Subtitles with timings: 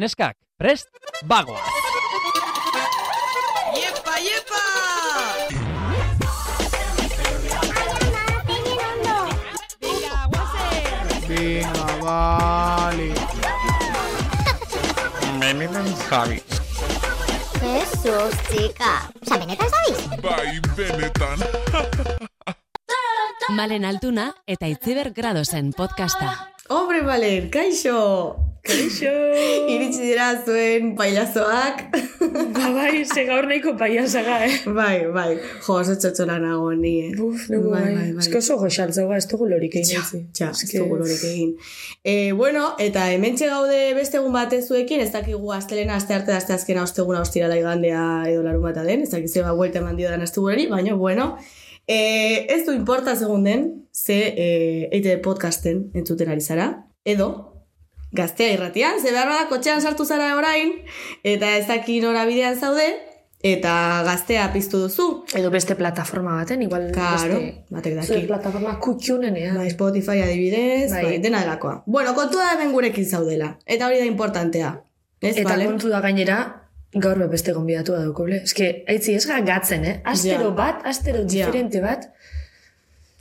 [0.00, 0.88] Neskak, prest,
[1.28, 1.60] bagoa!
[3.76, 4.62] Iepa, iepa!
[11.28, 13.12] Venga, vale.
[15.36, 16.40] Benetan Javi.
[17.60, 19.04] Jesus, chica.
[19.20, 19.98] Osa, benetan zabiz?
[20.24, 21.38] Bai, benetan.
[23.52, 26.54] Malen Altuna eta Itziber Gradosen podcasta.
[26.70, 28.49] Hombre, Valen, kaixo!
[28.70, 29.12] Kaixo!
[29.70, 31.82] Iritsi dira zuen pailazoak.
[32.54, 34.52] Ba bai, ze gaur nahiko paiasaga, eh?
[34.76, 35.30] bai, bai.
[35.64, 37.10] Jo, oso txotxola nago ni, eh?
[37.18, 38.22] Uf, nugu bai, bai, bai.
[38.22, 40.04] Esko oso goxaltzauga, ez dugu lorik egin Ja,
[40.38, 41.54] ja, ez dugu lorik egin.
[42.04, 46.54] E, bueno, eta hementxe gaude beste egun batez zuekin, ez dakigu astelena, aste arte, aste
[46.54, 50.22] azkena, osteguna, ostirala igandea edo larun bata den, ez dakiz zeba buelta eman dio dan
[50.26, 51.32] astegurari, baina, bueno,
[51.86, 54.50] e, ez du importa segun den, ze e,
[54.94, 56.70] eite podcasten entzuten ari zara,
[57.04, 57.49] edo,
[58.12, 60.72] gaztea irratian, ze behar bada kotxean sartu zara orain,
[61.22, 62.88] eta ez daki norabidean zaude,
[63.42, 65.24] eta gaztea piztu duzu.
[65.34, 67.64] Edo beste plataforma baten, igual Karo, beste...
[67.70, 68.06] batek daki.
[68.06, 69.56] Zure plataforma kutxunenean.
[69.56, 71.04] Bai, Spotify adibidez, bai.
[71.04, 71.18] Bai.
[71.24, 71.82] dena delakoa.
[71.86, 73.54] Bueno, kontua da hemen gurekin zaudela.
[73.66, 74.74] Eta hori da importantea.
[75.20, 75.66] Ez, Eta bale?
[75.70, 76.38] kontu da gainera,
[76.92, 78.42] gaur be beste gonbidatu da dukoble.
[78.44, 80.00] Ez que, aitzi, ez gatzen, eh?
[80.04, 80.50] Astero Ja.
[80.50, 81.24] bat, astero Ja.
[81.24, 82.08] diferente bat,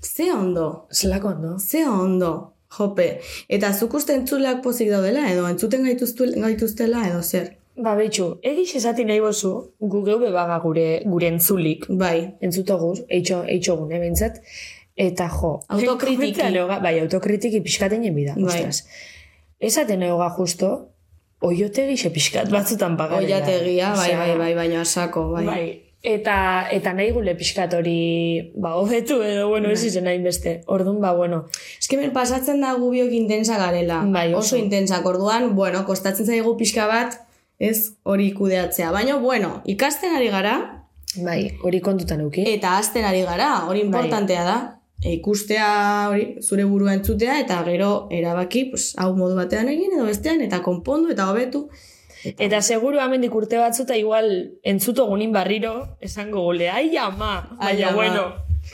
[0.02, 1.60] Ze ondo, zelako ondo.
[1.60, 3.20] ze ondo, jope.
[3.50, 7.56] Eta zuk uste entzuleak pozik daudela, edo entzuten gaituztela, edo zer.
[7.80, 13.44] Ba, behitxu, egix esati nahi bozu, gu geu bebaga gure, gure entzulik, Bai, entzutoguz, eitxo,
[13.48, 14.42] eitxo gune bentzat,
[15.00, 16.42] eta jo, Autokritiki.
[16.86, 18.46] bai, autokritiki pixkaten bida, Bai.
[18.46, 18.84] ostras.
[19.60, 20.90] Esaten neoga justo,
[21.42, 23.26] oiotegi xe pixkat batzutan pagaren.
[23.26, 25.46] oiategia, bai, bai, bai, baina asako, bai.
[25.46, 25.89] Bai.
[26.02, 29.76] Eta, eta nahi gule pixkat hori, ba, hobetu edo, bueno, Bai.
[29.76, 30.62] ez izen hain beste.
[30.66, 31.46] Orduan, ba, bueno,
[31.80, 34.04] Ez que hemen pasatzen da gubiok intensa garela.
[34.06, 34.56] Bai, oso.
[34.56, 34.58] oso.
[34.58, 37.20] intensak, orduan, bueno, kostatzen zaigu pixka bat,
[37.60, 38.92] ez hori kudeatzea.
[38.92, 40.86] Baina, bueno, ikasten ari gara,
[41.18, 42.48] bai, hori kontutan euki.
[42.48, 44.58] Eta hasten ari gara, hori importantea da.
[45.04, 45.68] E, ikustea
[46.12, 50.64] hori zure burua entzutea eta gero erabaki, pues, hau modu batean egin edo bestean eta
[50.64, 51.68] konpondu eta hobetu.
[52.24, 54.30] Eta seguru amendik urte batzuta igual
[54.64, 58.24] entzuto gunin barriro esango gule, ai ama, Ai, baina bueno,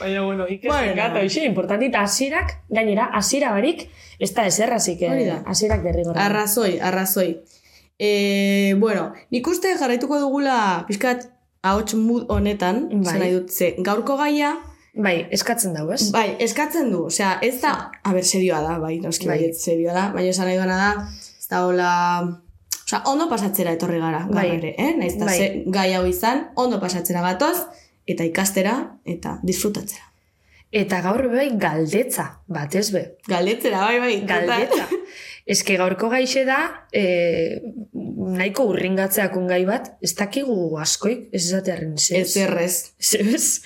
[0.00, 5.42] baina bueno, ikesten gata, hoxe, importanti, eta asirak, gainera, asira barik, ez da eserrazik, da.
[5.46, 6.24] asirak derrigorra.
[6.26, 7.36] Arrazoi, arrazoi.
[7.98, 11.28] E, bueno, nik uste jarraituko dugula pixkat
[11.62, 13.04] ahots mood honetan, Bai.
[13.12, 13.18] bai.
[13.20, 14.56] nahi dut, ze, gaurko gaia,
[14.96, 16.10] Bai, eskatzen dago, ez?
[16.10, 19.38] bai, eskatzen du, osea, ez da, a ber, serioa da, bai, noski Bai.
[19.42, 21.08] bai, serioa da, baina esan nahi duena da,
[21.38, 21.90] ez da hola,
[22.86, 24.48] osea, ondo pasatzera etorri gara, Bai.
[24.56, 24.94] ere, eh?
[24.96, 25.38] Naiz eta Bai.
[25.38, 27.66] ze gai hau izan, ondo pasatzera gatoz,
[28.06, 30.04] eta ikastera, eta disfrutatzera.
[30.76, 33.02] Eta gaur bai galdetza, batez be.
[33.30, 34.88] Galdetzera, bai, bai, Galdetza.
[35.46, 36.58] Ez que gaurko gaixe da,
[36.90, 37.62] e,
[37.94, 42.18] nahiko urringatzeak gai bat, ez dakigu askoik, ez esatearen zez.
[42.18, 42.94] Ez errez.
[42.98, 43.62] Zez.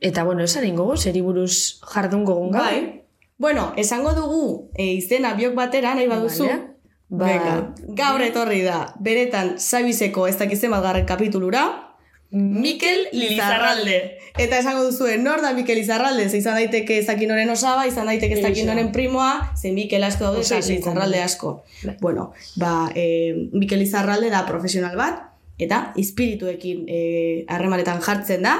[0.00, 2.52] Eta bueno, esan ingo, zeri buruz jardun gogun.
[2.52, 3.02] Bai.
[3.38, 6.46] Bueno, esango dugu e, izena biok batera, nahi baduzu.
[6.46, 6.73] Vale.
[7.18, 7.54] Ba- Venga,
[8.00, 11.64] gaur etorri da, beretan Sabizeko ez dakizen malgarren kapitulura,
[12.34, 14.18] Mikel Lizarralde.
[14.42, 16.24] Eta esango duzue, nor da Mikel Lizarralde?
[16.28, 18.72] Ze izan daiteke ez dakin noren osaba, izan daiteke ez dakin Egia.
[18.72, 21.62] noren primoa, ze Mikel asko daude, sí, Lizarralde asko.
[21.84, 21.94] Bai.
[22.00, 25.22] Bueno, ba, e, Mikel Lizarralde da profesional bat,
[25.58, 28.56] eta espirituekin eh, harremanetan jartzen da,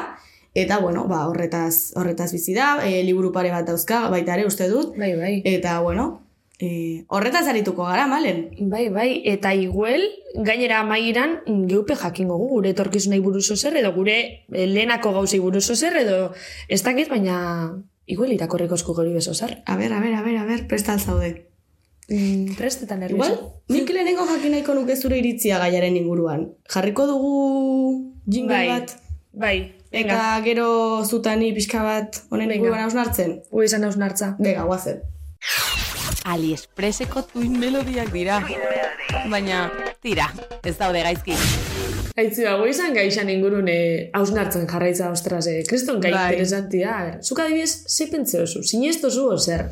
[0.55, 4.69] eta bueno, ba, horretaz, horretaz bizi da, e, liburu pare bat dauzka, baita ere uste
[4.71, 5.41] dut, Bai, bai.
[5.45, 6.21] eta bueno,
[6.59, 8.51] e, horretaz arituko gara, malen?
[8.71, 10.05] Bai, bai, eta iguel,
[10.35, 14.19] gainera amairan, geupe jakingo gu, gure etorkizunei buruz zer, edo gure
[14.53, 16.33] eh, lehenako gauzei buruz zer, edo
[16.69, 19.63] ez dakit, baina iguel irakorriko esku gori beso zer.
[19.67, 21.51] A ber, a ber, a ber, a ber, prestal zaude.
[22.09, 23.33] Mm, prestetan nervioso.
[23.33, 26.51] Igual, nik lehenengo jakin nahiko nuke zure iritzia gaiaren inguruan.
[26.69, 28.93] Jarriko dugu jingle Bai, bat,
[29.33, 29.57] bai,
[29.89, 30.69] eta venga, gero
[31.05, 32.59] zutani pixka bat honen Venga.
[32.61, 33.39] inguruan hausnartzen.
[33.51, 34.35] hui izan hausnartza.
[34.39, 35.01] Bega, guazen.
[36.25, 38.41] AliExpresseko tuin melodiak dira.
[39.31, 39.67] Baina,
[40.03, 40.29] tira,
[40.65, 41.37] ez daude gaizki.
[42.17, 46.26] Aitzi hui izan gaixan ingurun eh, hausnartzen jarraitza, ostras, eh, kriston gai Bai.
[46.32, 46.99] interesanti da.
[47.23, 49.67] Zuk adibidez, ze pentze oso, sinesto zu o zer?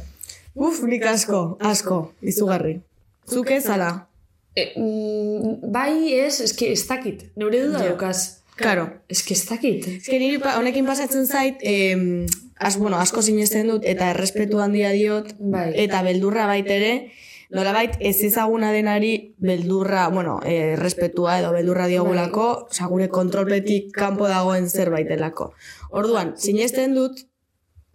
[0.54, 2.80] Uf, nik asko, asko, izugarri.
[3.30, 3.92] Zuk ez ala?
[4.56, 7.88] E, mm, bai ez, eske ez dakit, neure duda Ja.
[7.92, 8.41] daukaz.
[8.56, 8.88] Karo.
[9.08, 9.86] Eske ez dakit.
[10.04, 12.26] Que niri pa- honekin pasatzen zait, em,
[12.58, 15.72] az, bueno, asko sinesten dut, eta errespetu handia diot, Bai.
[15.74, 17.10] eta beldurra baitere,
[17.50, 24.28] nolabait ez ezaguna denari beldurra, bueno, eh, respetua edo beldurra diogulako, osea, gure kontrolpetik kanpo
[24.28, 25.52] dagoen zerbait delako.
[25.90, 27.26] Orduan, sinesten dut,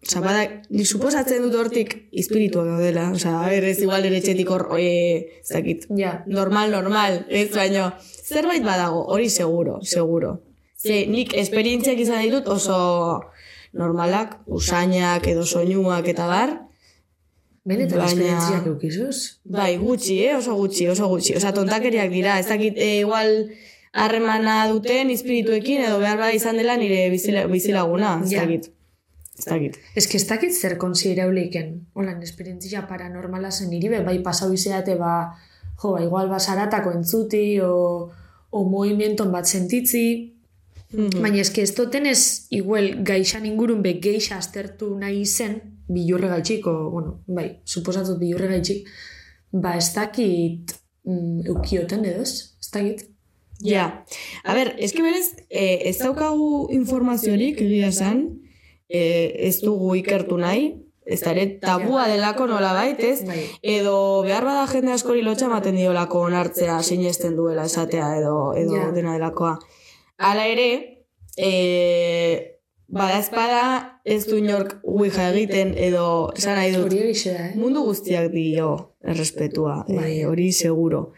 [0.07, 3.09] Osa, bada, ni suposatzen dut hortik espirituak gaudela.
[3.11, 6.23] Osa, a ber, ez igual ere etxetik hor, e, ez dakit, Ja.
[6.27, 7.91] normal, normal, ez baino,
[8.23, 10.43] zerbait badago, hori seguro, seguro.
[10.77, 12.77] Ze nik esperientziak izan ditut oso
[13.73, 16.55] normalak, usainak edo soinuak eta bar,
[17.67, 19.17] Benetan Baina- esperientziak eukizuz.
[19.43, 20.35] bai, gutxi, eh?
[20.37, 21.33] oso gutxi, oso gutxi.
[21.35, 23.49] Osa, tontakeriak dira, ez dakit, e, igual
[23.91, 28.45] harremana duten espirituekin edo behar bada izan dela nire bizila, bizilaguna, ez Ja.
[28.45, 28.69] dakit.
[29.37, 29.75] Ez dakit.
[29.95, 31.87] Ez que ez dakit zer konsiderauleiken.
[31.93, 35.33] Holan, esperientzia paranormala zen niri, be, bai pasau izeate, ba,
[35.81, 38.09] jo, ba, igual basaratako entzuti, o,
[38.49, 40.36] o movimienton bat sentitzi,
[40.93, 41.21] Mhm.
[41.21, 46.65] Baina eske ez toten ez igual gaixan ingurun be geixa aztertu nahi zen, bilurre gaitxik,
[46.67, 48.87] o, bueno, bai, suposatut bilurre gaitxik,
[49.51, 50.73] ba ez dakit
[51.03, 53.05] mm, eukioten edo ez, ez dakit.
[53.63, 54.05] Ja.
[54.45, 58.21] A ber, eski berez, eh, ez daukagu informaziorik, egia esan,
[58.87, 60.69] eh, ez dugu ikertu nahi,
[61.07, 63.23] ez da ere tabua delako nola bait, ez?
[63.25, 63.39] Bai.
[63.63, 68.91] Edo behar bada jende askori lotxa ematen diolako onartzea sinesten duela esatea edo, edo Ja.
[68.91, 69.57] dena delakoa.
[70.17, 70.69] Hala ere,
[71.37, 73.61] e, bada espada
[74.05, 76.87] ez du inork uija egiten edo esan nahi dut.
[76.89, 77.51] Hori eh?
[77.59, 78.71] Mundu guztiak dio
[79.03, 80.19] errespetua, Bai.
[80.19, 81.11] e, hori seguro.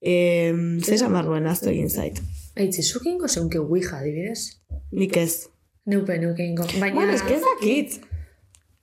[0.00, 0.52] E,
[0.84, 2.20] Zesan barruen aztu egin zait.
[2.58, 4.60] Aitzi, zuk ingo zeunke ouija, adibidez?
[4.92, 5.48] Nik ez.
[5.86, 6.64] Neupe, neuke ingo.
[6.80, 8.00] Baina, Bueno, ez dakit.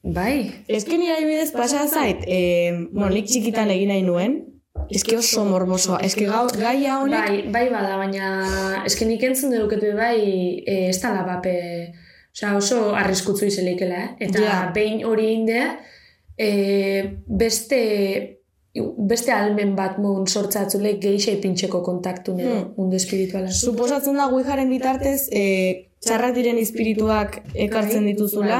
[0.01, 4.54] bai, Eske nire adibidez pasa zait, e, bueno, nik txikitan egin nahi nuen,
[4.89, 9.93] eske oso morbosoa, eske gau, gaia honek, bai, bai bada, baina eske nik entzun dedukete
[9.97, 10.17] bai
[10.65, 11.55] e, ez dala bape,
[12.35, 14.09] osea oso arriskutzu izelikela, eh?
[14.27, 14.71] Eta Ja.
[14.75, 15.61] behin hori inde,
[16.37, 16.49] e,
[17.27, 18.31] beste
[18.97, 22.73] beste almen bat mun sortzatzule geixa ipintxeko kontaktu edo Hmm.
[22.77, 23.47] mundu espirituala.
[23.49, 28.59] suposatzen da guijaren bitartez, e, txarrak diren espirituak ekartzen dituzula,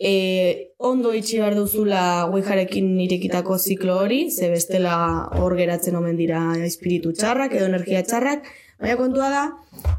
[0.00, 2.02] e, ondo itxi behar duzula
[2.32, 4.94] guijarekin irekitako ziklo hori, ze bestela
[5.36, 8.48] hor geratzen omen dira espiritu txarrak edo energia txarrak,
[8.80, 9.42] baina kontua da,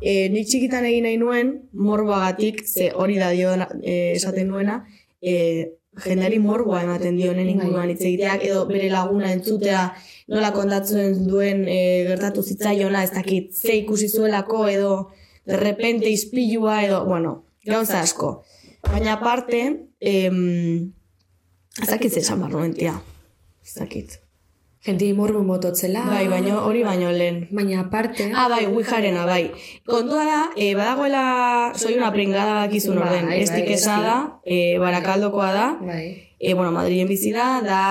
[0.02, 4.80] e, nik txikitan egin nahi nuen, morboagatik, ze hori da dio e, esaten nuena,
[5.22, 5.36] e,
[6.02, 9.84] jendeari morboa ematen dionen inguruan hitz egiteak, edo bere laguna entzutea,
[10.34, 11.78] nola kontatzen duen e,
[12.10, 14.92] gertatu zitzaiona, ez dakit, ze ikusi zuelako, edo
[15.46, 18.40] de repente ispilua, edo, bueno, gauza asko.
[18.88, 20.92] Baina aparte, em,
[21.82, 22.98] ez dakit zesan barruen, tia.
[23.64, 24.18] Ez dakit.
[24.82, 26.02] Jenti morbu mototzela.
[26.10, 27.44] Bai, baino, hori baino lehen.
[27.54, 28.32] Baina aparte...
[28.34, 29.52] Ah, bai, Ouijarena, bai.
[29.86, 33.28] Kontua da, e, badagoela, soy una pringada bakizun Bai, orden.
[33.30, 34.08] bai, Estik esa eski.
[34.08, 36.34] da, e, barakaldokoa da, Bai.
[36.40, 37.82] e, bueno, Madrilen bizi da, da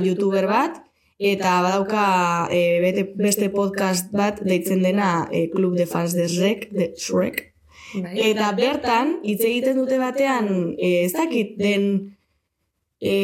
[0.00, 0.80] youtuber bat,
[1.18, 6.70] eta badauka e, bete, beste podcast bat deitzen dena e, Club de Fans de Shrek,
[6.72, 7.47] de Shrek.
[7.94, 8.14] Bai.
[8.30, 11.90] Eta bertan, hitz egiten dute batean, e, ez dakit den,
[13.00, 13.16] e,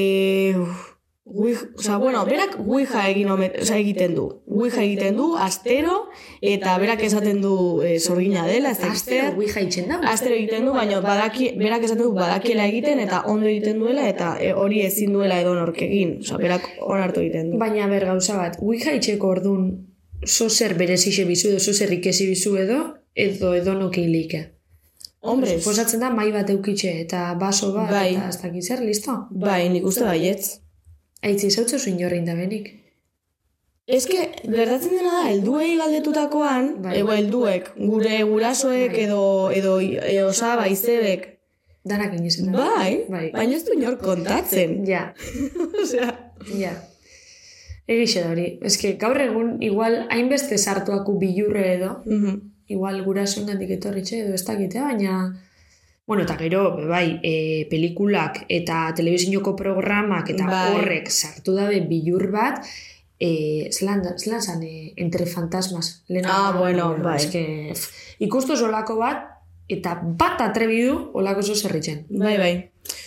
[1.27, 4.27] Ouija, oza, bueno, berak Ouija egin ome, oza, egiten du.
[4.45, 6.11] Ouija egiten du, astero,
[6.45, 10.03] eta berak esaten du e, sorgina dela, ez dakit Astero ouija itxen da.
[10.11, 14.35] Astero egiten du, baina badaki, berak esaten du badakiela egiten eta ondo egiten duela eta
[14.37, 16.19] e, hori ezin duela edo egin.
[16.21, 17.59] Osa, berak onartu egiten du.
[17.59, 19.71] Baina ber gauza bat, ouija itxeko ordun
[20.27, 22.83] zo zer berezixe bizu edo zo zer ikesi bizu edo,
[23.15, 24.54] edo edo hilike.
[25.25, 28.15] Hombre, Suposatzen da mai bat eukitxe eta baso bat Bai.
[28.15, 29.15] eta ez dakit zer, listo?
[29.31, 30.59] bai, nik uste baietz.
[31.25, 32.67] Aitzi zautzo zu inorrein da benik.
[33.87, 36.95] Eske, gertatzen dena da, helduei galdetutakoan, Bai.
[37.01, 39.03] ego helduek, gure gurasoek Bai.
[39.05, 39.21] edo,
[39.53, 41.31] edo e, osaba, izebek,
[41.85, 42.65] Danak inizen da.
[42.65, 43.27] bai, Bai.
[43.35, 44.79] baina ez du inor kontatzen.
[44.93, 45.13] Ja,
[45.83, 46.11] Osea,
[46.57, 46.73] ja.
[47.87, 48.47] Egixe da hori.
[48.65, 52.39] Eske gaur egun igual hainbeste sartuaku bilurre edo, mhm.
[52.69, 55.19] Igual gurasoen gandik etorritxe edo ez dakitea, baina...
[56.07, 60.75] Bueno, eta gero, bai, e, pelikulak eta telebizinoko programak eta Bai.
[60.75, 62.59] horrek sartu dabe bilur bat,
[63.17, 66.03] e, zelan, zelan zan, e, entre fantasmas.
[66.09, 67.17] Lehena, Ah, bueno, bai.
[67.17, 67.73] Eske,
[68.21, 69.25] ikustu olako bat,
[69.69, 72.05] eta bat atrebidu olako zo zerritzen.
[72.11, 72.53] Bai, bai.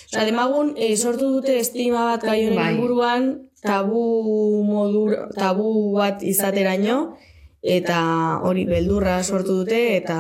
[0.10, 2.74] Osa, demagun, e, sortu dute estima bat gai honen Bai.
[2.74, 3.28] inguruan,
[3.62, 7.14] tabu modur, tabu bat izateraino,
[7.62, 8.00] eta
[8.46, 10.20] hori beldurra sortu dute, eta...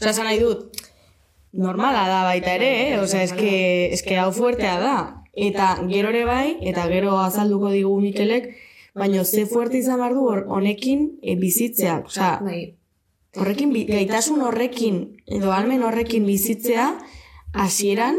[0.00, 0.82] Osa, esan nahi dut,
[1.52, 3.00] normala da baita ere, eh?
[3.00, 4.96] Osa, eske, eske hau fuertea da.
[5.32, 8.50] Eta gero ere bai, eta gero azalduko digu Mikelek,
[8.94, 12.06] baina ze fuerte izan behar du honekin e, bizitzeak.
[12.06, 12.74] Osa, Bai,
[13.36, 16.90] horrekin, gaitasun horrekin, edo almen horrekin bizitzea,
[17.52, 18.18] hasieran,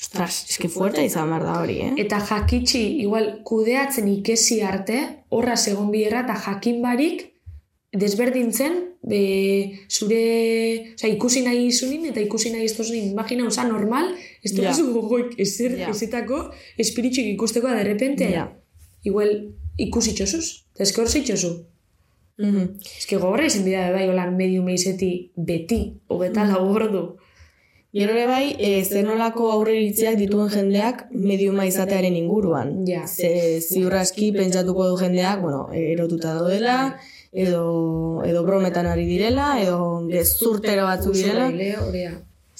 [0.00, 1.92] ostras, eske fuerte izan behar da hori, eh?
[2.06, 7.31] Eta jakitxi, igual, kudeatzen ikesi arte, horra segon biherra eta jakin barik,
[7.92, 8.72] desberdintzen,
[9.02, 14.52] be, zure, oza, ikusi nahi izunin eta ikusi nahi ez tozunin, imagina, oza, normal, ez
[14.56, 14.72] Ja.
[14.76, 15.90] dugu gogoik ezer Ja.
[15.90, 18.52] ezetako espiritxik ikusteko da, de repente, Ja.
[19.04, 21.66] igual ikusi txosuz, eta eske hor zeitxozu.
[22.38, 22.78] Mhm.
[22.98, 27.16] Eske gogorra izan dira, bai, holan medium eizeti beti, hogeta lau ordu.
[27.92, 32.86] Gero ere bai, e, zer nolako aurreiritziak dituen jendeak mediuma izatearen inguruan.
[32.88, 33.06] Ja.
[33.06, 36.96] Ze ziurraski pentsatuko du jendeak, bueno, erotuta daudela,
[37.32, 41.48] edo, edo brometan ari direla, edo gezurtero batzu direla,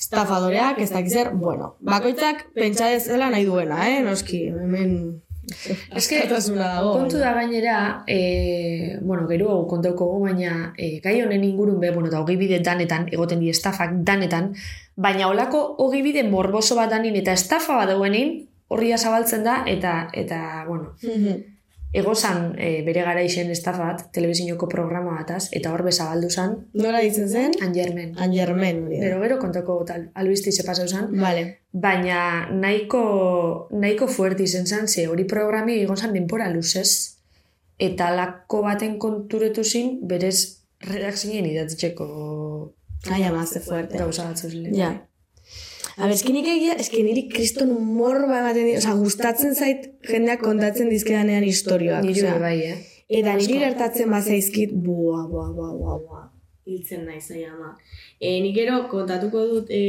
[0.03, 4.97] estafadoreak, ez dakiz zer, bueno, bakoitzak pentsa dezela nahi duena, eh, noski, hemen...
[5.43, 6.93] Eske, dago.
[6.95, 12.21] kontu da gainera, e, bueno, gero kontauko baina e, gai honen ingurun be, bueno, eta
[12.23, 14.53] hogei bide danetan, egoten di estafak danetan,
[14.95, 18.37] baina olako hogei bide morboso bat danin eta estafa bat dauenin,
[18.73, 20.95] horria zabaltzen da, eta, eta bueno,
[21.93, 23.21] egozan e, bere gara
[23.53, 27.53] estafa bat, telebizinoko programa bataz, eta hor bezabaldu zan, Nola ditzen zen?
[27.61, 29.05] Hori da.
[29.05, 31.45] Gero, gero kontako tal, albizti pasau zan, Vale.
[31.73, 37.19] baina nahiko, nahiko fuerte izen zan, ze hori programi egon zan denpora luzez,
[37.79, 42.07] eta lako baten konturetu zin, berez redakzinen idatzitzeko
[43.11, 43.99] Ai, ama, ze fuerte.
[43.99, 44.75] gauza batzu ziren.
[44.75, 44.93] Ja.
[45.99, 50.89] A ber, eskin egia, eskin niri kriston morba ematen di, oza, gustatzen zait jendeak kontatzen
[50.93, 52.07] dizkedanean historioak.
[52.07, 52.39] Nire osea.
[52.41, 52.79] bai, eh?
[53.13, 56.23] Eta niri gertatzen bazaizkit, bua, bua, bua, bua, bua.
[56.65, 57.75] Hiltzen nahi zai ama.
[58.17, 59.83] E, nik gero kontatuko dut e,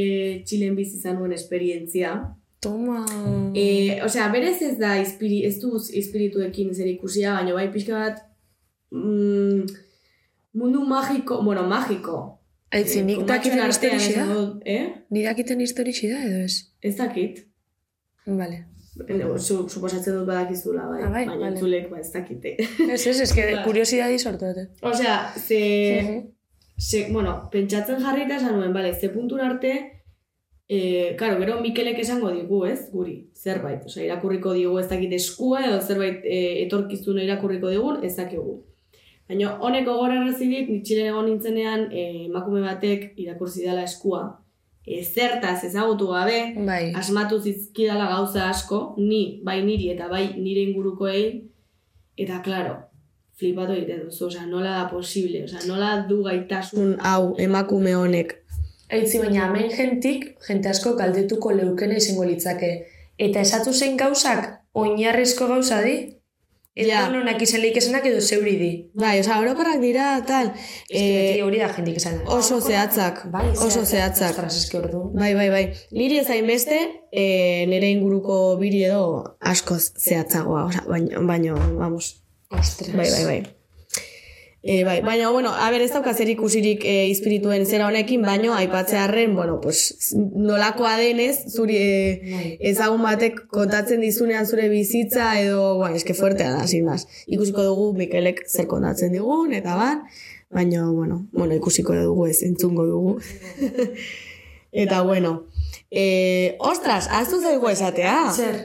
[0.44, 2.12] Txilen bizi izan nuen esperientzia.
[2.64, 3.00] Toma...
[3.56, 3.64] E,
[4.04, 8.22] osea, berez ez da, ispiri, ez du espirituekin zer ikusia, baina bai pixka bat
[8.92, 9.64] mm,
[10.60, 12.18] mundu magiko, bueno, magiko.
[12.74, 14.44] Aitzi, nik Komatxoen dakiten historixi da?
[14.66, 14.84] Eh?
[15.14, 16.54] Nik dakiten historixi da, edo ez?
[16.82, 17.44] Ez dakit.
[18.26, 18.64] Vale.
[19.42, 21.00] Su, suposatzen dut badakizula, bai.
[21.02, 21.50] Ah, bai, baina vale.
[21.52, 22.54] entzulek, ba, ez dakite.
[22.94, 24.68] Ez, ez, ez, que kuriosidadi sortu dute.
[24.86, 25.60] Osea, ze,
[26.78, 29.72] ze, bueno, pentsatzen jarrita esan nuen, bale, ze puntun arte,
[30.68, 30.78] e,
[31.18, 33.82] karo, gero Mikelek esango digu, ez, guri, zerbait.
[33.90, 38.60] Osea, irakurriko digu ez dakit eskua, edo zerbait e, etorkizuna irakurriko digun, ez dakigu.
[39.28, 44.22] Baina honek gogorarazi dit, nitxilen egon nintzenean, e, emakume batek irakurzi dela eskua,
[44.84, 46.92] e, zertaz ezagutu gabe, Bai.
[47.00, 51.24] asmatu zizkidala gauza asko, ni, bai niri eta bai nire ingurukoei,
[52.20, 52.76] eta claro,
[53.40, 58.36] flipatu egiten duzu, osea, nola da posible, osea, nola du gaitasun hau emakume honek.
[58.92, 62.74] Aitzi, baina hemen jentik, jente asko galdetuko leukena izango litzake.
[63.18, 65.96] Eta esatu zein gauzak, oinarrizko gauza di?
[66.74, 67.08] Eta Ja.
[67.08, 68.70] nonak izan lehik esanak edo zeuri di.
[68.98, 70.48] Bai, osea, orokorrak dira, tal,
[70.90, 72.20] Ez que beti hori da jentik esan.
[72.26, 74.40] oso zehatzak, Bai, oso zehatzak.
[74.46, 75.12] Eske ordu.
[75.14, 75.72] Bai, bai, bai.
[75.92, 76.78] Niri ez beste,
[77.12, 82.92] e, nire inguruko biri edo askoz zehatzagoa, osea, baino, baino, vamos, Ostras.
[82.96, 83.42] Bai, bai, bai.
[84.66, 88.54] E, bai, baina, bueno, a ber, ez dauka zer ikusirik e, izpirituen zera honekin, baino,
[88.56, 91.90] aipatzearren, bueno, pues, nolakoa denez, zuri e,
[92.24, 92.46] Bai.
[92.70, 97.04] ezagun batek kontatzen dizunean zure bizitza, edo, bueno, eske fuertea da, sin más.
[97.26, 100.00] Ikusiko dugu, Mikelek zer kontatzen digun, eta bar,
[100.48, 103.18] baina, bueno, bueno, ikusiko dugu ez, entzungo dugu.
[104.84, 105.34] eta, bueno,
[105.90, 108.16] e, ostras, aztu zaigu esatea.
[108.32, 108.58] Zer?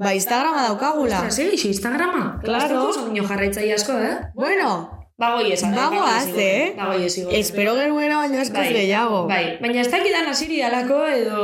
[0.00, 1.20] Ba, Instagrama daukagula.
[1.20, 2.40] Ostras, egin, Instagrama?
[2.40, 2.88] Claro.
[2.88, 4.16] Dut jarraitzaile asko, eh?
[4.32, 5.74] Bueno, Bagoi esan.
[5.76, 6.72] Bagoaz, eh?
[6.76, 9.20] Bagoi ez espero genuena baino askoz gehiago.
[9.30, 11.42] Bai, baina ez dakidan asiri alako edo...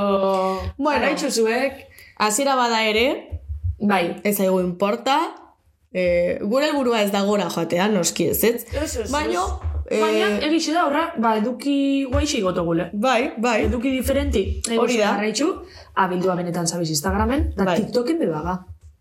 [0.77, 0.97] Bueno.
[0.99, 1.85] Araitzu zuek.
[2.19, 3.07] Hasiera bada ere,
[3.79, 4.17] Bai.
[4.27, 5.19] ez zaigu importa,
[5.95, 8.65] e, gure helburua ez da gora joatea, noski ez, ez?
[8.75, 9.45] Ez, Baino,
[9.87, 11.77] eh, Baina, egixe da, horra, ba, eduki
[12.11, 12.89] guaixi gotogule.
[12.93, 14.43] bai, bai, Eduki diferenti.
[14.75, 15.13] Hori da.
[15.15, 15.53] Jarraitzu,
[15.95, 17.79] abildua benetan zabiz Instagramen, da Bai.
[17.85, 18.59] TikToken bebaga.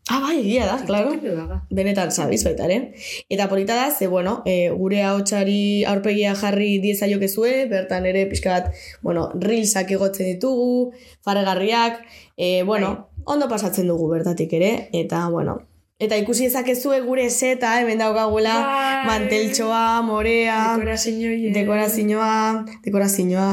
[0.09, 0.77] Ah, bai, egia da,
[1.21, 1.61] bebaga.
[1.69, 2.93] Benetan zabiz baita ere.
[3.29, 8.73] Eta polita da, ze, bueno, e, gure ahotsari aurpegia jarri diezaiokezue, bertan ere pixka bat,
[9.01, 12.03] bueno, reelsak egotzen ditugu, fargarriak,
[12.37, 15.59] e, bueno, ondo pasatzen dugu bertatik ere, eta, bueno,
[15.99, 19.05] eta ikusi ezakezue gure seta, hemen daukagula, Bai.
[19.07, 21.53] manteltxoa, morea, Dekorazioa.
[21.55, 23.47] dekorazioa, dekorazioa,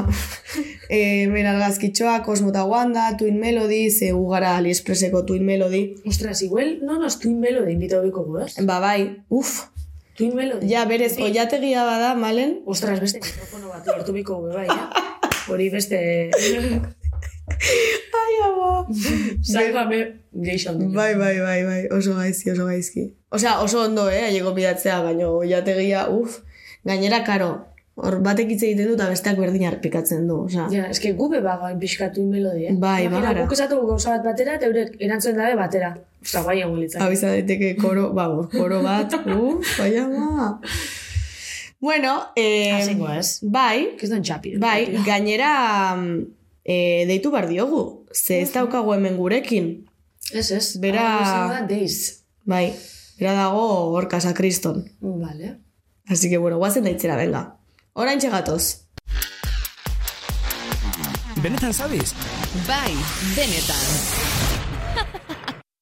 [0.91, 6.43] e, ben argazkitxoa, Cosmo eta Wanda, Twin Melody, ze gu gara AliExpresseko Twin Melody, Ostras,
[6.43, 8.57] igual, no nos Twin Melody invita biko gu, ez?
[8.67, 9.71] ba bai, uf,
[10.15, 10.69] Twin Melody.
[10.69, 12.61] Ja, berez, oiategia bada, malen?
[12.67, 15.09] Ostras, beste mikrofono bat lortu biko bai, eh?
[15.49, 16.31] Hori beste...
[17.49, 18.87] Ai, ama.
[19.43, 20.01] Sálvame,
[20.33, 20.89] geixo handi.
[20.95, 23.05] Bai, bai, bai, bai, oso gaizki, oso gaizki.
[23.35, 26.39] Osea, oso ondo, eh, aiego bidatzea, baina oiategia, uf,
[26.89, 27.51] gainera, karo,
[27.95, 30.67] hor batek hitz egiten du eta besteak berdin arpikatzen du, osea.
[30.73, 32.73] Ja, eske gu bebagoa pixkatu eh?
[32.79, 33.45] Bai, bagara.
[33.45, 35.95] Guk esatu gauza bat batera, eta eurek erantzuen dabe batera.
[36.23, 37.03] Osta, guai egon litzak.
[37.03, 40.61] Hau izan daiteke koro, babo, koro bat, uf, bai ama.
[41.85, 43.41] Bueno, eh, Hasengo ez.
[43.43, 44.57] bai, Ez don txapi.
[44.57, 45.95] bai, gainera
[46.65, 48.07] eh, deitu bar diogu.
[48.13, 49.85] Ze ez daukagu hemen gurekin.
[50.33, 50.77] Ez, ez.
[50.81, 52.25] Bera- da, deiz.
[52.45, 52.73] Bai,
[53.19, 54.85] bera dago hor kasakriston.
[55.01, 55.61] Vale.
[56.09, 57.57] Así que bueno, guazen daitzera, venga.
[57.93, 58.85] Orain txegatoz.
[61.43, 62.13] Benetan zabiz?
[62.67, 62.93] Bai,
[63.37, 63.85] benetan.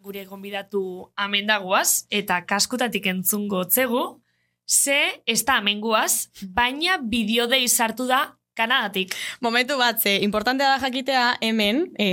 [0.02, 0.80] gure gonbidatu
[1.14, 4.02] amendagoaz eta kaskutatik entzungo gotzegu,
[4.66, 9.14] ze ez da amenguaz, baina bideodei sartu da Kanadatik.
[9.40, 12.08] Momentu bat, ze, importantea da jakitea hemen, e,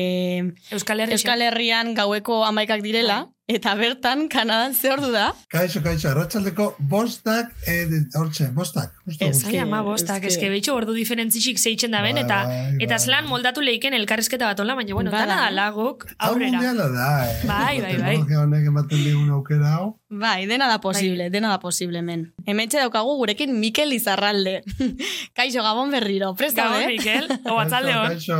[0.72, 1.18] Euskal Herri.
[1.18, 5.32] Euskal Herrian gaueko amaikak direla, eta bertan Kanadan ze ordu da?
[5.50, 7.88] Kaixo, kaixo, arratsaldeko bostak, eh,
[8.20, 8.92] hortxe, bostak.
[9.20, 12.76] Ez, ai, ama bostak, eske- eske behitxo ordu diferentzixik zeitzen da ben, Bai, eta bai,
[12.86, 13.00] eta bai.
[13.00, 15.26] zelan moldatu leiken elkarrizketa bat hola, baina bueno, Bada.
[15.26, 16.52] dana da lagok Hau aurrera.
[16.52, 17.40] mundiala da, eh?
[17.48, 18.16] Bai, bai, bai.
[18.18, 19.88] Teknologia honek ematen digun aukera hau.
[20.10, 22.28] Bai, dena da posible, dena da posible hemen.
[22.46, 24.62] Hemen daukagu gurekin Mikel Izarralde.
[25.38, 26.88] Kaixo, Gabon berriro, presta, Gabon, eh?
[26.94, 28.08] Mikel, o atzalde hon.
[28.14, 28.40] Kaixo,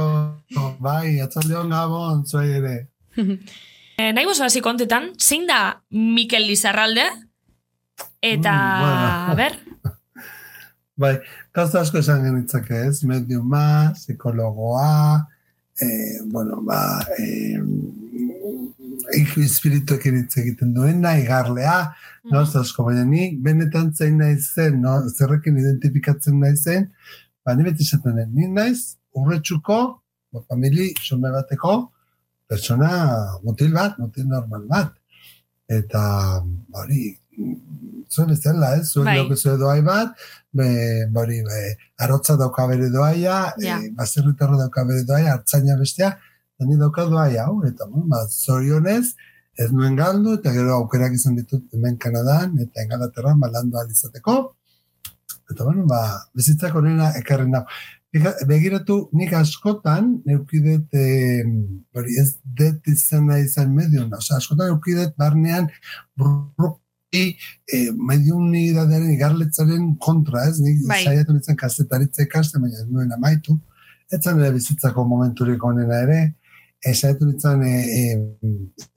[0.54, 2.78] kaixo, bai, atzalde hon gabon, zuei ere.
[4.00, 7.04] Eh, nahi bozo hasi kontetan, zein da Mikel Lizarralde?
[8.24, 9.36] Eta, Mm, bueno.
[9.36, 9.54] ber,
[11.02, 11.20] Bai,
[11.54, 15.28] gauza asko esan genitzake ez, mediuma, psikologoa,
[15.82, 16.80] eh, bueno, ba,
[17.18, 17.60] eh,
[19.44, 21.76] espirituekin hitz egiten duena, igarlea,
[22.32, 24.98] gauza asko, baina ni benetan zein naiz zen, no?
[25.10, 26.90] zerrekin identifikatzen naiz zen,
[27.44, 29.80] ba, ni beti esaten ni naiz urretxuko,
[30.32, 31.80] ba, famili, xume bateko,
[32.50, 32.92] pertsona
[33.46, 34.94] mutil bat, mutil normal bat.
[35.70, 36.02] Eta,
[36.42, 37.12] ba, hori,
[38.10, 38.88] zuen ez dela, ez?
[38.90, 39.36] Zuen Bai.
[39.38, 40.16] zuen doai bat,
[40.52, 40.68] be,
[41.14, 41.60] ba, hori, be,
[42.02, 43.78] arotza dauka bere doaia, Ja.
[43.80, 46.16] e, baserritarro dauka bere doaia, hartzaina bestea,
[46.66, 49.14] ni dauka doaia, hau, eta, ba, zorionez,
[49.60, 54.36] ez nuen galdu, eta gero aukerak izan ditut hemen Kanadan, eta engalaterran balandu alizateko,
[55.52, 56.02] eta, bueno, ba,
[56.36, 57.64] bizitzak onena ekarri nau.
[58.10, 61.44] Begiratu, nik askotan, neukidet, e,
[61.94, 65.68] hori ez det izan nahi izan mediuna, oza, askotan neukidet barnean
[66.18, 67.22] burruki
[67.70, 70.58] e, mediunidadearen igarletzaren kontra, ez?
[70.58, 71.04] Nik Bai.
[71.04, 73.60] saiatu nintzen kazetaritza ikasten, baina ez nuen amaitu.
[74.10, 76.20] Etzan ere bizitzako momenturik onena ere,
[76.86, 78.04] e, saiatu nintzen e, e,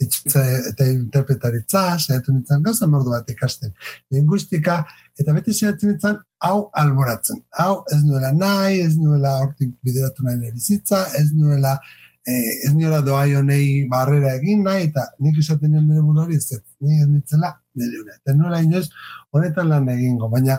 [0.05, 3.73] itxitza eta interpretaritza, saiatu nintzen gauza mordu bat ikasten.
[4.15, 4.83] Linguistika,
[5.19, 7.43] eta beti saiatu nintzen hau alboratzen.
[7.59, 10.81] Hau ez nuela nahi, ez nuela hortik bideratu nahi nire
[11.21, 11.79] ez nuela
[12.27, 16.53] eh, ez nuela doai honei barrera egin nahi, eta nik esaten nion nire buruari ez
[16.53, 18.21] ez, ni ez nitzela nire.
[18.21, 18.89] Eta nuela inoiz
[19.33, 20.59] honetan lan egingo, baina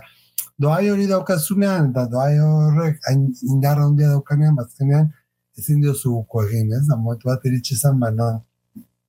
[0.59, 5.11] doai hori daukazunean, eta doai horrek hain indarra handia daukanean, bazkenean
[5.57, 6.85] ezin diozu uko egin, ez?
[6.89, 8.41] Da momentu bat iritsi zen, baina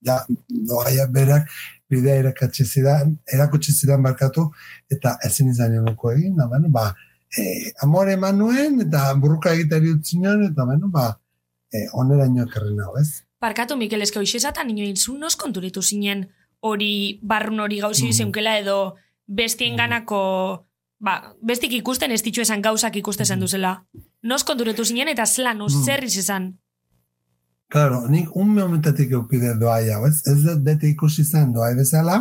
[0.05, 1.49] ja, doaia berak
[1.89, 4.51] bidea erakatsi zidan, erakutsi zidan barkatu,
[4.91, 6.93] eta ezin izan uko egin, da, bueno, ba,
[7.37, 11.19] eh, amore eman nuen, eta burruka egitari utzi nion, eta, bueno, ba,
[11.73, 13.25] eh, onera ino nau, ez?
[13.39, 16.29] parkatu Mikel, eske hoxezatan inoin zu nos konturitu zinen
[16.59, 18.13] hori barrun hori gauzi Mhm.
[18.13, 18.95] zeunkela edo
[19.27, 20.65] bestien ganako,
[21.05, 21.13] ba,
[21.45, 23.45] bestik ikusten ez ditu esan gauzak ikuste zen Mhm.
[23.45, 23.71] duzela.
[24.23, 25.83] Nos konturitu zinen eta zelan, Mhm.
[25.85, 26.53] zerriz esan.
[27.69, 30.21] Claro, nik un momentatik eukide doai hau, ez?
[30.31, 32.19] Ez dut beti ikusi zen doai bezala,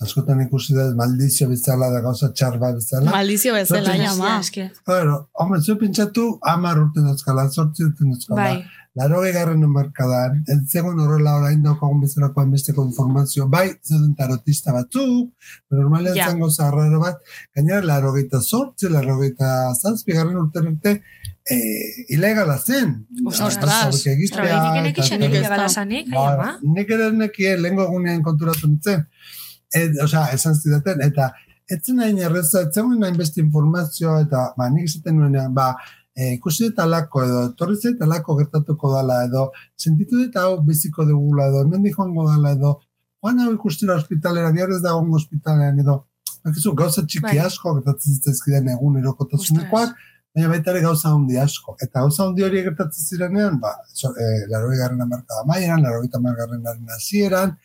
[0.00, 3.10] askotan ikusi dut maldizio bezala da gauza txarba bezala.
[3.10, 4.38] Maldizio bezala, jama.
[4.40, 4.70] eske.
[4.86, 8.42] Claro, hombre, zu pentsatu amar urte dauzkala, sortzi urte dauzkala.
[8.42, 8.64] Bai,
[8.98, 15.28] Laro garren markadan, ez zegoen horrela orain daukagun bezalako hainbesteko informazio, bai, zeuden tarotista batzuk,
[15.70, 16.30] normalean yeah.
[16.32, 17.20] zango zarraro bat,
[17.54, 20.94] gainera laro gehieta sortzi, laro gehieta zazpi garren urte arte,
[21.48, 22.94] eh, ilegala zen.
[23.26, 24.00] Ostras.
[24.06, 24.48] Ekixen
[24.88, 26.48] nik ez ilegala zanik, Ba, ama.
[26.62, 29.06] nik ere nekien lehenko egunean konturatu nintzen.
[29.74, 31.30] Et, osea, esan zidaten, eta
[31.70, 35.74] etzen nahi erreza, etzen nahi beste informazioa, eta ba, nik esaten nuenean, ba,
[36.18, 41.06] e, ikusi dut alako edo, etorri zait alako gertatuko dala edo, sentitu dut hau biziko
[41.06, 42.74] dugula edo, hemen joango dala edo,
[43.22, 46.02] joan hau ikustera ospitalera, bihar ez dago ospitalean edo,
[46.44, 47.40] Bakizu, gauza txiki Bai.
[47.44, 49.94] asko gertatzen zitzaizkiden egun erokotasunekoak,
[50.34, 51.74] baina baita ere gauza handi asko.
[51.82, 56.04] Eta gauza handi hori gertatzen zirenean, ba, so, e, laro garren amarka da maieran, laro
[56.38, 57.56] garren hasieran,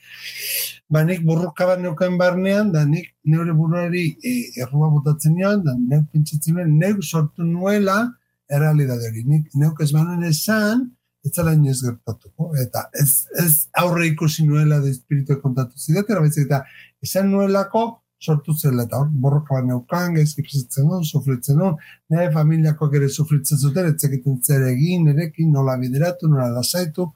[0.89, 5.77] ba, nik burruka bat neuken barnean, da nik neure buruari e, errua botatzen nion, da
[5.77, 8.01] neuk pentsatzen nuen, neuk sortu nuela
[8.49, 9.23] errealidade hori.
[9.27, 10.87] Nik neuk ez banuen esan,
[11.23, 12.51] ez zela inoiz gertatuko.
[12.59, 16.63] Eta ez, ez aurre ikusi nuela da espiritu kontatu zidatera, baizik eta
[17.03, 17.85] esan nuelako
[18.23, 21.75] sortu zela, eta hor, borroka bat neukan, gaizki presatzen duen, sufritzen duen,
[22.11, 27.09] nire familiakoak ere sufritzen zuten, etzekiten zer egin, nerekin, nola bideratu, nola lasaitu,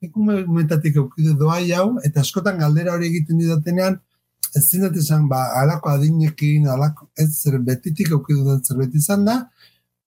[0.00, 4.00] nik umetatik eukide doai hau, eta askotan galdera hori egiten didatenean,
[4.56, 9.42] ez zinat esan, ba, alako adinekin, alako, ez zer betitik eukidudan zerbait izan da,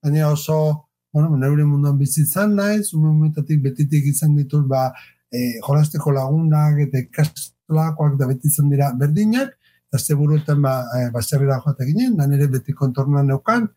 [0.07, 4.89] baina oso, bueno, neure munduan bizi izan naiz, ume momentatik betitik izan ditut, ba,
[5.31, 9.55] e, jolasteko lagunak eta ikastolakoak da beti izan dira berdinak,
[9.87, 13.67] eta ze buruetan ba, e, baserrera joate ginen, da nire beti kontornoan neukan,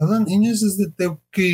[0.00, 1.50] eta inoiz ez dut euki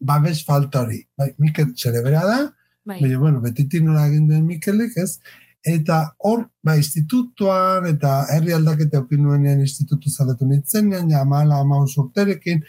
[0.00, 1.02] babes falta hori.
[1.18, 2.38] Bai, Mikel zerebera da,
[2.86, 3.00] Bai.
[3.02, 5.18] baina, bueno, betitik nola egin duen Mikelek, ez?
[5.66, 11.96] Eta hor, ba, institutuan, eta herri aldaketa eukin nuenean institutu zaletu nintzenean, ja, amala, amaus
[11.98, 12.62] urterekin,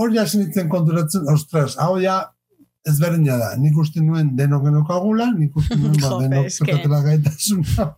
[0.00, 2.20] hor ja nintzen konturatzen, ostras, hau ja,
[2.88, 3.50] ezberdina da.
[3.60, 7.90] Nik uste nuen denok genokagula, nik uste nuen ba, denok zertatela gaitasuna.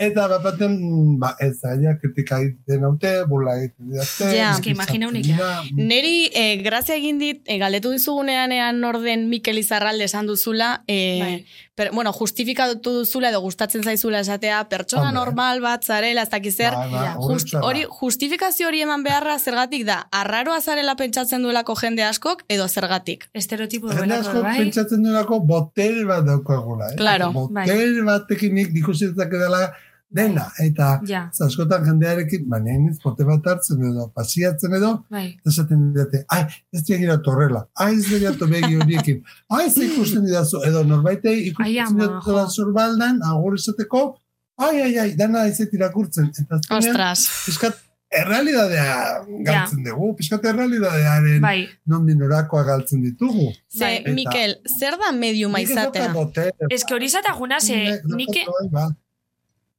[0.00, 0.74] Eta bapaten,
[1.20, 4.30] ba, ez da, ja, kritika egiten haute, bula egiten didate.
[4.36, 4.52] Ja.
[4.54, 9.58] Eske, imagina unik, dira, Neri, eh, grazia egin dit, eh, galdetu dizugunean ean orden Mikel
[9.58, 11.44] Izarralde esan duzula, eh, Bai.
[11.74, 15.18] per, bueno, justifikatu duzula edo gustatzen zaizula esatea, pertsona Hombre.
[15.20, 19.84] normal bat zarela, ez dakiz zer, Ba, ba, Just, hori, justifikazio hori eman beharra zergatik
[19.86, 23.28] da, arraroa zarela pentsatzen duelako jende askok, edo zergatik.
[23.34, 24.56] Estereotipo Jende duelako, asko bai?
[24.58, 26.92] pentsatzen duelako botere bat daukagula.
[26.92, 26.96] Eh?
[26.96, 27.30] Claro.
[27.32, 28.72] Botere batekin nik
[29.30, 29.72] ikusitzak dela
[30.10, 30.46] dena.
[30.58, 35.36] Eta Ja, ez askotan jendearekin, baina iniz pote bat hartzen edo, pasiatzen edo, bai.
[35.46, 40.62] esaten didate, ai, ez diagira torrela, ai, ez diagira begi horiekin, ai, ez ikusten didazu,
[40.66, 42.48] edo norbaitei Ai, ikusten jo.
[42.50, 44.16] zurbaldan, agur esateko,
[44.58, 46.32] ai, ai, ai, dana izet irakurtzen.
[46.38, 47.78] Eta azkenean, Ostras, Piskat,
[48.10, 53.52] errealidadea galtzen dugu, piskat errealidadearen Bai, nondin orakoa galtzen ditugu.
[53.70, 56.10] ze, Eta- Mikel, zer da mediuma ez izatea?
[56.68, 58.34] Ez que hori zataguna, ze, nik- nik,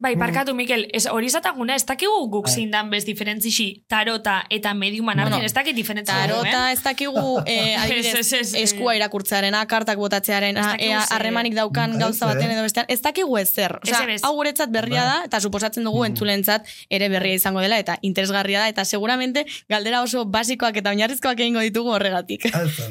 [0.01, 0.19] bai, ba.
[0.25, 2.53] bai, parkatu, Mikel, ez hori zataguna, ez dakigu guk Bai.
[2.55, 8.15] zindan bez diferentzixi tarota eta mediuman Bueno, ez dakit diferentzia Tarota ez dakigu, eh, adibidez,
[8.15, 13.01] Ez, ez, ez, eskua irakurtzearena, kartak botatzearen, harremanik daukan Ez, gauza baten edo bestean, ez
[13.01, 13.77] dakigu ez zer.
[13.85, 14.21] Ez.
[14.23, 16.11] hau guretzat berria da, eta suposatzen dugu Mm.
[16.11, 21.39] entzulentzat ere berria izango dela, eta interesgarria da, eta seguramente galdera oso basikoak eta oinarrizkoak
[21.39, 22.47] egingo ditugu horregatik.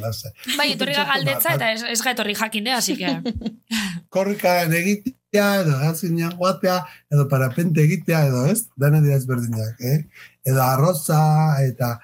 [0.58, 3.16] Bai, etorri galdetza eta ez, ez ga etorri jakinde, así que...
[4.08, 4.70] Korrikan
[5.30, 10.04] egitea, edo gazinean joatea, edo parapente egitea, edo ez, dana dira ezberdinak, eh?
[10.44, 12.00] Edo arroza, eta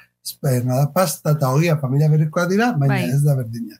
[0.64, 3.10] nada, pasta eta ogia familia berekoa dira, baina Bai.
[3.10, 3.76] ez da berdina.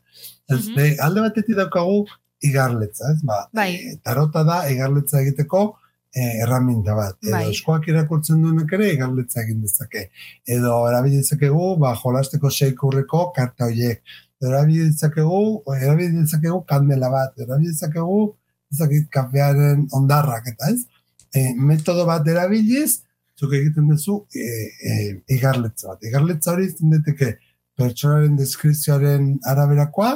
[0.48, 0.74] Ez, Mhm.
[0.76, 2.06] be, alde batetik daukagu
[2.42, 3.22] igarletza, ez?
[3.22, 3.74] Ba, Bai.
[3.74, 5.76] eh, tarota da igarletza egiteko
[6.14, 7.16] eh, erraminta bat.
[7.22, 7.50] Edo Bai.
[7.50, 10.08] eskoak irakurtzen duenak ere igarletza egin dezake.
[10.46, 14.00] Edo erabili dezakegu, ba, jolasteko seikurreko karta horiek.
[14.42, 17.34] Erabili dezakegu, erabili dezakegu kandela bat.
[17.38, 18.34] Erabili dezakegu,
[18.72, 20.86] ezakit, kafearen ondarrak, eta ez?
[21.34, 23.02] E, metodo bat erabiliz,
[23.36, 24.96] zuk egiten duzu e, e,
[25.36, 26.04] igarletza bat.
[26.08, 27.34] Igarletza hori izan daiteke
[27.76, 30.12] pertsonaren deskripzioaren araberakoa,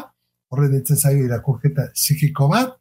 [0.50, 2.76] horre ditzen zaio irakurketa psikiko bat,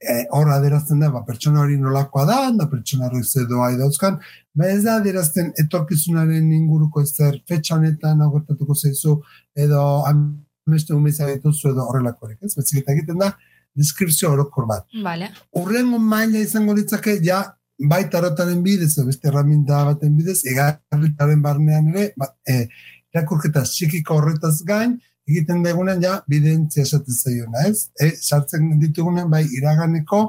[0.00, 4.18] e, hor adierazten da, ba, pertsona hori nolakoa da, da pertsona hori ze doa idauzkan,
[4.54, 9.20] ba ez da adierazten etorkizunaren inguruko ezer fetxa honetan agertatuko zaizu,
[9.66, 12.54] edo ameste umeza dituzu edo horrelakorik, ez?
[12.58, 13.32] Betzik eta egiten da,
[13.74, 15.30] deskripzio orokor bat Vale.
[15.60, 17.42] urrengo maila izango litzake ja
[17.78, 22.68] bai tarotaren bidez, beste erraminta baten bidez, egarritaren barnean ere, ba, e,
[23.14, 24.96] irakurketa psikiko horretaz gain,
[25.28, 27.90] egiten degunen ja bidentzia esaten zaiona, ez?
[28.00, 30.22] E, sartzen ditugunen bai iraganeko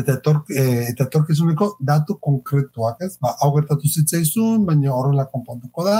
[0.00, 3.14] eta, etork, e, eta etorkizuneko datu konkretuak, ez?
[3.22, 5.98] Ba, hau gertatu zitzaizun, baina horrela konpontuko da,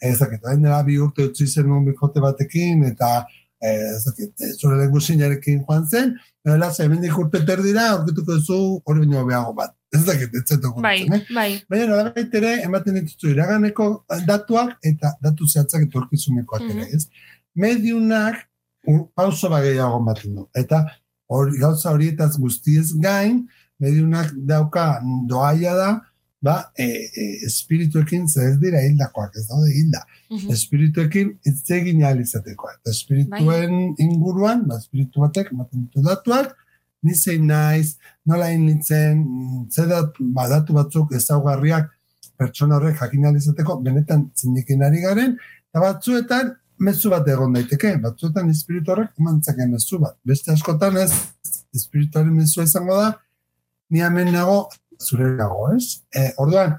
[0.00, 3.24] ez dakit, orain dela bi urte utzi zen un bikote batekin, eta
[3.64, 8.56] eh, ez dakit, eh, zure lengusinarekin joan zen, Bela, ze hemendik urte terdira, aurkituko duzu
[8.84, 9.70] hori baino behago bat.
[9.94, 11.20] Ez dakit, ez zetu Bai, eh?
[11.34, 11.50] bai.
[11.70, 13.86] Baina nolabait ere, ematen dituzu iraganeko
[14.28, 16.94] datuak eta datu zehatzak etorkizunekoak ere, Mhm.
[16.94, 17.06] ez?
[17.56, 18.36] Mediunak
[18.86, 20.48] u- pauso bat gehiago ematen du.
[20.54, 20.84] Eta
[21.30, 23.46] hori, gauza horietaz guztiez gain,
[23.80, 25.88] mediunak dauka doaia da,
[26.44, 30.02] ba, e, e, espirituekin ze ez dira hildakoak, ez daude hilda.
[30.30, 30.50] Mhm.
[30.52, 32.74] Espirituekin hitz egin ahal izatekoa.
[32.76, 36.52] Eta espirituen inguruan, ba, espiritu batek, ematen ditu datuak,
[37.04, 41.90] ni zein naiz, nola nintzen, mm, ze dat, ba, datu batzuk ezaugarriak
[42.38, 45.36] pertsona horrek jakin ahal izateko, benetan zindikin ari garen,
[45.70, 46.54] eta batzuetan
[46.84, 50.16] mezu bat egon daiteke, batzuetan espiritu horrek eman dezaken mezu bat.
[50.26, 51.10] Beste askotan ez,
[51.76, 53.12] espirituaren mezua izango da,
[53.90, 54.64] ni hemen nago,
[55.02, 56.00] zure nago, ez?
[56.14, 56.76] E, orduan,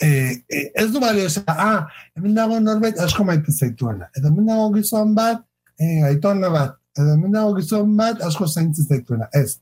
[0.00, 0.08] e,
[0.48, 4.10] e, ez du balio esan, ah, hemen dago norbait asko maite zaituena.
[4.16, 5.42] Eta hemen dago gizon bat,
[5.78, 6.76] e, aitona bat.
[6.96, 9.28] Eta hemen dago gizon bat asko zaintzen zaituena.
[9.32, 9.58] Ez,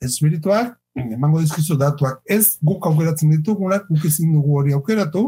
[0.00, 2.22] espirituak, emango dizkizu datuak.
[2.24, 5.26] Ez guk aukeratzen ditugunak, guk ezin dugu hori aukeratu,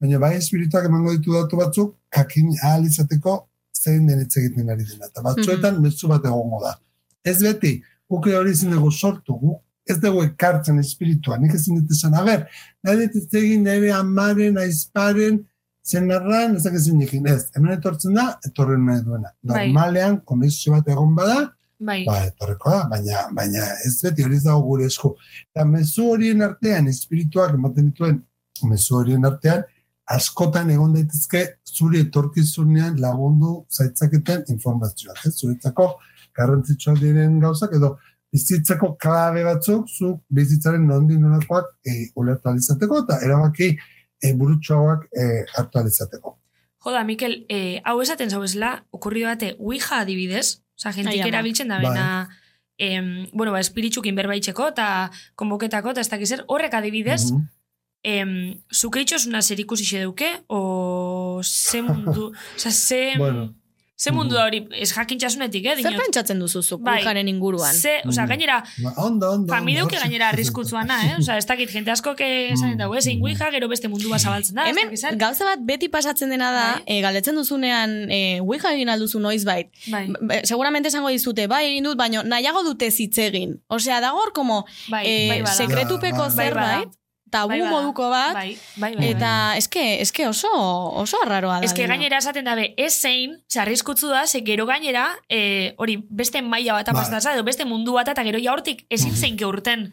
[0.00, 4.86] baina bai espirituak emango ditu datu batzuk, jakin ahal izateko zein den hitz egiten ari
[4.86, 5.08] dena.
[5.10, 6.76] Eta batzuetan mezu bat egongo da.
[7.24, 7.76] Ez beti,
[8.10, 12.22] guk hori ezin dugu sortu, guk ez dugu ekartzen espiritua, nik ezin dut esan, a
[12.26, 12.44] ber,
[12.86, 15.40] nahi dut egin nire amaren, aizparen,
[15.86, 19.32] zen narran, ez dakizin ekin, ez, hemen etortzen da, etorren nahi duena.
[19.42, 19.66] Bai.
[19.66, 21.40] Normalean, konexio bat egon bada,
[21.82, 22.04] Bai.
[22.06, 25.16] ba, etorreko da, baina, baina ez beti hori ez dago gure esku.
[25.50, 28.20] Eta mezu horien artean, espirituak ematen dituen,
[28.70, 29.66] mezu horien artean,
[30.12, 35.24] askotan egon daitezke zuri etorkizunean lagundu zaitzaketen informazioak.
[35.26, 35.34] Ez?
[35.40, 35.88] Zuretzako
[36.36, 37.96] garrantzitsuak diren gauzak edo
[38.32, 43.68] bizitzako klabe batzuk zu bizitzaren nondi nonakoak e, ulertu alizateko eta erabaki
[44.22, 46.38] e, burutsuagoak e, hartu alizateko.
[46.82, 51.28] Joda, Mikel, eh, hau esaten zau esela, okurri bate, Ouija adibidez, oza, jentik ama.
[51.28, 51.90] erabiltzen da Bai.
[51.92, 52.06] bena,
[52.78, 54.86] em, bueno, ba, espiritzukin berbaitzeko, eta
[55.38, 57.44] konboketako, eta ez dakiz zer, horrek adibidez, Mhm.
[58.02, 58.32] em,
[58.74, 63.54] zuke itxosuna zer ikusi duke, o ze mundu, oza, ze, Bueno.
[64.02, 66.00] Ze mundu da hori, ez jakintxasunetik, eh, Zer dinot.
[66.02, 66.98] pentsatzen duzuzuk Bai.
[66.98, 67.72] Oujaren inguruan?
[67.74, 68.28] Ze, oza, Mhm.
[68.28, 71.16] gainera, Ba, ondo, gainera oso- arriskutzuana, eh?
[71.20, 74.66] Osa, ez dakit, jente asko esan eta, ez, egin Ouija, gero beste mundua zabaltzen da,
[74.68, 75.16] Hemen, zer.
[75.16, 76.82] gauza bat beti pasatzen dena da, Bai.
[76.86, 79.68] eh, galdetzen duzunean, eh, Ouija egin alduzu noiz bait.
[79.86, 80.08] Bai,
[80.44, 83.60] seguramente esango dizute, bai egin dut, baina nahiago dute hitz egin.
[83.68, 86.88] Osea, dagor como bai, eh, bai, sekretupeko Bai, bai, zerbait,
[87.32, 87.70] tabu Bai, bada.
[87.72, 89.08] moduko bat, Bai, bai, bai.
[89.14, 90.50] eta eske, eske oso,
[91.02, 91.72] oso arraroa da.
[91.72, 91.88] Dena.
[91.96, 96.86] gainera esaten dabe, ez zein, zarrizkutzu da, ze gero gainera, eh, hori, beste maila bat
[96.86, 96.94] Bai.
[96.94, 99.16] apaztaza, edo beste mundu bat, eta gero ja hortik ezin Mhm.
[99.20, 99.92] zein urten.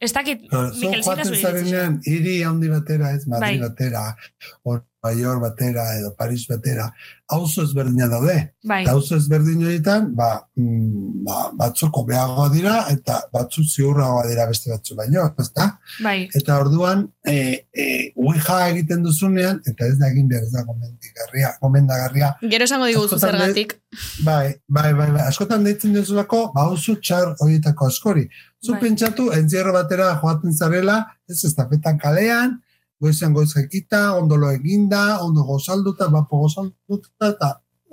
[0.00, 3.68] Ez dakit, Zu Mikel, zita joaten zure zarenean, hiri handi batera, ez Madrid Bai.
[3.68, 4.16] batera,
[4.64, 6.92] Nueva York batera, edo Paris batera,
[7.28, 8.54] auzo ezberdina daude.
[8.64, 14.46] Bai, Eta auzo ezberdin horietan, ba, mm, ba, batzuk hobeagoa dira, eta batzuk ziurragoa dira
[14.46, 15.78] beste batzu baino, ezta?
[16.02, 20.64] bai, Eta orduan, e, e, Ouija egiten duzunean, eta ez da egin behar, ez da
[20.64, 23.78] gomendagarria, gomendagarria, Gero esango diguzu zergatik.
[24.24, 25.22] Bai, bai, bai, bai.
[25.28, 28.28] Askotan deitzen duzulako, ba, oso txar horietako askori.
[28.64, 28.80] Zu Bai.
[28.80, 32.60] pentsatu, entzierro batera joaten zarela, ez estafetan kalean,
[33.04, 37.50] goizan goiz jakita, ondolo eginda, ondo gozalduta, bapo gozalduta, eta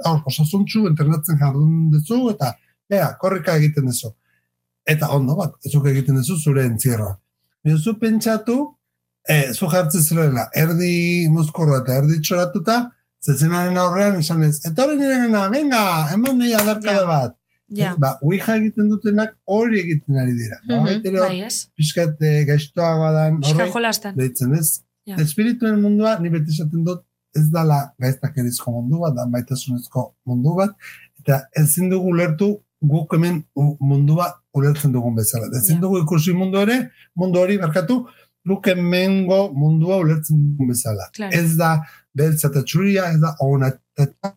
[0.10, 2.54] hor, osasuntxu, entrenatzen jardun duzu, eta,
[2.90, 4.14] bea, korrika egiten duzu.
[4.90, 7.18] Eta ondo bat, ezuk egiten duzu zure entzierroa.
[7.64, 8.56] Baina zu pentsatu,
[9.30, 12.80] e, zu jartzen zirela, erdi mozkorra eta erdi txoratuta,
[13.22, 15.84] zezenaren aurrean esan ez, eta hori nirena, venga,
[16.16, 17.36] eman nahi adarkada bat.
[17.72, 18.16] ja, Ba,
[18.58, 20.58] egiten dutenak hori egiten ari dira.
[20.66, 21.20] Mhm, Mm -hmm.
[21.20, 21.68] bai, ez?
[21.78, 24.18] Piskat e, gaiztoagoa dan, Eska horrek, jolastan.
[24.18, 24.82] deitzen ez.
[25.08, 25.16] Ja.
[25.18, 27.04] Espirituen mundua, ni beti esaten dut,
[27.36, 30.76] ez dala gaiztakerizko mundu bat, da baitasunezko mundu bat,
[31.22, 32.50] eta ezin dugu ulertu
[32.82, 33.44] guk hemen
[33.80, 35.48] mundua ulertzen dugun bezala.
[35.58, 35.82] Ezin Ja.
[35.82, 38.06] dugu ikusi mundu ere, mundu hori barkatu,
[38.48, 41.10] guk hemengo mundua ulertzen dugun bezala.
[41.14, 41.32] Claro.
[41.38, 41.72] Ez da
[42.16, 44.34] beltza eta txuria, ez da ona eta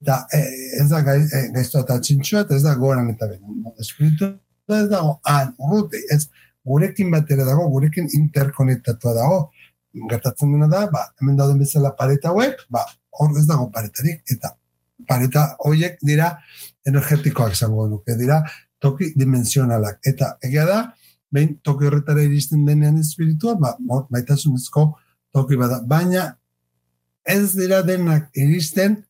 [0.00, 3.64] eta eh, ez da eh, gaiztoa eta txintxua, eta ez da goran eta benen.
[3.78, 4.34] Espiritu
[4.70, 6.28] ez dago, han, urruti, ez
[6.66, 9.40] gurekin batera dago, gurekin interkonektatua dago,
[10.10, 12.84] gertatzen dena da, ba, hemen dauden bezala pareta hauek, ba,
[13.18, 14.54] hor ez dago paretarik, eta
[15.08, 16.34] pareta horiek dira
[16.86, 18.42] energetikoak izango nuke, dira
[18.80, 20.00] toki dimensionalak.
[20.06, 20.80] Eta egia da,
[21.32, 24.86] behin toki horretara iristen denean espiritua, ba, hor, baitasunezko
[25.34, 25.80] toki bada.
[25.86, 26.30] Baina
[27.26, 29.00] ez dira denak iristen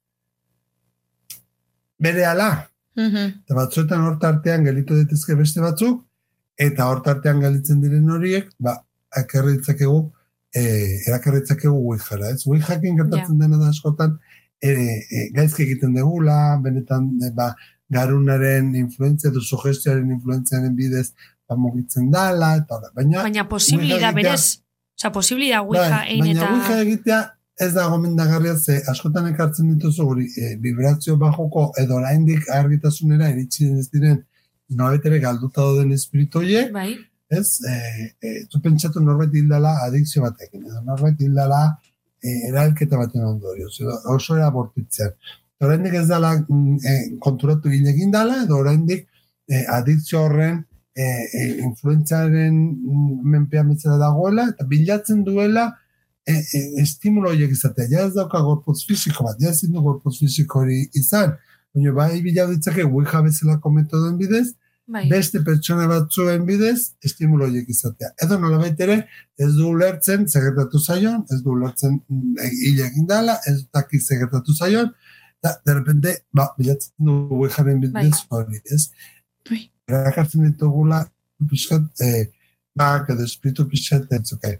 [2.01, 2.51] bere ala.
[2.97, 3.43] Mhm.
[3.45, 6.03] Eta batzuetan hor tartean gelitu daitezke beste batzuk,
[6.61, 8.77] eta hor tartean gelitzen diren horiek, ba,
[9.17, 10.01] ekarri ditzakegu,
[10.55, 10.63] e,
[11.09, 12.45] erakarri ditzakegu Ouijara, ez?
[12.47, 14.19] Ouijakin gertatzen dena da askotan,
[14.61, 17.51] e, e, gaizki egiten degula, benetan, e, ba,
[17.91, 21.09] garunaren influentzia, edo sugestioaren influentziaren bidez,
[21.49, 22.93] ba, mugitzen dala, eta hola.
[22.95, 24.43] Baina, Baina posibili Ouija da berez.
[25.01, 26.55] Osa, posibili da Ouija bai, baina eta...
[26.55, 27.21] Ouija egitea
[27.61, 33.69] ez da gomendagarria ze askotan ekartzen dituzu guri e, vibrazio bajoko edo oraindik argitasunera iritsi
[33.79, 34.23] ez diren
[34.77, 36.95] nobetere galduta dauden espiritu horiek, Bai,
[37.31, 37.61] ez?
[37.67, 37.75] E,
[38.23, 41.61] e, zu pentsatu norbait hildala adikzio batekin, edo norbait hildala
[42.23, 45.15] e, eralketa baten ondorioz, edo oso era bortitzean.
[45.57, 49.07] Eta oraindik ez dala e, konturatu hil egin dala, edo oraindik
[49.49, 50.63] e, adikzio horren
[50.95, 55.69] e, e, influentzaren mm, menpean betzera dagoela, eta bilatzen duela
[56.27, 57.89] e, e, estimulo horiek izatea.
[57.93, 61.37] Ja ez dauka gorputz fisiko bat, ja ezin du gorputz fisiko hori izan.
[61.75, 64.49] Baina bai bila ditzake Ouija bezalako metodoen bidez,
[64.91, 65.05] bai.
[65.11, 68.11] beste pertsona batzuen bidez estimulo horiek izatea.
[68.25, 68.97] Edo nolabait ere
[69.39, 74.55] ez du ulertzen segertatu zaion, ez du ulertzen mm, hile egin dala, ez daki segertatu
[74.57, 74.91] zaion,
[75.41, 78.89] eta de repente, ba, bilatzen du Ouijaren bidez hori, ez?
[79.49, 79.63] Bai.
[79.91, 81.05] Erakartzen ditugula,
[81.51, 82.27] pixkat, eh,
[82.77, 84.59] bak, edo espiritu pixkat, ez okay.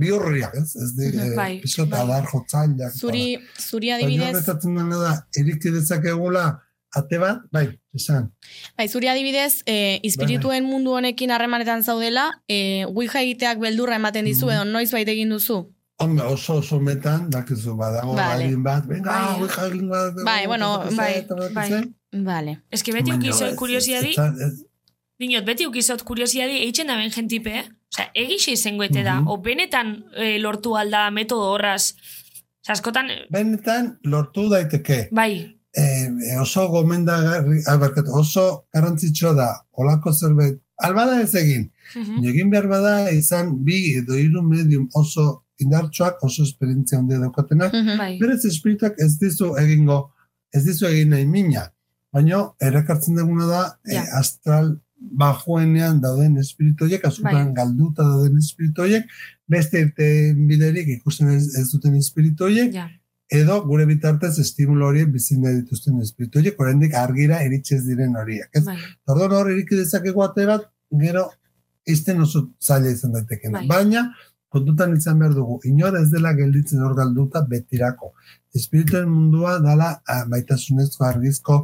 [0.00, 0.74] bi horriak, ez?
[0.76, 2.02] Ez di, eh, Bai, pixkat bai.
[2.02, 2.96] adar jotzaileak.
[2.96, 6.48] Zuri, zuri Adibidez, adibidez, da, eriki dezakegula
[6.94, 8.32] ate bat, bai, esan.
[8.76, 14.46] Bai, zuri adibidez, e, ispirituen mundu honekin harremanetan zaudela, e, Ouija egiteak beldurra ematen dizu,
[14.46, 14.54] Mhm.
[14.54, 15.72] edo noiz bait egin duzu?
[15.98, 18.44] Hombre, oso oso metan, dakizu badago Vale.
[18.44, 19.40] baldin bat, venga, Bai.
[19.42, 20.14] Ouija egin bat.
[20.24, 21.94] Bai, bueno, bai, bai.
[22.12, 22.62] Vale.
[22.70, 24.14] Ez que beti ukizot kuriosiadi,
[25.18, 27.64] dinot, beti ukizot kuriosiadi eitzen da ben jentipe, eh?
[27.92, 29.28] Osea, egixe izangoete da, Mhm.
[29.28, 31.94] o benetan eh, lortu alda metodo horraz.
[32.62, 35.08] Osea, askotan, eh, Benetan, lortu daiteke.
[35.12, 36.08] bai, eh,
[36.40, 42.24] oso gomendagarri, ah, barkatu, oso garrantzitsua da, olako zerbait, albada ez egin, Mhm.
[42.26, 47.98] egin behar bada izan bi edo hiru medium oso indartsuak, oso esperientzia handia daukatenak, Mhm.
[47.98, 50.10] bai, berez espirituak ez dizu egingo,
[50.54, 51.70] ez dizu egin nahi mina,
[52.12, 54.02] baina erakartzen duguna da, Ja.
[54.02, 57.54] eh, astral bajoenean dauden espiritu horiek, azuran Bai.
[57.54, 59.04] galduta dauden espiritu horiek,
[59.48, 62.88] beste irten biderik ikusten ez, ez duten espiritu horiek, ja,
[63.30, 68.48] edo gure bitartez estimulo horiek bizin nahi dituzten espiritu horiek, oraindik argira eritxez diren horiek.
[68.54, 68.64] Ez?
[68.66, 70.64] bai, Orduan hor iriki dezakegu ate bat,
[71.04, 71.28] gero
[71.86, 73.52] izten oso zaila izan daiteken.
[73.52, 73.66] Bai.
[73.70, 74.02] Baina,
[74.50, 78.12] kontutan izan behar dugu, inor ez dela gelditzen hor galduta betirako.
[78.54, 81.60] Espirituen mundua dala ah, maitasunezko argizko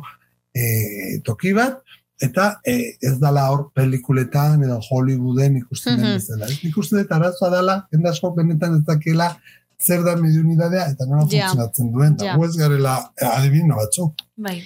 [0.55, 1.83] eh, toki bat,
[2.23, 6.15] eta eh, ez dala hor pelikuletan edo Hollywooden ikusten den Mhm.
[6.21, 6.47] bezala.
[6.47, 9.33] Ez ikusten dut arazoa dala, jende asko benetan ez dakiela
[9.81, 11.49] zer da mediunidadea eta nola Ja.
[11.49, 12.17] funtzionatzen duen.
[12.17, 12.37] Da, Ja.
[12.37, 14.15] gu ez garela eh, adibino batzuk.
[14.37, 14.63] bai.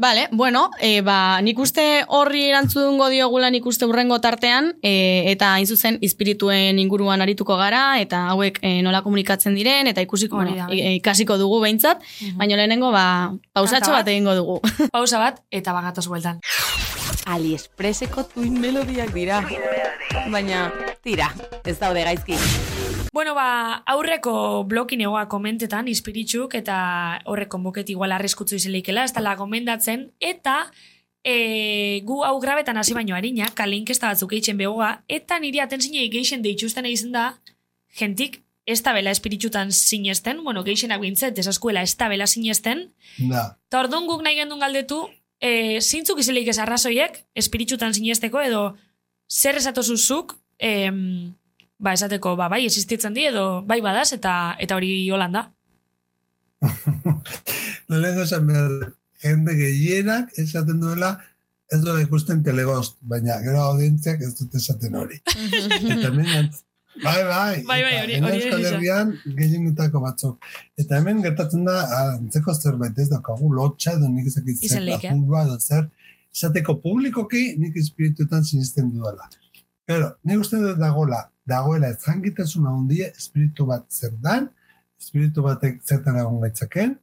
[0.00, 5.54] Vale, bueno, e, ba, nik uste horri erantzungo diogula nik uste urrengo tartean, e, eta
[5.54, 10.68] hain zuzen ispirituen inguruan arituko gara, eta hauek e, nola komunikatzen diren, eta ikusiko, bueno,
[10.70, 11.98] ikasiko dugu behintzat,
[12.36, 14.04] baina lehenengo, ba, pausatxo bat.
[14.04, 14.60] bat egingo dugu.
[14.92, 16.38] Pausa bat, eta bagatoz bueltan.
[17.26, 19.42] AliExpresseko tuin melodiak dira.
[20.30, 20.70] Baina,
[21.02, 21.32] tira,
[21.64, 22.36] ez daude gaizki.
[23.12, 26.76] Bueno, ba, aurreko blokin egoa komentetan, ispiritzuk, eta
[27.26, 30.70] horreko moket igual arriskutzu izeleikela, ez dela gomendatzen, eta
[31.24, 36.44] e, gu hau grabetan hasi baino harina, kalinkesta batzuk eitzen begoa, eta niri atenzinei geixen
[36.44, 37.32] deitxusten egin da,
[37.98, 43.56] jentik ez da bela espiritzutan sinesten, bueno, geixenak bintzet, esaskuela ez da bela sinesten, Da.
[43.70, 45.06] eta orduan guk nahi gendun galdetu,
[45.40, 48.76] e, zintzuk izeleik ez arrazoiek, espiritzutan sinesteko, edo
[49.28, 51.34] zer esatozuzuk, em,
[51.78, 55.44] ba, esateko, ba, bai, existitzen di, edo bai badaz, eta eta hori holan da.
[57.88, 58.72] Lehenengo esan behar,
[59.22, 61.12] jende gehienak esaten duela,
[61.72, 65.20] ez duela ikusten telegost, baina gero audientziak ez dute esaten hori.
[65.94, 66.50] Eta hemen,
[67.04, 68.64] bai, bai, Bai, bai, hori- hori Euskal.
[68.72, 70.50] Herrian gehienetako batzuk.
[70.80, 71.78] Eta hemen gertatzen da,
[72.16, 75.86] antzeko zerbait ez daukagu, lotxa edo nik ezakit zer, edo zer,
[76.34, 79.30] esateko publikoki nik espirituetan sinisten dudala.
[79.88, 84.50] Pero, nik uste dut dagoela, dagoela ez jangitasuna hundie espiritu bat zer dan,
[85.00, 86.96] espiritu batek zertan egon gaitzaken,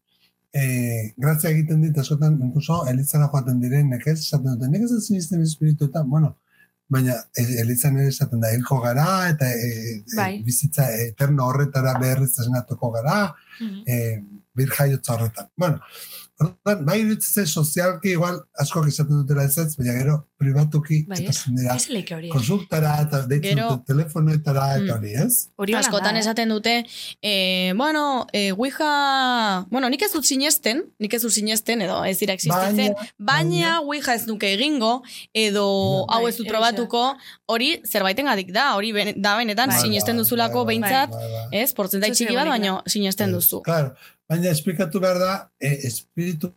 [0.55, 5.41] eh, grazia egiten dit askotan, incluso elizara joaten diren, nekez, esaten dute, nik ez sinisten
[5.43, 6.35] espirituetan, bueno,
[6.87, 10.31] baina e- elizan ere esaten da, hilko gara, eta e, e, Bai.
[10.45, 13.17] bizitza eterno horretara beharriz esnatuko gara,
[13.87, 14.21] eh,
[14.55, 15.49] bir jaiotza horretan.
[15.57, 15.81] Bueno,
[16.39, 21.29] orduan, bai iruditzen sozialki igual asko izaten dutela ez ez, baina gero privatuki Bai, eta
[21.31, 21.37] ez?
[21.45, 22.29] zendera Ez leike hori.
[22.29, 24.97] konsultara eta deitzen Gero- dute telefonoetara eta Mm.
[24.97, 25.49] hori, ez?
[25.55, 26.19] Hori Askotan eh?
[26.19, 26.85] esaten dute,
[27.21, 32.17] e, bueno, e, Ouija, bueno, nik ez dut sinesten, nik ez dut sinesten, edo ez
[32.19, 37.15] dira existitzen, baina, baina- Ouija ez nuke egingo, edo Bai, hau ez dut probatuko,
[37.47, 39.79] hori zerbaitengatik da, hori ben- da benetan Bai.
[39.81, 41.61] sinesten Bai, duzulako bai, bai, behintzat, bai, bai.
[41.63, 43.61] ez, portzentai txiki bat, baina sinesten duzu.
[43.63, 43.93] Claro,
[44.29, 46.53] baina esplikatu behar da, e, espiritu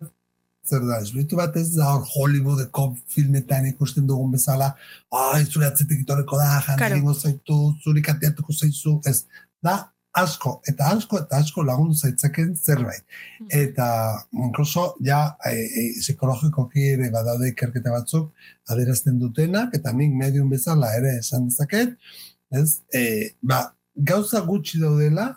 [0.69, 1.01] zer da,
[1.37, 4.75] bat ez da hor Hollywoodeko filmetan ikusten dugun bezala,
[5.11, 7.15] ai, zure atzetik itoreko da, jan Claro.
[7.15, 9.25] zaitu, zuri kateatuko zaizu, ez,
[9.63, 9.79] da
[10.19, 13.05] asko, eta asko, eta asko lagundu zaitzaken zerbait.
[13.55, 13.89] Eta,
[14.33, 18.31] incluso, ja, e, e, psikologikoki ere badaude ikerketa batzuk,
[18.69, 21.95] adierazten dutenak, eta nik medium bezala ere esan dezaket,
[22.51, 23.03] ez, e,
[23.43, 25.33] ba, gauza gutxi daudela,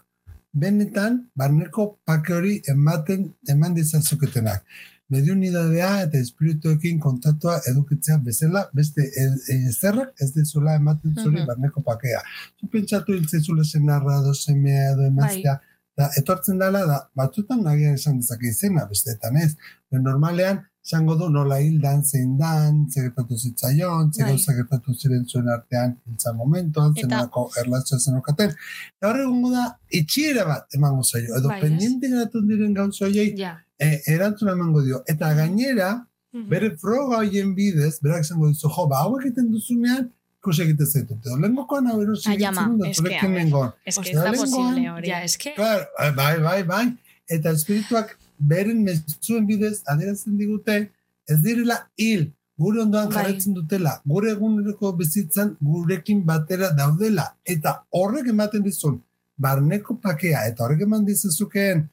[0.52, 4.66] benetan, barneko pake hori ematen, eman dizazuketenak.
[5.12, 11.48] Mediunidadea eta espirituekin kontatua edukitzea bezala, beste e- e- ezerrak ez dizula ematen zuri Mhm.
[11.48, 12.22] barneko pakea.
[12.60, 15.60] Zu pentsatu hiltzezule senarra edo semea edo emaztea,
[15.98, 19.56] da, etortzen dela, da, batzutan nagian esan dezake izena, besteetan ez.
[19.92, 24.30] Baina normalean, esango du nola hildan, zein dan, ze gertatu zitzaion, ze Bai.
[24.32, 28.50] gauza gertatu ziren zuen artean hiltza momentuan, zenako erlazioa zenokaten.
[28.98, 33.36] Eta horre egongo da, itxiera bat emango zaio, edo Bai, pendiente geratu diren gauza horiei,
[33.38, 33.54] Ja.
[33.82, 35.02] E, erantzuna emango dio.
[35.08, 35.92] Eta gainera,
[36.34, 36.48] Mhm.
[36.50, 40.06] bere froga horien bidez, berak esango dizu, jo, ba, hau egiten duzunean,
[40.40, 41.18] ikus egiten zaitut.
[41.26, 43.30] Edo lehenkokoan hau erosi ama, egiten dut, ver.
[43.30, 43.72] nengoen.
[43.86, 45.08] Ez que ez da posible hori.
[45.10, 46.86] Ja, eske, Claro, eh, bai, bai, bai.
[47.28, 50.90] Eta espirituak beren mezuen bidez adierazten digute,
[51.28, 53.16] ez direla hil, gure ondoan Bai.
[53.18, 59.02] jarraitzen dutela, gure eguneroko bizitzan gurekin batera daudela, eta horrek ematen dizun,
[59.38, 61.90] barneko pakea, eta horrek eman dizuzukeen,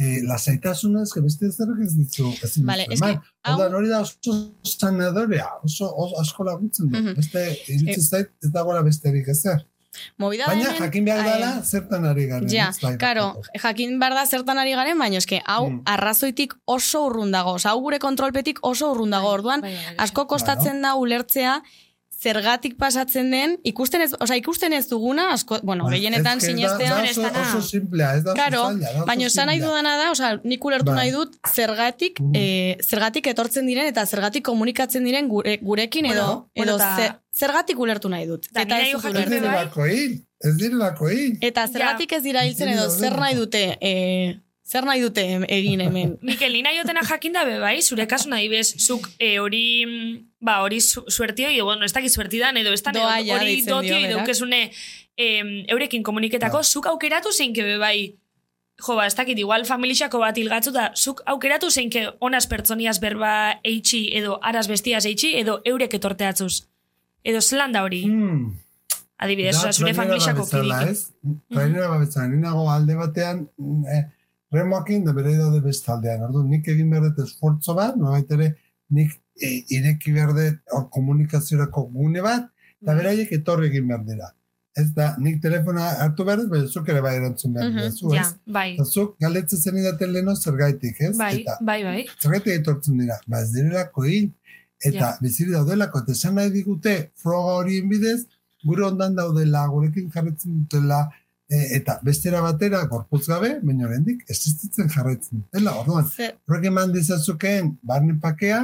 [0.00, 2.30] eh, lasaitasuna ez, que beste ez derrek ez ditu.
[2.42, 3.18] Ez Vale, eske, eman.
[3.44, 6.96] hau- Orduan, hori da oso sanadorea, oso, oso asko laguntzen du.
[6.98, 7.14] Mhm.
[7.18, 9.66] Beste, iruditzen zait, ez dagoela besterik ezer.
[10.22, 12.48] Movida Baina hemen- jakin behar Ai, dela zertan ari garen.
[12.48, 12.78] Ja, ez?
[12.80, 13.24] Bai, karo,
[13.62, 15.82] jakin behar da zertan ari garen, baina eske, hau Mm.
[15.84, 20.04] arrazoitik oso urrun dago, oza, hau gure kontrolpetik oso urrun dago, orduan, Bai, bai, bai.
[20.06, 21.60] asko kostatzen da ulertzea,
[22.22, 26.50] zergatik pasatzen den, ikusten ez, oza, ikusten ez duguna, asko, bueno, Bai, gehienetan ez que
[26.52, 28.64] sinestea, da, da oso, oso simplea, ez da Claro,
[29.06, 30.96] baina esan nahi dudana da, oza, nik ulertu Bai.
[30.96, 32.32] nahi dut, zergatik, Mhm.
[32.36, 36.96] eh, zergatik etortzen diren eta zergatik komunikatzen diren gure, gurekin edo, Bueno, bueno, edo ta-
[36.96, 37.14] ze-
[37.46, 38.46] zergatik ulertu nahi dut.
[38.52, 41.38] Da, eta ez dut jakin Ez direlako hil, ez direlako hil.
[41.40, 44.40] Eta zergatik ez dira hiltzen Ez edo zer nahi dute, eh,
[44.70, 46.12] zer nahi dute egin hemen.
[46.28, 50.16] Mikel, nina jotena jakin da bai, zure kasu nahi bez, zuk e, hori, mm,
[50.46, 54.18] ba, hori su, suertio, edo, bueno, ez dakit suertidan, edo ez da, hori dotio, edo
[54.20, 54.70] daukezune,
[55.16, 56.64] em, eurekin komuniketako, Ba.
[56.64, 58.14] zuk aukeratu zeinke be bai,
[58.80, 63.58] jo, ba, ez dakit, igual familixako bat hilgatzu da, zuk aukeratu zeinke onas pertsoniaz berba
[63.64, 66.62] eitxi, edo aras bestiaz eitxi, edo eurek etorteatzuz.
[67.24, 68.54] Edo zelan da hori, Hmm.
[69.18, 70.88] adibidez, Da, zure familixako kidik.
[70.88, 71.10] ez?
[71.52, 73.42] Trainera babesala, ni nago alde batean,
[73.92, 74.04] eh,
[74.52, 76.22] remoakin da bere daude bestaldean.
[76.28, 78.54] Ordu, nik egin behar dut esfortzo bat, nolabait ere,
[78.90, 82.48] nik eh, ireki behar dut hor komunikaziorako gune bat,
[82.82, 84.30] eta beraiek etorri egin behar dira.
[84.78, 87.90] Ez da, nik telefona hartu behar dut, baina zuk ere bai erantzun behar Mhm, dira,
[87.90, 88.34] zu, Ja, ez?
[88.46, 91.16] bai, Eta zuk galdetzen zen idaten leheno zergaitik, ez?
[91.18, 92.04] bai, Eta bai, bai.
[92.22, 94.30] zergatik etortzen dira, ba ez direlako hil,
[94.84, 95.16] eta Ja.
[95.20, 98.26] biziri daudelako, eta esan nahi digute froga horien bidez,
[98.64, 101.19] gure ondan daudela, gurekin jarretzen dutela, e,
[101.50, 106.06] eta bestera batera, gorputz gabe, baina oraindik existitzen jarraitzen dutela, orduan,
[106.48, 108.60] horrek eman dizazukeen barne pakea,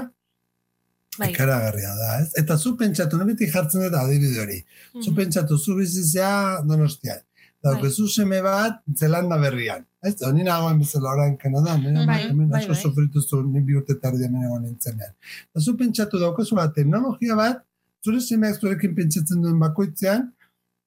[1.19, 1.31] Bai.
[1.33, 2.31] ikaragarria da, ez?
[2.37, 4.59] Eta zu pentsatu, nebetik jartzen dut adibide hori,
[5.03, 5.17] zu Mhm.
[5.17, 7.73] pentsatu, zu bizizea donostian, Bai.
[7.73, 9.85] daukezu seme bat zelanda berrian.
[10.03, 12.83] Ez, honi nagoen bezala orain Kanadan, nire Bai, hemen bai, asko bai.
[12.83, 15.13] sofritu zu, ni bi urte tardi hemen egon nintzenean.
[15.51, 17.65] Eta zu pentsatu daukazu bat, teknologia bat,
[18.05, 20.33] zure semeak zurekin pentsatzen duen bakoitzean,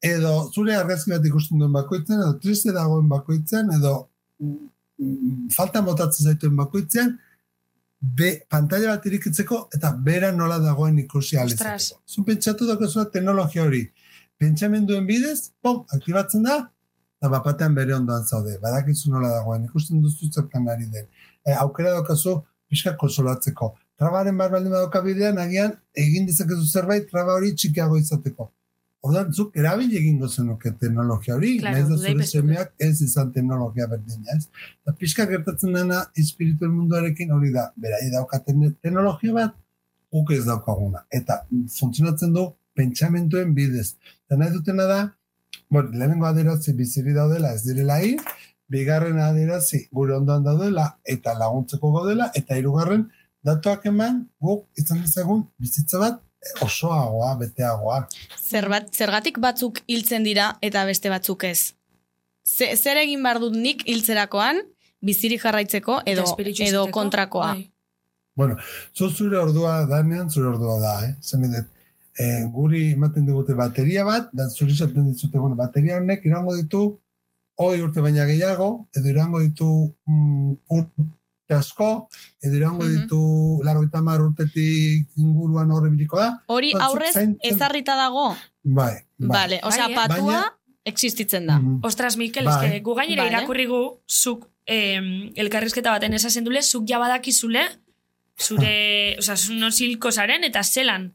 [0.01, 3.93] edo zure argazki bat ikusten duen bakoitzean, edo triste dagoen bakoitzean, edo
[4.39, 7.17] mm, falta botatzen zaituen bakoitzean,
[7.99, 11.71] be, pantalla bat irikitzeko eta bera nola dagoen ikusi Ostras.
[11.71, 12.01] alizateko.
[12.07, 13.83] Zu pentsatu daukazu teknologia hori,
[14.39, 16.61] pentsamenduen bidez, pom, aktibatzen da,
[17.19, 18.55] eta bapatean bere ondoan zaude.
[18.63, 21.09] Badakizu nola dagoen, ikusten duzu zertan ari den.
[21.43, 22.37] E, aukera daukazu,
[22.69, 23.73] pixka konsolatzeko.
[23.99, 28.47] Trabaren bar baldin badauka bidean, agian, egin dizakezu zerbait, traba hori txikiago izateko.
[28.99, 33.87] Orduan, zuk erabili egingo zenuke teknologia hori, Claro, nahiz da zure semeak ez izan teknologia
[33.87, 34.49] berdina, ez?
[34.83, 39.55] Eta pixka gertatzen dena espirituen munduarekin hori da, berai daukaten teknologia bat,
[40.11, 41.05] guk ez daukaguna.
[41.15, 41.39] Eta
[41.77, 43.93] funtzionatzen du pentsamentuen bidez.
[44.27, 44.99] Eta nahi dutena da,
[45.69, 48.19] bueno, lehenengo aderazi biziri daudela ez direla hil,
[48.69, 53.07] bigarren aderazi gure ondoan daudela eta laguntzeko gaudela, eta hirugarren
[53.47, 56.19] datuak eman guk izan dezagun bizitza bat
[56.61, 58.03] osoagoa, beteagoa.
[58.39, 61.73] Zerbat, zergatik batzuk hiltzen dira eta beste batzuk ez.
[62.47, 64.61] Ze, zer egin behar dut nik hiltzerakoan,
[65.05, 66.25] bizirik jarraitzeko edo,
[66.65, 67.53] edo kontrakoa.
[67.53, 67.67] bai.
[68.39, 68.55] Bueno,
[68.95, 71.13] zu zure ordua danean, zure ordua da, eh?
[71.21, 71.67] Zen edet,
[72.19, 76.83] eh, guri ematen digute bateria bat, da zuri esaten dizute, bueno, bateria honek irango ditu,
[77.59, 79.67] hoi urte baina gehiago, edo irango ditu
[80.07, 80.53] mm,
[81.55, 82.07] asko,
[82.41, 86.43] edo irango ditu laro eta mar urtetik inguruan horre biliko da.
[86.47, 88.35] Hori aurrez ezarrita dago?
[88.63, 89.27] Bai, bai.
[89.35, 89.95] Vale, osea, Bai, eh?
[89.95, 91.59] patua Baina- existitzen da.
[91.59, 91.79] Mhm.
[91.83, 92.65] Ostras, Mikel, Bai.
[92.67, 93.37] eske, gu gainera Vale.
[93.37, 97.61] irakurri gu, zuk em, elkarrizketa baten esasen dule, zuk ja badakizule,
[98.39, 101.13] zure, osea, nosilko zaren, eta zelan.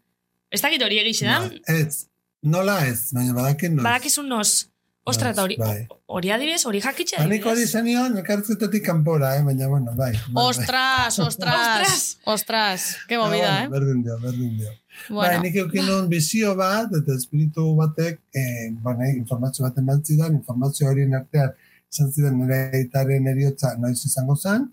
[0.50, 1.38] Ez dakit hori egixe da?
[1.40, 2.06] Bai, Ez,
[2.42, 3.84] nola ez, baina badakin noiz.
[3.84, 4.68] Badakizun nos.
[5.04, 5.82] Ostra, eta hori, Bai.
[6.16, 9.42] hori adibidez, hori jakitxe Hanik hori zenion, elkartzetatik kanpora, eh?
[9.44, 10.12] baina, bueno, bai.
[10.12, 10.44] bai, bai.
[10.46, 12.86] Ostras, ostras, Ostras.
[13.10, 13.68] Ah, movida, bueno, eh?
[13.68, 14.70] Berdin dio, berdin dio.
[14.70, 20.00] Bai, Bueno, nik eukin nuen bizio bat, eta espiritu batek, eh, bueno, informazio bat eman
[20.04, 21.52] zidan, informazio horien artean,
[21.92, 24.70] izan zidan nire aitaren eriotza noiz izango zen,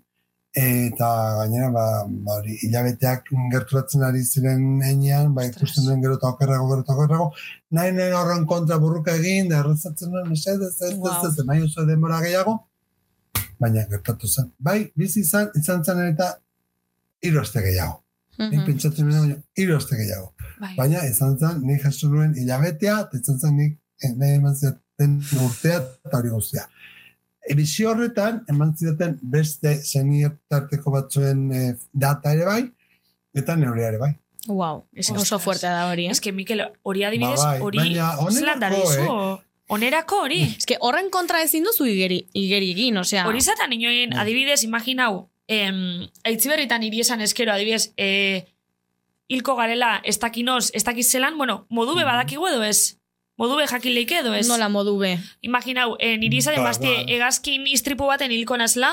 [0.54, 6.28] eta gainera, ba, ba hori, hilabeteak gerturatzen ari ziren enean, ba, ikusten duen gero eta
[6.28, 7.30] okerrago, gero eta okerrago,
[7.78, 11.64] nahi nahi horren kontra burruka egin, da errezatzen duen, mesedez, ez, ez, ez, ez, nahi
[11.64, 12.58] oso denbora gehiago,
[13.62, 14.52] baina gertatu zen.
[14.58, 16.34] Bai, bizi izan, izan zen eta
[17.24, 18.00] hiru aste gehiago.
[18.38, 18.66] Nik mhm.
[18.68, 20.32] pentsatzen nuen, baina hiru aste gehiago.
[20.60, 20.74] Bai.
[20.76, 24.56] Baina izan zen, nik jaso nuen hilabetea, eta izan zen nik eh, nahi eman
[25.46, 26.66] urtea eta hori guztia.
[27.50, 32.60] Ebizio horretan, eman zidaten beste seniotarteko batzuen eh, data ere bai,
[33.34, 34.12] eta neurea ere bai.
[34.46, 35.42] Wow, es oso Ostras.
[35.42, 36.10] fuertea da hori, eh?
[36.10, 39.42] Ez que Mikel, hori adibidez, Ba, bai, hori baina onerako, zelan eh?
[39.68, 40.40] onerako hori.
[40.58, 43.26] Ez que horren kontra ezin duzu igeri, igeri egin, osea.
[43.26, 48.46] Hori zatan inoen, adibidez, imaginau, em, aitziberritan hiri esan eskero, adibidez, e,
[49.28, 52.98] hilko garela, ez dakinoz, ez dakiz zelan, bueno, modu be badakigu edo ez?
[53.42, 54.46] Modu be jakin leike edo ez?
[54.46, 55.16] Nola modu be.
[55.42, 57.06] Imaginau, e, niri izaten Ba, bazte ba.
[57.10, 58.92] egazkin istripu baten hilko nazla,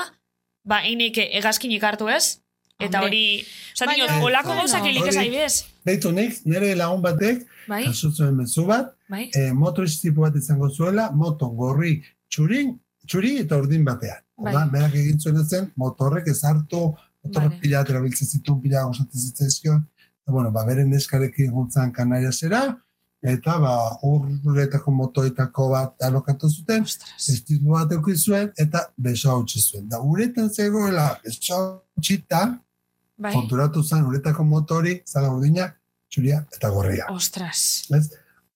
[0.66, 2.40] ba, einek egazkin ikartu ez?
[2.80, 3.44] Eta hori,
[3.76, 5.52] oza, Baina, dinot, olako gauzak helik ez adibidez.
[5.86, 10.70] Beitu nik, nire lagun batek, Bai, jasotzen mezu bat, bai, e, moto istripu bat izango
[10.72, 11.98] zuela, moto gorri
[12.32, 12.72] txurin,
[13.06, 14.24] txuri eta urdin batean.
[14.40, 14.54] Bai.
[14.54, 16.86] Oda, berak egin zuen zen, motorrek ez hartu,
[17.22, 17.62] motorrek Vale.
[17.62, 19.84] pila erabiltzen zituen, pila gozatzen zitzaizkion,
[20.24, 22.64] eta bueno, ba, beren neskarekin guntzan kanariasera,
[23.22, 26.86] eta ba, urretako motoetako bat alokatu zuten,
[27.18, 29.88] istripu bat eukin zuen, eta besoa utzi zuen.
[29.88, 32.46] Da, uretan zegoela, besoa utxita,
[33.20, 35.66] Bai, konturatu zen uretako motori, zala urdina,
[36.08, 37.06] txuria eta gorria.
[37.12, 37.86] ostras.
[37.92, 38.06] Ez?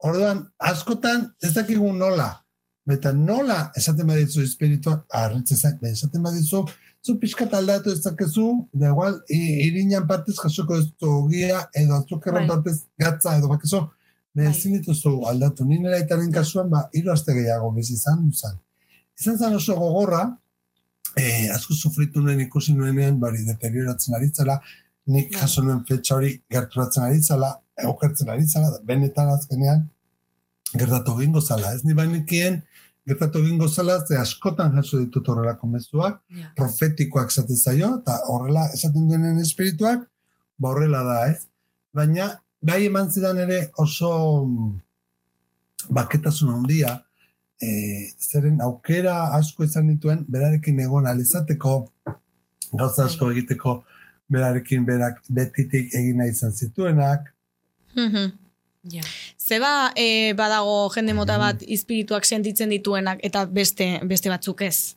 [0.04, 2.30] Orduan, askotan ez dakigu nola.
[2.90, 6.64] Eta nola esaten baditzu espirituak, arritzen zait, baina esaten baditzu,
[7.04, 12.48] zu pixkat aldatu ez dakezu, da igual, irinan partez jasoko ez du ogia, edo azukerran
[12.48, 12.56] Bai.
[12.56, 13.82] partez gatza, edo bakizu,
[14.34, 14.46] Bai.
[14.50, 15.64] ezin dituzu aldatu.
[15.64, 18.56] Ni nera itaren kasuan, ba, hiru aste gehiago bizi izan, izan.
[19.20, 20.24] Izan zen oso gogorra,
[21.16, 24.60] eh, asko sufritu nuen ikusi nuenean, bari, deterioratzen aritzela,
[25.06, 25.40] nik Bai.
[25.40, 27.52] jaso nuen fetxa hori gerturatzen aritzela,
[27.84, 29.88] okertzen aritzela, benetan azkenean,
[30.74, 31.72] gertatu egingo zala.
[31.74, 32.62] Ez ni bainekien,
[33.06, 36.50] gertatu egingo zala, ze askotan jaso ditut horrelako mezuak, Ja.
[36.56, 40.08] profetikoak esaten zaio, eta horrela esaten denen espirituak,
[40.58, 41.46] ba horrela da, ez?
[41.94, 44.10] Baina, bai eman zidan ere oso
[44.44, 44.70] mm,
[45.96, 46.94] baketasun handia,
[47.60, 47.68] e,
[48.18, 51.74] zeren aukera asko izan dituen, berarekin egon alizateko,
[52.72, 53.76] gauza asko egiteko,
[54.32, 57.28] berarekin berak betitik egin nahi izan zituenak.
[58.92, 59.04] Ja.
[59.40, 64.96] Zeba e, badago jende mota bat espirituak sentitzen dituenak eta beste beste batzuk ez.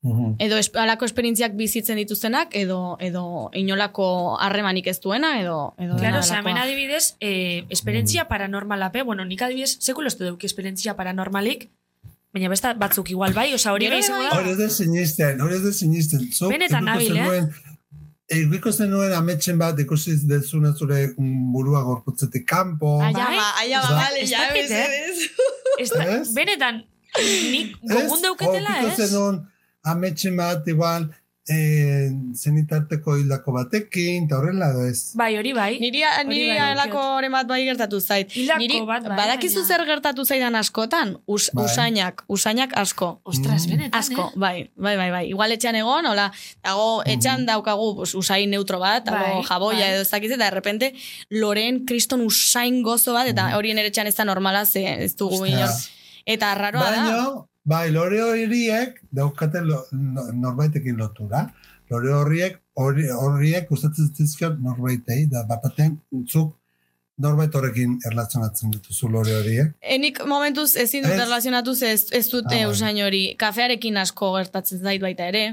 [0.00, 0.36] Mhm.
[0.38, 6.20] Edo es, alako esperientziak bizitzen dituztenak edo edo inolako harremanik ez duena edo edo Claro,
[6.20, 8.28] osea, hemen adibidez, eh, esperientzia Mm.
[8.28, 11.68] paranormalape, bueno, nik adibidez, sekulo ez du deuki esperientzia paranormalik,
[12.32, 14.30] baina besta batzuk igual bai, osea, hori bai izango bai.
[14.30, 14.38] da.
[14.38, 16.30] Hori ez da sinisten, hori ez da sinisten.
[16.32, 17.24] Zuk Benetan nabil, eh?
[17.24, 17.52] zenuen-
[18.28, 23.00] Ikuiko zenuen ametxen bat, ikusi dezuna zure burua gorputzetik kanpo.
[23.02, 24.86] Aia ba, aia ba, Ba, vale, ez ja, dakit, eh?
[24.86, 25.30] mesedez.
[25.78, 26.34] Ez da, Ez?
[26.34, 26.84] benetan,
[27.50, 28.96] nik gogun deuketela, ez?
[29.10, 29.40] zenuen
[29.94, 31.08] ametxen bat, igual,
[31.48, 35.14] eh, zenitarteko hildako batekin, eta horrela edo ez.
[35.16, 35.78] Bai, hori bai.
[35.80, 38.28] Niri, Hori niri bai, alako oren bat bai gertatu zait.
[38.36, 41.14] Hilako Niri, bat bai, badakizu zer gertatu zaidan askotan?
[41.26, 41.64] Us, Bai.
[41.64, 43.20] Usainak, usainak asko.
[43.24, 43.70] Ostras, Mm.
[43.70, 44.36] benetan, Asko, eh?
[44.36, 45.24] bai, bai, bai, bai.
[45.30, 46.30] Igual etxean egon, hola,
[46.62, 49.92] dago etxan daukagu pues, usain neutro bat, dago Bai, jaboia bai.
[49.94, 50.94] edo ez dakiz, eta de repente
[51.30, 55.46] loren kriston usain gozo bat, eta horien ere etxan ez da normala, ze ez dugu
[55.46, 55.70] inor.
[56.26, 57.02] Eta raroa da.
[57.02, 57.26] Baina,
[57.68, 61.46] bai, lore horiek daukate lo, no- norbaitekin lotura.
[61.90, 65.98] Lore horiek, hori- horiek gustatzen zizkion norbaitei, da bapaten
[66.28, 66.54] zuk
[67.18, 69.72] norbait horrekin erlazionatzen dituzu lore horiek.
[69.82, 71.20] Enik momentuz ezin dut Ez?
[71.24, 73.22] erlazionatuz ez, ez dut Ah, eh, usain hori.
[73.40, 75.46] Kafearekin asko gertatzen zait baita ere.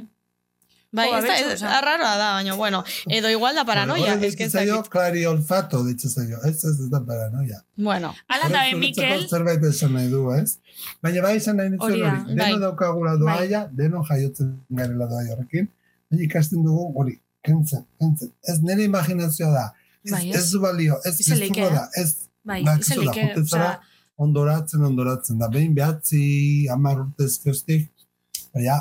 [0.95, 1.79] Bai, ez da, ez, osea.
[1.83, 2.83] raroa da, baina, bueno,
[3.17, 6.39] edo igual da paranoia, que ez zaio, klari olfato, ditza zaio.
[6.47, 7.61] Ez ez da paranoia.
[7.75, 10.57] Bueno, Ala da, eh, Mikel, Zerbait esan nahi du, ez?
[11.03, 12.59] Baina bai izan nahi nintzen Hori Deno bai.
[12.63, 15.67] daukagula doaia, deno jaiotzen garela doaia horrekin.
[16.09, 18.31] Baina ikasten dugu hori, kentzen, kentzen.
[18.47, 19.65] Ez nire imaginazioa da.
[20.05, 20.35] Ez, Bai, ez.
[20.37, 22.09] ez du balio, ez leike, da, ez
[22.45, 25.47] bai, Dakizu izan da, leike, joten zara, osea, ondoratzen, ondoratzen da.
[25.49, 26.21] Behin behatzi,
[26.71, 27.87] amar urte ezkioztik,
[28.53, 28.75] baina,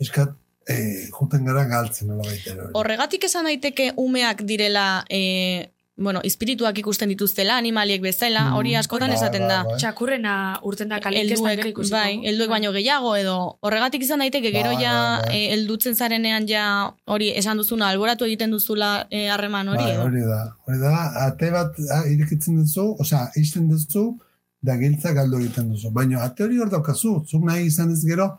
[0.00, 0.32] eskat,
[0.70, 2.72] eh, juten gara galtzen nola baita hori.
[2.78, 9.10] horregatik esan daiteke umeak direla, e, bueno, espirituak ikusten dituztela, animaliek bezala, Mm, hori askotan
[9.12, 9.58] bai, esaten bai, da.
[9.64, 9.74] bai.
[9.82, 11.92] txakurrena urten da kalik ez gero ikusiko.
[11.96, 15.36] bai, helduek baino gehiago edo horregatik izan daiteke gero Bai, ja bai, bai.
[15.42, 16.64] eh, heldutzen zarenean ja
[17.06, 20.02] hori esan duzuna alboratu egiten duzula eh, harreman hori Bai, edo.
[20.08, 20.40] hori da.
[20.66, 20.94] Hori da,
[21.26, 24.06] ate bat ah, irekitzen duzu, osea, isten duzu,
[24.62, 25.90] da giltza galdu egiten duzu.
[25.90, 28.38] Baina ate hori hor daukazu, zuk nahi izan ez gero,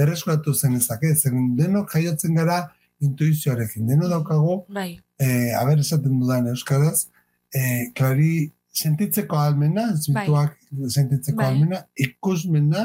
[0.00, 2.60] berreskuratu zen ezake, zen denok jaiotzen gara
[3.00, 4.90] intuizioarekin, deno daukagu, Bai,
[5.20, 7.06] eh, haber esaten dudan euskaraz,
[7.54, 10.56] eh, klari sentitzeko almena, espirituak
[10.88, 11.46] sentitzeko Bai.
[11.52, 12.84] almena, ikusmena,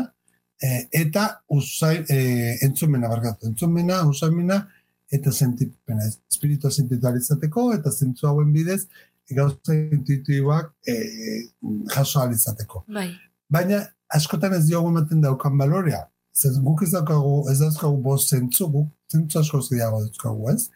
[0.62, 4.66] eh, eta usai, eh, entzumena, barkatu, entzumena, usaimena,
[5.12, 6.08] eta sentipena.
[6.32, 8.86] Espiritua sentitu alizateko, eta zentzu hauen bidez,
[9.30, 11.50] gauza intuitiboak eh,
[11.94, 12.86] jaso alizateko.
[12.88, 13.10] bai,
[13.50, 16.06] Baina, askotan ez diogu ematen daukan balorea.
[16.36, 20.70] Zer, guk ez daukagu, ez dauzkagu bost zentzu, guk zentzu asko gehiago dauzkagu, ez?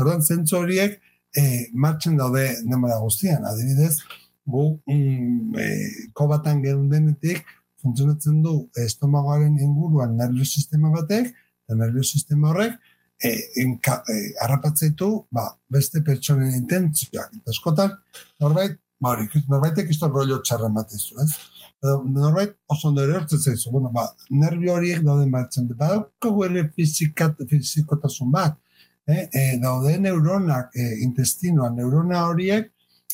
[0.00, 0.96] Orduan, zentzu horiek
[1.36, 1.42] e,
[1.84, 3.44] martxen daude denbora guztian.
[3.48, 3.98] Adibidez,
[4.48, 5.66] gu mm, e,
[6.16, 7.44] kobatan gerun denetik,
[7.82, 11.28] funtzionatzen du estomagoaren inguruan nervio sistema batek,
[11.66, 12.78] eta nervio sistema horrek,
[13.22, 13.34] e,
[13.66, 17.36] inka, e, harrapatzeitu ba, beste pertsonen intentzioak.
[17.42, 17.98] Eta eskotan,
[18.40, 19.18] norbait, ba,
[19.52, 21.34] norbaitek isto rollo txarra ematezu, ez?
[21.82, 23.70] Norbait oso ondo ere hortzen zaizu.
[23.70, 25.68] Bueno, ba, nervio horiek dauden martzen.
[25.76, 28.58] Ba, daukagu ere fizikat, fizikotasun bat.
[29.06, 29.24] Eh?
[29.32, 32.68] E, daude neuronak e, intestinoan, neurona horiek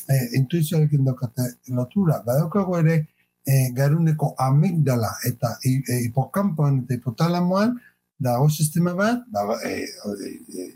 [0.05, 2.21] e, intuizioarekin daukate lotura.
[2.25, 2.37] Ba,
[2.79, 2.99] ere
[3.45, 7.79] e, garuneko amigdala eta e, hipokampoan eta hipotalamoan
[8.19, 10.69] dago sistema bat, ba, e, e,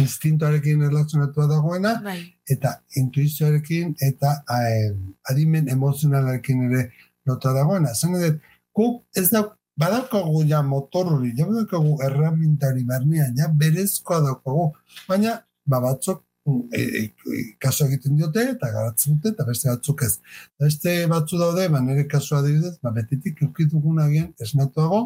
[0.00, 2.20] instintoarekin erlazionatua dagoena, Bai.
[2.50, 4.94] eta intuizioarekin eta eh,
[5.30, 6.84] adimen emozionalarekin ere
[7.26, 7.94] lotua dagoena.
[7.94, 8.42] Zene dut,
[8.74, 9.44] guk ez da,
[9.76, 14.70] badaukagu ja motor hori, ja badaukagu erramintari barnean, ja berezkoa daukagu,
[15.08, 20.04] baina ba batzuk e, e, e, kasu egiten diote eta garatzen dute eta beste batzuk
[20.06, 20.14] ez.
[20.60, 25.02] Beste batzu daude, ba nire kasua adibidez, ba betitik eukitugun agian esnatuago,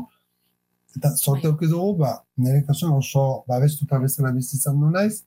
[0.96, 1.52] eta sorte Bai.
[1.52, 5.22] euki dugu, ba, nire kasuan oso babestuta bezala bizitzan du naiz,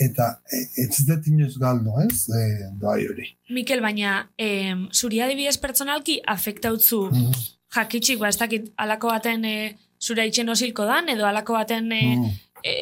[0.00, 2.42] eta e, ez dut inoiz galdu, ez, e,
[2.80, 3.26] doai hori.
[3.50, 7.32] Mikel, baina em, zuri adibidez pertsonalki afektautzu Mhm.
[7.76, 12.00] jakitxik, ba, ez dakit, alako baten e, zure itxen osilko dan, edo alako baten e,
[12.16, 12.30] Mhm.
[12.64, 12.72] e,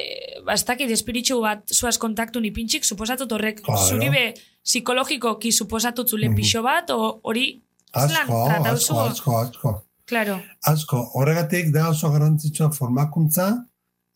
[0.47, 3.89] ba, ez dakit, espiritxu bat zuaz kontaktu ni pintxik, suposatut horrek Claro.
[3.89, 6.37] zuri be psikologikoki suposatut zule Mhm.
[6.37, 7.63] pixo bat, o hori
[7.93, 8.95] Asko, tratauzu?
[8.95, 9.85] asko, asko, asko.
[10.09, 13.67] Claro, Asko, horregatik da oso garrantzitsua formakuntza,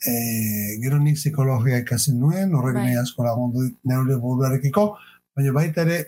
[0.06, 2.96] e, gero nik psikologia ikasi nuen, horrek Bai.
[3.02, 4.86] asko lagundu neure buruarekiko,
[5.36, 5.98] baina baita ere,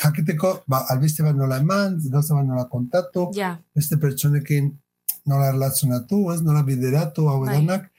[0.00, 4.72] jakiteko, ba, albiste bat nola eman, gauza bat nola kontatu, ja, beste pertsonekin
[5.30, 7.54] nola erlazionatu, ez nola bideratu, hau Bai.
[7.54, 7.90] edanak.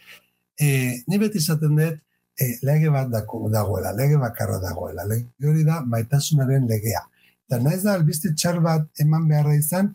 [0.60, 0.68] E,
[1.08, 2.02] ni beti izaten dut,
[2.40, 5.06] e, lege bat dako, dagoela, lege bakarra dagoela.
[5.08, 7.06] Lege hori da maitasunaren legea.
[7.48, 9.94] Eta naiz da albiste txar bat eman beharra izan,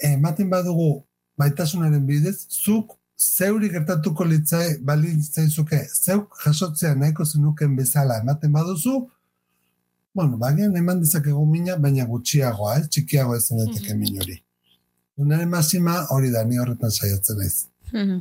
[0.00, 1.02] ematen badugu
[1.40, 8.94] maitasunaren bidez, zuk zeuri gertatuko litzai balitzaizuke, zeuk jasotzea nahiko zenuken bezala ematen baduzu,
[10.14, 12.88] bueno, bagian eman dezakegu mina, baina gutxiagoa, ez?
[12.88, 14.40] txikiagoa izan daiteke min hori.
[15.20, 17.56] Unaren masima hori da, ni horretan saiatzen naiz.
[17.92, 18.18] Mhm.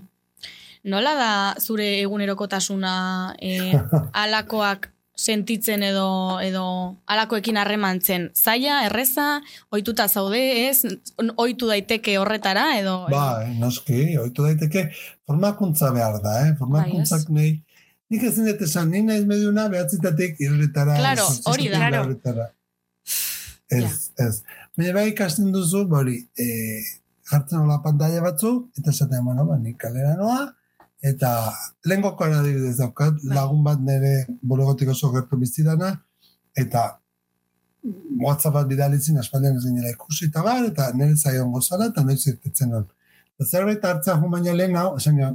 [0.91, 2.93] Nola da zure egunerokotasuna
[3.52, 3.74] e,
[4.14, 4.89] alakoak
[5.20, 6.65] sentitzen edo edo
[7.11, 8.30] alakoekin harremantzen?
[8.36, 9.28] Zaila, erreza,
[9.74, 10.84] ohituta zaude, ez?
[11.36, 14.89] Ohitu daiteke horretara edo Ba, eh, noski, oitu daiteke,
[15.28, 16.53] formakuntza behar da, eh?
[16.59, 17.57] Formakuntzak nahi.
[18.09, 20.95] Nik ezin dut esan, ni naiz mediuna behatzitatik irretara.
[20.97, 21.84] Claro, hori da.
[21.89, 22.47] Claro.
[23.70, 24.39] Ez, ez.
[24.78, 26.47] Baina bai ikasten duzu, hori, e,
[27.30, 30.47] jartzen hola pantalla batzu, eta esaten, bueno, ba, nik kalera noa,
[31.04, 31.32] eta
[31.88, 33.36] lehenkokoan adibidez daukat, Bai.
[33.36, 35.93] lagun bat nire bulegotik oso gertu bizidana,
[36.58, 37.00] eta
[38.20, 42.22] WhatsApp bat bidalitzin aspaldian ez ginela ikusi eta bar, eta nire zaion gozara, eta noiz
[42.28, 42.88] irtetzen hon.
[43.38, 45.32] Eta zerbait hartzea jun baino lehen hau, esan jo,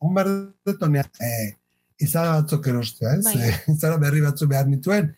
[0.00, 0.30] hon behar
[0.66, 1.32] dut e,
[1.98, 3.26] izara batzuk erostea, ez?
[3.34, 5.10] E, izara berri batzu behar nituen.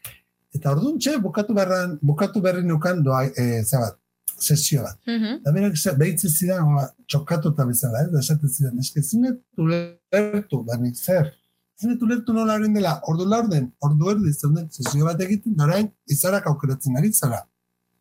[0.52, 3.96] Eta orduan txe, bukatu, berran, bukatu berri nukan doa, e, zabat,
[4.42, 4.96] sesio bat.
[5.06, 5.42] Mhm.
[5.44, 8.10] Da berak behitze zidan, hola, txokatuta bezala, ez?
[8.12, 11.32] Da esaten zidan, eske zinetu lertu, da nik zer.
[11.80, 15.88] Zinetu lertu nola hori dela, ordu laurden, ordu erdi zeuden, sesio bat egiten, da orain,
[16.06, 17.40] izarak aukeratzen ari zara.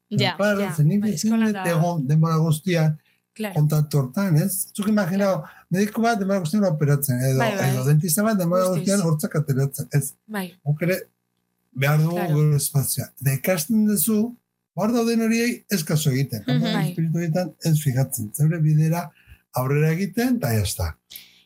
[0.10, 1.14] Ja, Claro, ja, ze nik bai,
[1.54, 2.98] da- egon denbora guztian
[3.34, 3.54] claro.
[3.56, 4.68] kontatu hortan, ez?
[4.76, 7.70] Zuk imaginau, mediku bat denbora guztian operatzen, edo, Bai, bai.
[7.74, 10.14] edo dentista bat denbora guztian hortzak ateratzen, ez?
[10.28, 10.98] Bai, Guk ere
[11.74, 12.34] behar dugu Claro.
[12.36, 13.08] gure espazioa.
[13.22, 14.36] Da ikasten duzu,
[14.76, 16.44] hor dauden horiei ez kaso egiten.
[16.48, 16.86] Mm Bai.
[16.90, 18.32] Espiritu egiten ez fijatzen.
[18.36, 19.08] Zeure bidera
[19.60, 20.92] aurrera egiten, eta jazta.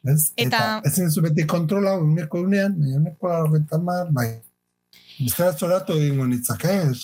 [0.05, 0.31] Ez?
[0.37, 4.27] Eta- ez duzu beti kontrola, uneko unean, uneko larrogeita mar, bai.
[5.17, 6.99] Biztara zoratu egingo nitzake, ez,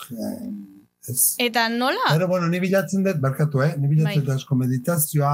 [1.10, 1.22] ez.
[1.40, 2.12] Eta nola?
[2.12, 3.74] Pero, bueno, ni bilatzen dut, barkatu, eh?
[3.80, 4.28] Ni bilatzen Bai.
[4.28, 5.34] dut asko meditazioa,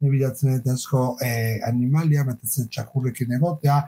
[0.00, 3.80] ni bilatzen dut asko eh, animalia, batez ere txakurrekin egotea,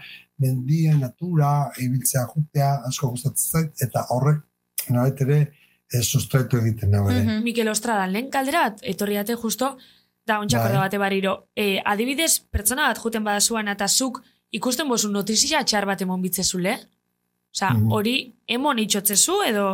[0.42, 1.52] mendia, natura,
[1.84, 4.40] ibiltzea jutea, asko gustatzen zait, eta horrek,
[4.88, 5.59] nolait ere, eh,
[6.02, 7.22] sustraitu egiten nago ere.
[7.22, 7.42] Mhm.
[7.42, 9.76] Mikel Ostrada, lehen kalderat, etorri date justo,
[10.26, 10.76] da ontsak Bai.
[10.78, 11.48] bate bariro.
[11.56, 14.22] E, adibidez, pertsona bat juten badasuan eta zuk
[14.52, 16.76] ikusten bozu notizia txar bat emon bitzezule?
[17.54, 19.68] Osa, hori emon itxotzezu edo...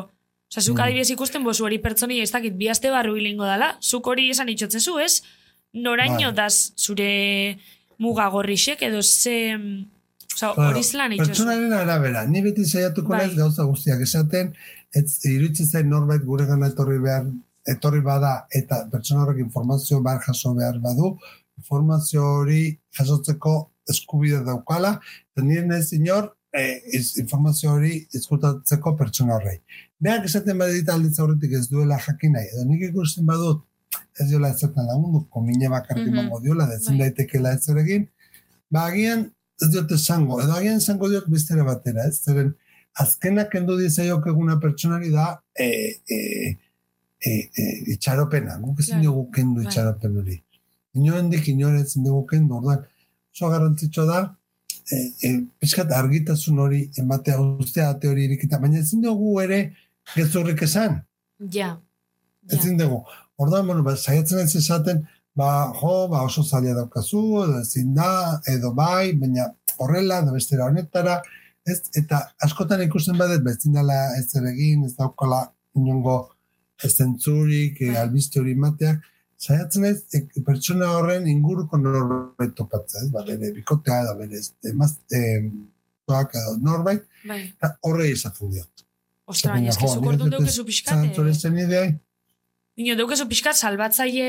[0.46, 4.06] Osa, zuk adibidez ikusten bozu hori pertsoni ez dakit bi aste barru hilingo dala, zuk
[4.06, 5.22] hori esan itxotzezu, ez?
[5.74, 6.36] Noraino Bai.
[6.38, 7.58] daz zure
[7.98, 9.36] muga gorrixek edo ze...
[10.36, 11.30] Osa, Claro, hori zelan itxozu.
[11.32, 13.22] Pertsonaren arabera, ni beti saiatuko Bai.
[13.24, 14.54] naiz gauza guztiak esaten,
[14.98, 17.26] ez iruditzen zain norbait gure gana etorri behar,
[17.68, 21.16] etorri bada, eta pertsona horrek informazio behar jaso behar badu,
[21.60, 22.62] informazio hori
[22.98, 23.54] jasotzeko
[23.92, 24.96] eskubide daukala,
[25.32, 29.58] eta nire naiz inor, eh, iz- informazio hori izkutatzeko pertsona horrei.
[30.00, 33.62] Beak esaten badita alditza horretik ez duela jakin nahi, edo nik ikusten badut,
[34.20, 36.18] ez diola ezertan lagundu, komine bakarrik Mhm.
[36.18, 37.08] emango diola, da ezin Bai.
[37.10, 38.08] daitekela ez zer egin,
[38.70, 39.30] ba agian
[39.62, 42.20] ez diote esango, edo agian esango diot bestera batera, ez?
[42.24, 42.54] Zeren,
[43.02, 45.26] azkenak kendu dizaiok eguna pertsonari da
[45.58, 46.18] e, e,
[47.20, 50.40] e, e, itxaropena, guk ezin dugu kendu itxaropen hori.
[50.96, 52.84] Inoendik inore ezin dugu kendu, orduan,
[53.34, 54.22] oso garrantzitsua da,
[54.92, 59.60] e, e, pixkat argitasun hori ematea ustea ate hori irikita, baina ezin dugu ere
[60.14, 61.02] gezurrik esan,
[61.52, 61.76] Ja.
[62.50, 63.02] ezin dugu.
[63.36, 65.04] Orduan, bueno, ba, saiatzen ez esaten,
[65.36, 70.70] ba, jo, ba, oso zaila daukazu, edo ezin da, edo bai, baina horrela, edo bestera
[70.70, 71.20] honetara,
[71.66, 75.42] ez, eta askotan ikusten badet, ba, ezin dela ez egin, ez daukala
[75.76, 76.16] inongo
[76.82, 79.04] ez zentzurik, e, albiste hori mateak,
[79.40, 84.42] saiatzen ez, e, pertsona horren inguruko norbait topatzea, ez, ba, bere bikotea, edo bere
[84.72, 85.22] emaz, e,
[86.06, 87.42] edo norbait, Bai.
[87.56, 88.66] eta horrei esaten dio.
[89.26, 90.94] Ostra, baina eski zuk orduan deukezu pixkat.
[90.94, 91.86] Zantzuren eh, zen idea,
[92.76, 94.28] Nino, deukezu pixkat salbatzaile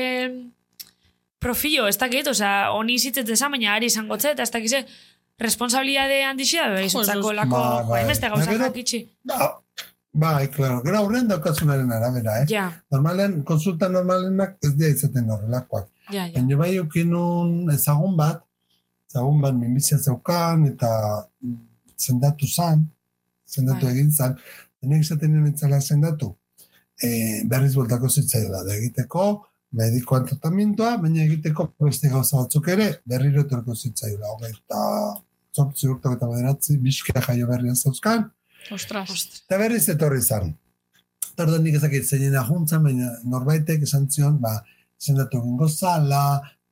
[1.38, 4.80] profilo, ez dakit, osea, honi izitzet esan, baina ari izango eta ez dakize,
[5.38, 8.02] responsabilidade handixia, bai, izutzako lako, Ba, ba, bai.
[8.04, 9.00] emeste gauza Gero- jakitxi.
[9.24, 9.60] Ba,
[10.12, 10.82] bai, claro.
[10.82, 12.46] Gero aurrean daukazunaren arabera, eh?
[12.50, 15.88] Ja, Normalen, konsulta normalenak ez dira izaten horrelakoak.
[16.10, 16.32] ja, ja.
[16.34, 18.42] Baina bai eukinun ezagun bat,
[19.10, 20.90] ezagun bat minbizia zeukan, eta
[21.98, 22.86] zendatu zan,
[23.48, 23.92] zendatu Bai.
[23.94, 24.36] egin zan,
[24.82, 26.34] denek izaten nien etzala zendatu,
[27.02, 33.42] e, berriz voltako zitzaiola da egiteko, medikoan tratamientoa, baina egiteko beste gauza batzuk ere, berriro
[33.42, 34.78] etorko zitzaiola, hogeita,
[35.58, 38.28] zortzi urte eta bederatzi, bizkia jaio berrian zauzkan,
[38.74, 39.10] Ostras.
[39.46, 40.52] Eta berriz etorri zan.
[41.30, 44.58] Eta orduan nik ezakit zeinen ahuntzan, baina norbaitek esan zion, ba,
[45.00, 46.22] zendatu egingo zala,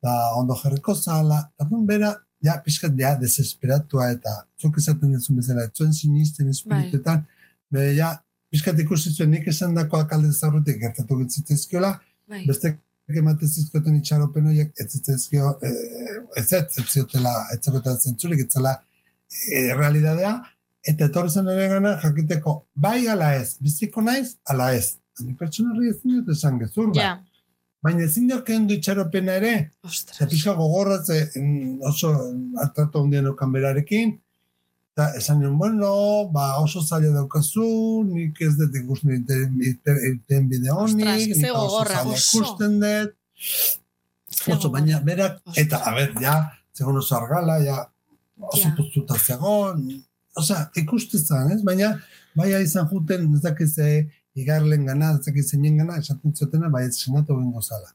[0.02, 2.12] ba, ondo jarriko zala, eta bera,
[2.44, 7.24] ja, pixkat, ja, desesperatua eta zuk esaten duzun bezala, etzuen sinisten espirituetan,
[7.72, 8.12] bere, ja,
[8.52, 11.94] pixkat ikusi zuen nik esan dakoak alde zaurretik gertatu gitzitezkiola,
[12.26, 12.42] Bai.
[12.48, 12.74] beste
[13.14, 15.70] ematen zizkoten itxaropen horiek, ez zitzezkio, e,
[16.36, 18.72] ez ez, ez ziotela, ez zekotela zentzurik, ez zela
[19.52, 20.32] e, realidadea,
[20.86, 24.96] eta etorri zen ere gana jakiteko, bai ala ez, biziko naiz, ala ez.
[25.20, 27.16] Ni pertsona horri ezin dut esan gezur, Ja.
[27.82, 30.28] baina ezin dut kendu itxaropena ere, eta Ostras.
[30.30, 32.10] pixka gogorratze mm, oso
[32.62, 34.16] atratu handien okan berarekin,
[34.96, 35.88] eta esan nion, bueno,
[36.32, 37.66] ba, oso zaila daukazu,
[38.08, 43.12] nik ez dut ikusten iten, iten, iten bide honik, Ostras, nik oso zaila ikusten dut,
[44.54, 46.38] oso, baina berak, eta, a ber, ja,
[46.72, 47.76] zegoen oso argala, ja,
[48.40, 48.72] oso Ja.
[48.78, 49.84] puztuta zegoen,
[50.32, 51.60] osea, ikusten zen, ez?
[51.60, 51.92] Baina,
[52.32, 56.86] baia izan juten, ez dakiz, eh, igarlen gana, ez dakiz zeinen gana, esaten zutena, bai
[56.88, 57.92] ez sinatu bengo zala.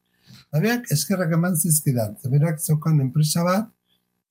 [0.51, 3.73] Eta berak, eskerrak eman zizkidan, berak zeukan enpresa bat,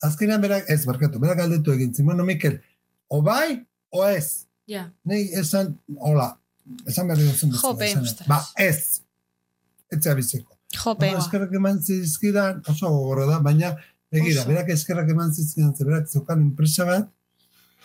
[0.03, 2.61] azkenean berak, ez, barkatu, berak galdetu egin, zin, bueno, Mikel,
[3.09, 6.29] o bai, o ez, Ja, Nei esan, hola,
[6.87, 9.01] esan berri duzen bezala, Jope, esan, ba, ez,
[9.91, 10.55] etzea biziko.
[10.77, 11.09] Jope.
[11.09, 13.73] Bueno, eskerrak eman zizkidan, oso gogorra da, baina,
[14.15, 14.49] begira, Oso.
[14.53, 17.09] berak eskerrak eman zizkidan, ze berak zeukan enpresa bat,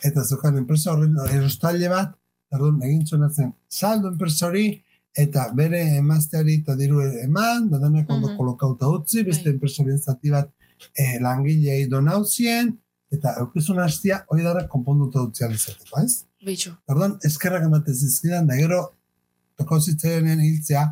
[0.06, 2.14] eta zeukan enpresa horren erostaile bat,
[2.54, 3.02] Orduan, egin
[3.34, 4.68] zen, saldo enpresa hori,
[5.18, 8.38] eta bere emazteari eta diru eman, da denak ondo Mhm.
[8.38, 9.54] kolokauta utzi, beste Bai.
[9.54, 10.50] enpresarien zati bat
[10.94, 12.74] eh, langilei donauzien,
[13.14, 16.26] eta eukizun hastia hori dara konponduta utzi alizateko, ez?
[16.46, 16.76] bitxo.
[16.92, 18.82] Orduan, eskerrak ematen zizkidan, da gero,
[19.60, 20.84] toko zitzaionen hiltzea,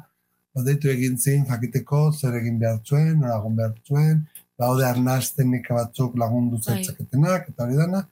[0.58, 4.24] badeitu egin zin, jakiteko, zer egin behar zuen, nora egon behar zuen,
[4.60, 6.78] baude arnaz teknika batzuk lagundu Bai.
[6.78, 8.04] zaitzaketenak, eta hori dana,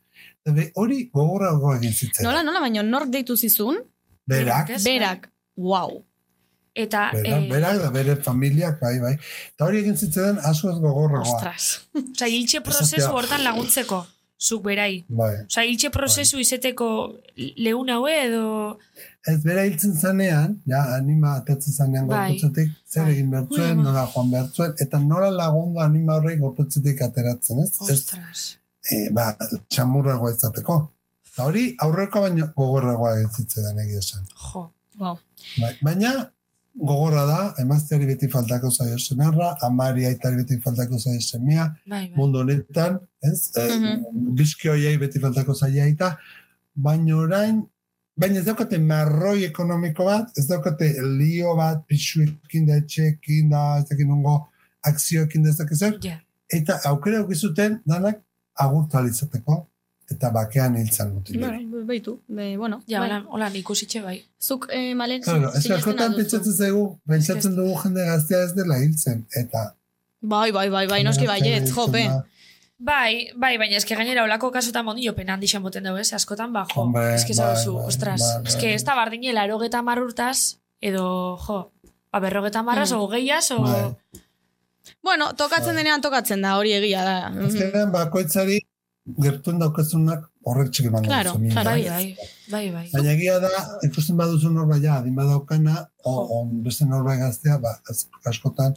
[0.45, 2.25] eta hori gogorrago egin zitzen.
[2.27, 3.81] Nola, nola, baina nork deitu zizun?
[4.29, 5.29] Berak, Berak.
[5.57, 6.01] Wow.
[6.73, 9.17] Eta, berak, eh, berak, da bere familiak, bai, bai.
[9.51, 11.35] Eta hori egin zitzen asko ez gogorragoa.
[11.35, 11.81] Ostras.
[11.99, 13.99] osea, hiltxe prozesu hortan laguntzeko,
[14.39, 15.03] zuk berai.
[15.09, 15.33] Bai.
[15.49, 16.87] Osea, hiltxe prozesu izeteko
[17.35, 18.45] lehun haue edo...
[19.27, 22.23] Ez bera hiltzen zanean, ja, anima atatzen zanean Bai.
[22.31, 23.11] gorputzetik, zer Bai.
[23.17, 23.83] egin behar Ui, zuen, ama.
[23.89, 27.69] nola joan behar zuen, eta nola lagundu anima horrek gorputzetik ateratzen, ez?
[27.83, 28.49] Ez, Ostras.
[28.89, 29.33] e, ba,
[29.67, 30.79] txamurragoa izateko.
[31.27, 34.23] Eta hori aurreko baino gogorragoa egin zitzaidan egia esan.
[34.39, 34.69] Jo.
[35.01, 35.19] Wow.
[35.59, 36.15] Bai, baina
[36.75, 42.13] gogorra da, emazteari beti faltako zaio senarra, amari aitari beti faltako zaio semia, Bai, bai.
[42.15, 43.51] mundu honetan, ez?
[43.57, 44.35] Eh, Mhm.
[44.35, 46.17] bizki hoiei beti faltako zaia aita,
[46.75, 47.61] baina orain,
[48.17, 53.85] baina ez daukate marroi ekonomiko bat, ez daukate lio bat, pixuekin da, etxekin da, ez
[53.89, 54.47] dakit nungo
[54.83, 56.19] akzioekin da, ez dakit zer, Ja.
[56.49, 58.21] eta aukera aukizuten danak
[58.59, 59.67] agurtu izateko
[60.11, 61.39] eta bakean hiltzan mutil.
[61.39, 62.19] Bueno, beitu.
[62.27, 63.09] Be, bueno, Ja, bai.
[63.09, 64.17] hola, hola ikusitxe bai.
[64.41, 68.77] Zuk, eh, malen, Claro, ez sinesten askotan pentsatzen zaigu, pentsatzen dugu jende gaztea ez dela
[68.79, 69.75] hiltzen, eta
[70.21, 72.03] Bai, bai, bai, bai, noski baiet, jope.
[72.81, 76.13] Bai, bai, baina eske gainera olako kasutan mondillo pena handi moten dugu, ez?
[76.13, 78.51] Askotan, ba, jo, Hombre, eske bai, zabezu, bai, ostras, bai, bai.
[78.51, 81.71] eske ez da bardinela erogeta marrurtaz, edo, jo,
[82.11, 82.97] ba, berrogeta marraz, Mm.
[82.97, 83.61] o geiaz, o...
[83.63, 83.93] Bai.
[85.03, 87.29] Bueno, tokatzen denean tokatzen da, hori egia da.
[87.29, 87.45] Mhm.
[87.45, 88.59] Azkenean, bakoitzari
[89.05, 91.63] gertuen daukazunak horrek txik emango Claro, dizu, mina.
[91.63, 92.15] Bai, bai,
[92.51, 92.85] bai, bai.
[92.93, 93.49] Baina egia da,
[93.87, 97.75] ikusten baduzu norbait ja, adin badaukana, o, o beste norbait gaztea, ba,
[98.29, 98.75] askotan,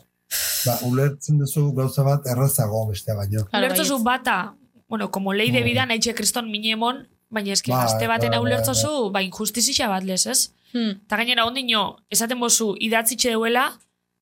[0.67, 3.45] ba, ulertzen duzu gauza bat errazago bestea baino.
[3.51, 4.05] Claro, Ulertzozu baietz.
[4.05, 4.55] bata,
[4.89, 5.65] bueno, como ley de Mm.
[5.65, 10.05] vida, nahi kriston minemon, baina eske Bai, gazte baten bai, bai, ulertzozu, ba, injustizia bat
[10.05, 10.51] lez, ez?
[10.73, 11.01] Hmm.
[11.05, 13.69] Eta gainera ondino, esaten bozu idatzitxe duela,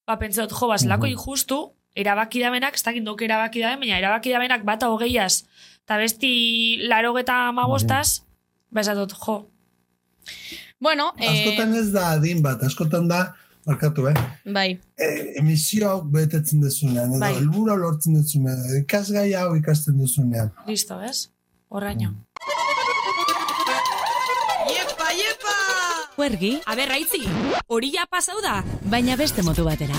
[0.06, 1.12] ba, pentsat, jo, bazlako Mhm.
[1.14, 5.44] injustu, erabaki damenak, ez dakit dok erabaki daben, baina erabaki damenak bata hogeiaz,
[5.84, 6.32] eta besti
[6.88, 8.22] laro geta amabostaz,
[8.70, 9.48] ba, esatot, jo,
[10.82, 13.34] Bueno, eh, Askotan ez da adin bat, askotan da,
[13.66, 14.14] markatu, eh?
[14.44, 14.80] bai.
[14.98, 17.36] E, emisio hau betetzen duzunean, edo Bai.
[17.36, 20.50] helbura lortzen duzunean, ikasgai hau ikasten duzunean.
[20.66, 21.28] listo, ez?
[21.70, 22.10] Horraino.
[26.16, 27.22] Huergi, A ber, raitzi,
[27.66, 28.62] hori ja pasau da.
[28.90, 29.96] baina beste modu batera.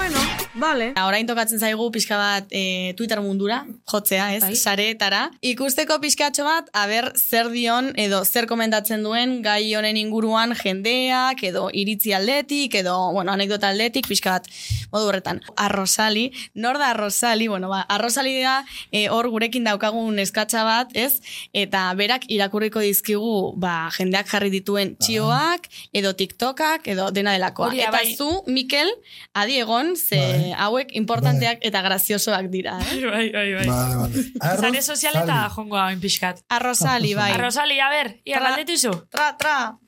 [0.00, 0.16] Bueno,
[0.54, 0.86] vale.
[0.94, 3.58] Eta orain tokatzen zaigu pixka bat e, Twitter mundura,
[3.92, 4.54] jotzea, ez, Bai.
[4.56, 5.26] sareetara.
[5.44, 11.66] Ikusteko pixkatxo bat, aber zer dion edo zer komentatzen duen gai honen inguruan jendeak, edo
[11.76, 14.48] iritzi aldetik, edo, bueno, anekdota aldetik, pixka bat,
[14.88, 15.42] modu horretan.
[15.60, 18.56] Arrosali, nor da Arrosali, bueno, ba, Arrosali da
[18.90, 21.20] e, hor gurekin daukagun eskatsa bat, ez?
[21.52, 27.68] Eta berak irakurriko dizkigu, ba, jendeak jarri dituen txioak, edo TikTokak, edo dena delakoa.
[27.68, 28.16] Hori Eta bai.
[28.16, 28.88] zu, Mikel,
[29.36, 29.60] adi
[29.90, 30.52] egon, ze Bai.
[30.56, 33.04] hauek importanteak eta graziosoak dira, eh?
[33.10, 33.66] bai, bai, bai.
[33.66, 34.24] Vale, vale.
[34.40, 35.54] Arroz, Zare sozialeta sali.
[35.54, 36.42] jongo hain pixkat.
[36.48, 37.32] Arrosali, bai.
[37.32, 38.92] Arrosali, a ber, ia galdetu izu.
[39.10, 39.78] Tra, tra.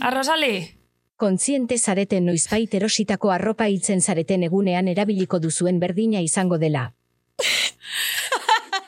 [0.00, 0.80] Arrosali,
[1.16, 6.92] Kontziente zareten noizbait erositako arropa hitzen zareten egunean erabiliko duzuen berdina izango dela.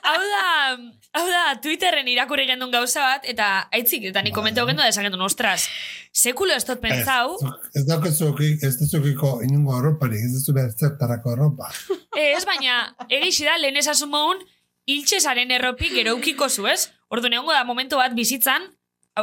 [0.03, 0.77] hau da,
[1.17, 5.21] hau da, Twitterren irakurri gendun gauza bat, eta aitzik, eta ni komentau gendu da esan
[5.25, 5.69] ostras,
[6.13, 11.33] sekulo ez dut pentsau, Ez, ez daukazuki, ez duzukiko inungo arroparik, ez duzu behar zertarako
[11.33, 11.71] arropa.
[12.37, 14.45] ez, baina, egixi da, lehen esasun mogun,
[14.87, 16.91] iltxezaren erropik eroukiko zu, ez?
[17.11, 18.67] Ordu neongo da momentu bat bizitzan,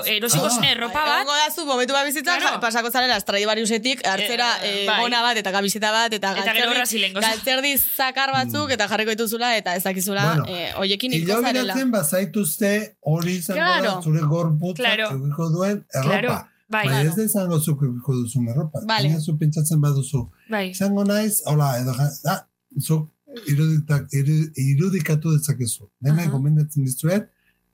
[0.02, 0.50] erosiko Ah.
[0.50, 2.60] zune erropa bat, Egongo da zu, momentu bat bizitzan, Claro.
[2.60, 5.02] pasako zarela Stradivariusetik, hartzera Eh, eh, bai.
[5.02, 7.22] gona bat, eta gabizeta bat, eta, Eta Brasilengo.
[7.22, 11.62] galtzerdi zakar batzuk, eta jarriko dituzula, eta ez dakizula, Bueno, eh, oiekin hilko Ilo zarela.
[11.74, 13.84] biratzen bazaituzte hori izango Claro.
[13.96, 15.10] da zure gorputzak Claro.
[15.16, 16.10] edukiko duen erropa.
[16.22, 16.88] Claro, bai.
[16.88, 18.80] Baina ez da izango zuk edukiko duzun erropa.
[18.88, 19.10] Vale.
[19.10, 20.30] Baina zu pentsatzen baduzu.
[20.50, 21.94] bai, Izango naiz, hola, edo,
[22.26, 22.48] ah,
[22.82, 23.10] zuk
[23.48, 25.90] iruditak, iru- irudikatu dezakezu.
[26.00, 26.30] Dena Aha.
[26.32, 27.30] gomendatzen dizuet,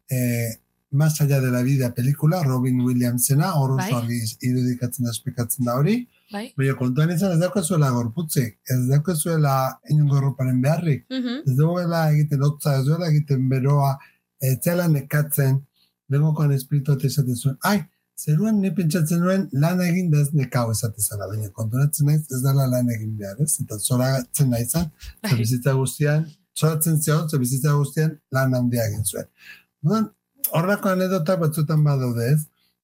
[0.09, 0.55] eh,
[0.91, 3.91] Más allá de la vida pelikula, Robin Williamsena, hor Bai.
[4.41, 6.07] irudikatzen da, esplikatzen da hori.
[6.31, 11.05] bai, Baina kontuan izan ez daukazuela gorputzik, ez daukazuela inungo erroparen beharrik.
[11.09, 11.43] Mhm.
[11.45, 13.97] Ez duela egiten hotza, ez duela egiten beroa,
[14.41, 15.61] ez zela nekatzen,
[16.09, 17.79] bengokoan espiritu eta esaten zuen, ai,
[18.17, 22.41] zeruan ni pentsatzen nuen lan egin da ez nekau esaten zara, baina konturatzen naiz ez
[22.43, 23.59] dela lan egin behar, ez?
[23.63, 24.89] Eta zoratzen naizan,
[25.29, 26.25] ze bizitza guztian,
[26.57, 29.29] zoratzen zion, ze bizitza guztian lan handia egin zuen.
[29.83, 30.09] Orduan,
[30.53, 32.39] horrako anedota batzutan badaude ez,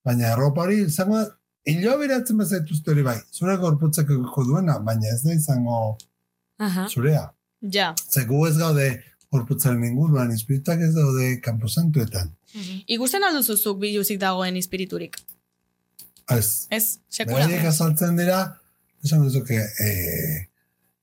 [0.05, 1.29] baina arropa hori izango da,
[1.65, 5.97] hilo biratzen bazaituzte hori bai, zure gorputzak egoko duena, baina ez da izango
[6.59, 7.29] aha, zurea.
[7.61, 7.93] Ja.
[8.11, 8.89] Ze gu ez gaude
[9.33, 12.29] gorputzaren inguruan, espirituak ez daude kanposantuetan.
[12.87, 15.17] Ikusten alduzuzuk biluzik dagoen espiriturik.
[16.31, 17.41] Ez, Ez, sekula.
[17.43, 18.37] beraiek azaltzen dira,
[19.03, 19.89] esan duzuke, e,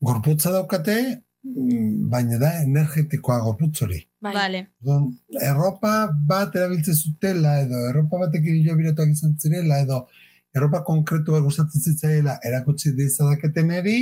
[0.03, 0.97] gorputza daukate,
[1.45, 4.01] baina da energetikoa gorputz hori.
[4.23, 4.67] bai, Vale.
[5.43, 10.07] Erropa bat erabiltzen zutela, edo erropa batekin hilo biratuak izan zirela, edo
[10.55, 13.97] erropa konkretu bat gustatzen zitzaiela erakutsi dizadaketen eri,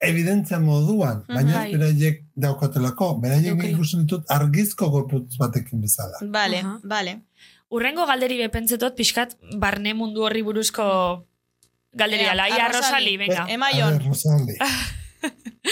[0.00, 1.70] evidentzia moduan, baina Bai.
[1.76, 3.70] beraiek daukatelako, beraiek Dauke.
[3.70, 6.18] ikusten ditut argizko gorputz batekin bezala.
[6.32, 6.80] Vale, Aha.
[6.82, 7.20] vale.
[7.70, 10.84] Urrengo galderi bepentzetot, pixkat, barne mundu horri buruzko
[11.94, 13.46] galderi Ea, ala, ia Rosali, venga.
[13.48, 14.00] Emaion.
[14.08, 14.58] Rosali.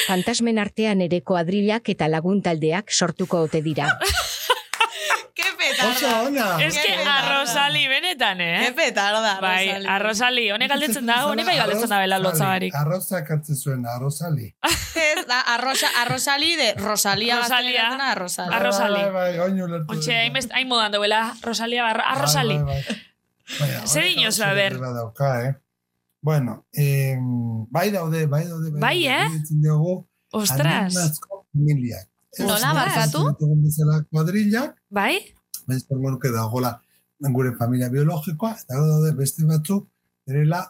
[0.06, 3.88] Fantasmen artean ere kuadrilak eta laguntaldeak sortuko ote dira.
[5.32, 6.22] Ke Oso petarda.
[6.28, 6.46] ona!
[6.64, 8.72] Ez que Ke a Rosali, benetan, Ke eh?
[8.76, 9.86] petarda, Bai, Rosali.
[9.88, 12.50] a Rosali, honek galdetzen da, honek bai galdetzen da bela lotza sali.
[12.50, 12.74] barik.
[12.76, 14.50] Arrozak hartzen zuen, arrozali.
[15.06, 17.38] Ez, da, arrosa, arrosali de Rosalia.
[17.40, 17.86] Rosalia.
[17.96, 19.00] A Rosali.
[19.00, 19.88] Bai, bai, bai, oin ulertu.
[19.96, 20.52] Ontxe, dut.
[20.52, 22.58] hain, modan duela, Rosalia, barra, a Rosali.
[22.58, 23.00] Bai, bai, bai.
[23.58, 24.72] Baina, Zer honek dinozu, oso a ber?
[24.76, 25.54] berri bat Dauka, eh?
[26.22, 27.16] Bueno, eh,
[27.70, 28.70] bai daude, bai daude.
[28.70, 29.36] Bai, daude.
[29.36, 29.42] eh?
[29.50, 30.94] Diogu, Ostras.
[31.52, 32.06] familiak.
[32.38, 33.18] Nola, barkatu?
[33.28, 35.18] ditugun bezala kuadrillak, Bai?
[35.66, 36.80] baina esango nuke dagoela
[37.20, 39.88] gure familia biologikoa, eta gero daude beste batzuk,
[40.26, 40.62] direla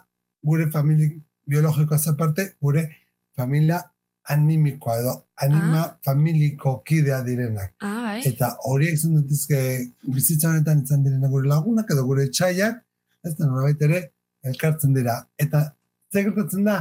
[0.43, 1.09] gure familia
[1.47, 2.89] biologikoa zaparte, gure
[3.37, 3.79] familia
[4.25, 7.73] animikoa edo anima familiko kidea direnak.
[7.79, 8.21] Ah, bai.
[8.25, 9.59] Eta horiek izan datizke
[10.03, 12.83] bizitza honetan izan direnak gure lagunak edo gure etxaiak,
[13.23, 14.01] ez da nolabait ere
[14.43, 15.19] elkartzen dira.
[15.39, 15.65] Eta
[16.13, 16.77] zer gertatzen da,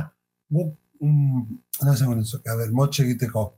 [0.51, 1.43] guk, mm,
[1.87, 3.53] a ber, motxe egiteko.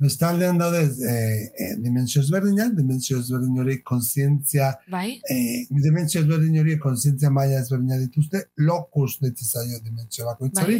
[0.00, 1.14] Bestaldean daude e,
[1.60, 5.18] e, dimensio ezberdinak, dimensio ezberdin hori konsientzia, Bai.
[5.28, 10.78] e, dimensio ezberdin hori konsientzia maila ezberdina dituzte, lokus ditzi zaio dimensio bakoitzari,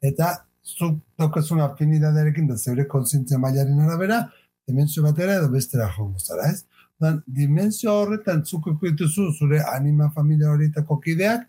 [0.00, 0.30] eta
[0.64, 4.22] zuk daukazun afinidadearekin da zeure konsientzia mailaren arabera,
[4.68, 6.64] dimensio batera edo bestera jongo zara, ez?
[7.02, 11.44] Dan, dimensio horretan zuk dituzu zure anima familia horietako kideak,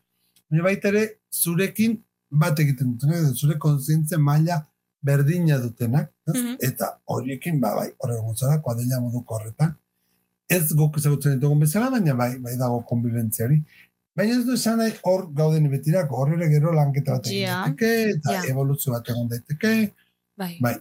[0.54, 1.98] baina baita ere zurekin
[2.32, 4.60] bat egiten dutenak, zure konsientzia maila
[5.04, 6.42] berdina dutenak, ez?
[6.62, 9.74] eta horiekin, ba, bai, horregun zara, kuadela moduko horretan,
[10.50, 13.60] ez guk ezagutzen ditugun bezala, baina bai, bai dago konbibentzia hori.
[14.16, 17.64] Baina ez du esan nahi hor gauden betirako, hor ere gero lanketa bat egin Ja.
[17.66, 18.44] daiteke, eta Ja.
[18.50, 19.92] evoluzio bat egon daiteke,
[20.38, 20.58] Bai.
[20.62, 20.76] bai,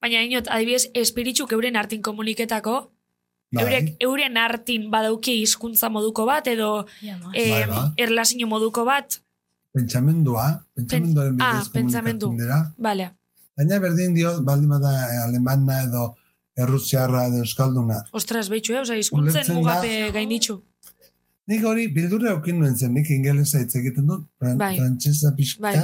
[0.00, 2.92] Baina inot, adibidez, espiritzuk euren artin komuniketako,
[3.52, 6.86] bai, eurek euren artin badauki hizkuntza moduko bat, edo
[7.32, 7.84] eh, Bai, bai.
[7.96, 9.20] erlazio moduko bat.
[9.78, 12.26] pentsamendua, pentsamenduaren ah, bidez pentsamendu.
[12.26, 12.74] komunikatzen dira.
[12.78, 13.10] Vale.
[13.56, 16.14] Baina berdin dio, baldin bada eh, alemana edo
[16.58, 18.00] errusiarra edo euskalduna.
[18.12, 18.80] Ostras, behitxu, eh?
[18.80, 19.54] Osa, da.
[19.54, 20.58] mugape gainditxu.
[21.48, 24.74] Nik hori bildurra eukin nuen zen, nik ingelesa hitz egiten dut, fran, Bai.
[24.76, 25.76] frantsesa pixka, Bai.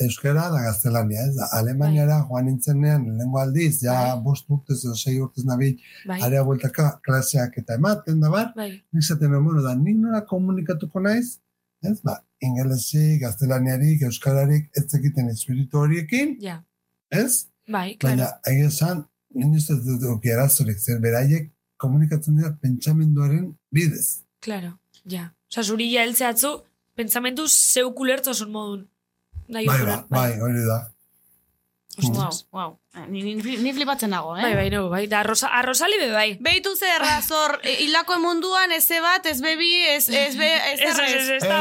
[0.00, 5.18] Euskara da gaztelania, ez da, Alemaniara joan nintzenean, lehenko aldiz, ja bost urtez edo sei
[5.20, 5.76] urtez nabil,
[6.06, 6.20] Bai.
[6.22, 8.70] area bueltaka klaseak eta ematen da bar, Bai.
[8.92, 11.38] nik zaten bueno, da, nik nola komunikatuko naiz,
[11.82, 16.62] ez, ba, ingelesi, gaztelaniarik, euskararik, ez zekiten espiritu horiekin, Ja.
[17.10, 17.46] ez?
[17.68, 18.16] Bai, claro.
[18.16, 24.22] Baina, egia esan, nien ez dut dut arazorik, zer beraiek komunikatzen dira pentsamenduaren bidez.
[24.40, 25.30] Claro, ja.
[25.50, 26.60] Osa, zuri ja heltzeatzu,
[26.96, 28.86] pentsamendu zeuk ulertzosun modun.
[29.50, 30.80] Bai, osuran, ba, bai, hori da.
[32.00, 32.78] Wow, wow.
[33.08, 34.42] Ni, ni, ni flipatzen nago, eh?
[34.42, 35.02] Bai, bai, no, bai.
[35.10, 36.28] Da, arroza, arrozali be bai.
[36.40, 40.98] Beitu zer, razor, e, hilako munduan ez bat, ez bebi, ez, ez be, ez Ez,
[40.98, 41.58] ez, ez, ez da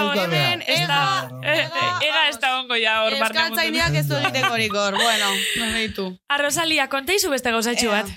[0.69, 1.01] ez da,
[1.43, 5.33] eh, eh, ega ez da ongo ja hor barne Euskaltzaineak ez du egitekorik hor, bueno,
[5.73, 6.09] beitu.
[6.29, 8.09] Arrozalia, konteizu beste gauzatxu bat.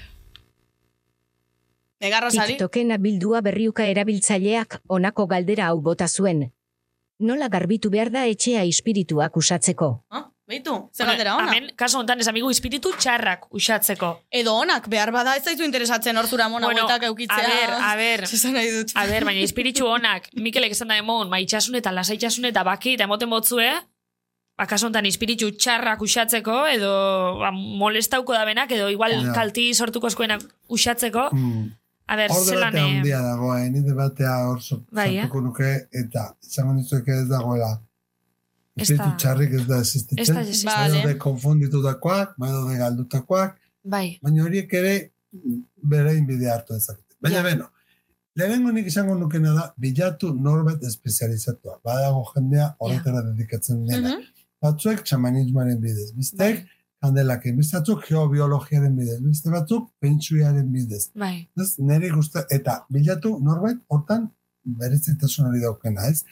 [2.02, 2.56] Ega, Rosali?
[2.56, 6.50] TikToken abildua berriuka erabiltzaileak honako galdera hau bota zuen.
[7.22, 9.88] Nola garbitu behar da etxea espirituak usatzeko?
[10.10, 11.52] Ah, beitu, zer galdera ona.
[11.52, 14.10] Hemen, kaso hontan ez amigu espiritu txarrak usatzeko.
[14.30, 17.38] Edo onak, behar bada ez zaitu interesatzen hor zura mona Bueno, bueltak eukitzea.
[17.38, 18.24] a ber, a ber.
[18.58, 18.92] Nahi dut.
[18.98, 23.04] A ber, baina espiritu honak, Mikelek esan da emon, maitxasun eta lasaitxasun eta baki eta
[23.08, 23.70] emoten botzue,
[24.58, 26.90] ba, kaso hontan espiritu txarrak usatzeko, edo
[27.38, 29.32] ba, molestauko da benak, edo igual Ja.
[29.32, 31.28] kalti sortuko eskuenak usatzeko.
[31.32, 31.70] Mm.
[32.12, 32.74] A ber, Hor zelan...
[32.76, 33.70] eh, handia dago, eh?
[33.72, 35.22] ni debatea hor so- Bai, eh?
[35.22, 35.70] sortuko nuke,
[36.02, 37.70] eta izango nizueke ez dagoela.
[38.76, 40.34] Ez Espiritu da- txarrik ez da Ez existitzen.
[40.34, 40.68] da existitzen.
[40.72, 41.02] Bai Vale.
[41.02, 43.54] daude konfunditutakoak, bai daude galdutakoak,
[43.94, 44.06] Bai.
[44.22, 44.94] baina horiek ere
[45.94, 47.16] berein bide hartu dezakete.
[47.22, 47.42] Baina Ja.
[47.48, 47.66] beno,
[48.36, 51.78] lehenengo nik izango nukena da, bilatu norbait espezializatua.
[51.84, 54.18] Badago jendea horretara dedikatzen dena.
[54.62, 56.68] Batzuek txamanismoaren bidez, bestek kandelakin,
[57.02, 61.10] beste batzuk geobiologiaren bidez, beste batzuk pentsuiaren bidez.
[61.14, 61.48] Bai.
[61.58, 64.30] Ez, niri gusta, eta bilatu norbait hortan
[64.64, 66.24] berezitasun hori daukena, ez?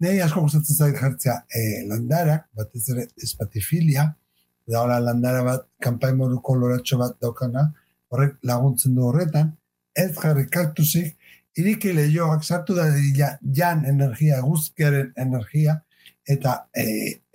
[0.00, 4.14] Nei asko gustatzen zait jartzea e, landarak, batez ere espatifilia,
[4.66, 7.68] da hola landara bat, kanpai moduko loratxo bat daukana,
[8.10, 9.52] horrek laguntzen du horretan,
[9.94, 11.14] ez jarri kaktusik,
[11.56, 15.78] iriki lehioak sartu da dira jan energia, guzkiaren energia,
[16.26, 16.84] eta e,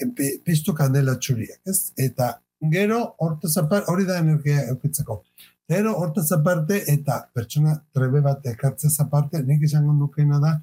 [0.02, 1.94] e, piztu kandela txuriak, ez?
[1.98, 5.24] Eta gero hortaz apar, hori da energia eukitzeko.
[5.70, 10.56] Gero hortaz aparte eta pertsona trebe bat ekartzez aparte, nik izango nukena da,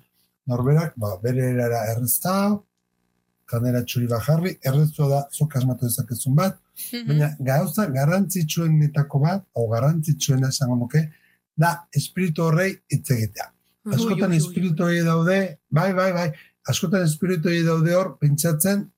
[0.50, 2.56] norberak, ba, bere erara errezta,
[3.46, 6.58] kanera txuri bat jarri, erreztua da, zuk asmatu dezakezun bat,
[6.92, 11.06] baina gauza garrantzitsuenetako bat, o garrantzitsuena esango nuke,
[11.56, 13.48] da espiritu horrei hitz egitea.
[13.94, 15.38] Askotan espiritu daude,
[15.70, 16.26] bai, bai, bai,
[16.68, 18.88] askotan espiritu daude hor, pentsatzen,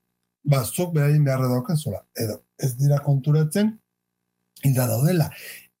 [0.43, 3.73] ba, zuk beraien beharra daukazula, edo ez dira konturatzen,
[4.63, 5.29] hilda daudela.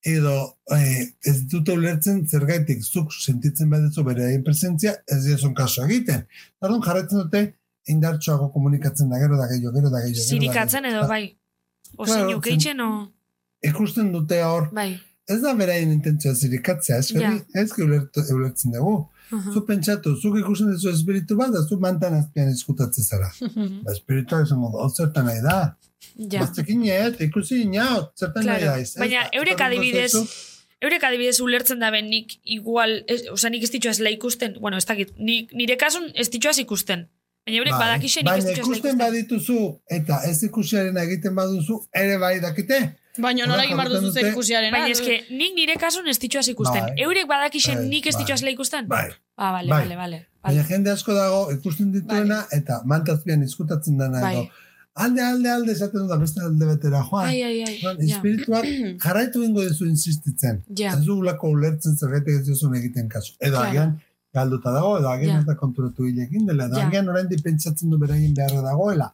[0.05, 0.33] Edo
[0.71, 6.23] eh, ez dute ulertzen zergaitik zuk sentitzen badezu beraien presentzia, ez diezun kaso egiten.
[6.63, 7.41] Orduan jarraitzen dute
[7.91, 10.27] indartsuago komunikatzen da gero da gehiago, gero da gehiago.
[10.29, 11.23] Zirikatzen edo bai.
[11.89, 12.89] Claro, Ozein ukeitzen o...
[13.65, 14.93] Ikusten dute hor, Bai.
[15.27, 17.33] ez da beraien intentzioa zirikatzea, ez Ja.
[17.59, 19.09] ez ulertzen dugu.
[19.31, 19.51] Aha.
[19.53, 23.29] Zu pentsatu, zuk ikusten duzu espiritu bat, da zu mantan azpian izkutatzen zara.
[23.85, 25.57] ba, espiritua esango da, zertan nahi da.
[26.17, 26.39] Ja.
[26.41, 28.71] Baztekin ez, ikusi inaut, zertan nahi Claro.
[28.77, 28.79] da.
[28.81, 28.95] ez?
[28.97, 30.13] Baina Ez, eurek adibidez,
[30.81, 34.77] eurek adibidez ulertzen da ben nik igual, ez, oza, nik ez ditxoaz la ikusten, bueno,
[34.81, 37.05] ez dakit, nik, nire kasun ez ditxoaz ikusten.
[37.45, 39.03] Baina eurek Bai, badakixen nik ez Baina ditxoaz la ikusten ikusten.
[39.05, 39.59] badituzu
[39.99, 42.79] eta ez ikusiaren egiten baduzu, ere bai dakite.
[43.17, 44.71] Baina nola egin behar duzu zer ikusiaren.
[44.71, 46.83] Baina eske, nik nire kasun ez ditxoaz ikusten.
[46.91, 46.95] Bai.
[47.03, 48.23] Eurek badakixen Bai, nik ez bai.
[48.23, 48.87] ditxoazela ikusten?
[48.87, 49.09] Bai.
[49.37, 49.83] Ah, bale, Bai.
[49.83, 50.19] bale, bale.
[50.43, 54.33] Baina jende asko dago ikusten dituena eta mantazpian izkutatzen dena Bai.
[54.35, 54.47] edo.
[54.99, 57.27] Alde, alde, alde, esaten dut da beste alde betera, joan.
[57.29, 57.75] Ai, ai, ai.
[57.81, 58.15] Joan, ja.
[58.17, 58.65] espirituak
[59.05, 60.61] jarraitu ingo dizu insistitzen.
[60.77, 60.93] Ja.
[60.97, 63.33] Ez dugulako ulertzen zergatik ez duzun egiten kasu.
[63.39, 63.69] Edo Claro.
[63.69, 63.93] agian
[64.33, 65.39] galduta dago, edo agian Ja.
[65.39, 66.87] ez da konturatu hilekin dela, edo Ja.
[66.87, 69.11] agian orain pentsatzen du beraien beharra dagoela.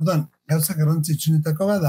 [0.00, 1.82] Orduan, gauza garrantzitsunetako bat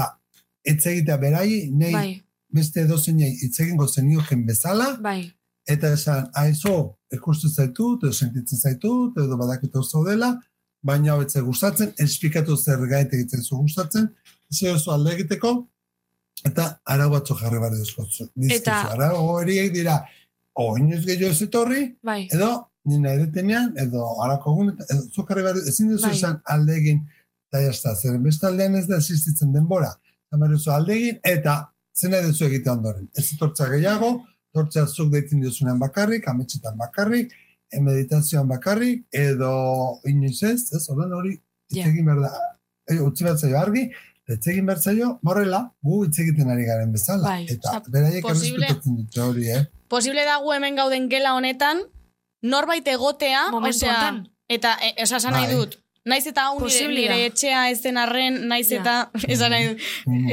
[0.64, 2.22] etz egitea berai, nei Bai,
[2.54, 5.32] beste edozeinei hitz egingo zenioken bezala, bai.
[5.68, 10.32] eta esan, aizo, ikusten zaitut, edo sentitzen zaitut, edo badakit oso dela,
[10.82, 14.10] baina hau etze gustatzen, esplikatu zer gaite egiten zu gustatzen,
[14.50, 15.54] ez oso alde egiteko,
[16.44, 18.28] eta arau batzu jarri behar dizkozu.
[18.50, 20.02] Eta- Arau horiek dira,
[20.54, 22.28] o inoiz gehiago ez etorri, Bai.
[22.32, 22.50] edo
[22.84, 26.16] nina eretenean, edo arako egun, edo zuk jarri behar, ezin duzu Bai.
[26.16, 27.00] esan alde egin,
[27.48, 29.94] eta jazta, zeren beste aldean ez da existitzen denbora.
[30.34, 31.54] Eta duzu alde egin, eta
[31.96, 33.08] zena duzu egite ondoren.
[33.16, 34.08] Ez etortza gehiago,
[34.54, 37.32] tortzea zuk deitzen diozunean bakarrik, ametxetan bakarrik,
[37.70, 41.36] e, meditazioan bakarrik, edo inoiz ez, ez, horren hori,
[41.70, 41.86] hitz Ja.
[41.92, 42.32] egin behar da,
[42.90, 43.84] e, utzi behar zaio argi,
[44.24, 47.28] eta hitz egin behar zaio, morrela, gu hitz egiten ari garen bezala.
[47.28, 47.46] Bai.
[47.48, 49.64] Eta Osea, beraiek posible- errespetatzen dute hori, eh?
[49.88, 51.82] Posible dago hemen gauden gela honetan,
[52.42, 55.56] norbait egotea, osea, eta, e, osa, esan nahi Bai.
[55.56, 59.76] dut, naiz eta hau nire, nire etxea ez den arren, naiz eta, esan nahi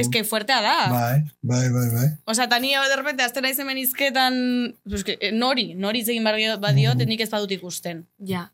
[0.00, 0.74] ez que fuertea da.
[0.92, 2.08] Bai, bai, bai, bai.
[2.26, 4.34] Osa, eta ni de repente, azten naiz hemen izketan,
[4.88, 7.08] pues, que, eh, nori, nori hitz egin behar badiot, Mhm.
[7.08, 8.06] nik ez badut ikusten.
[8.18, 8.50] Ja.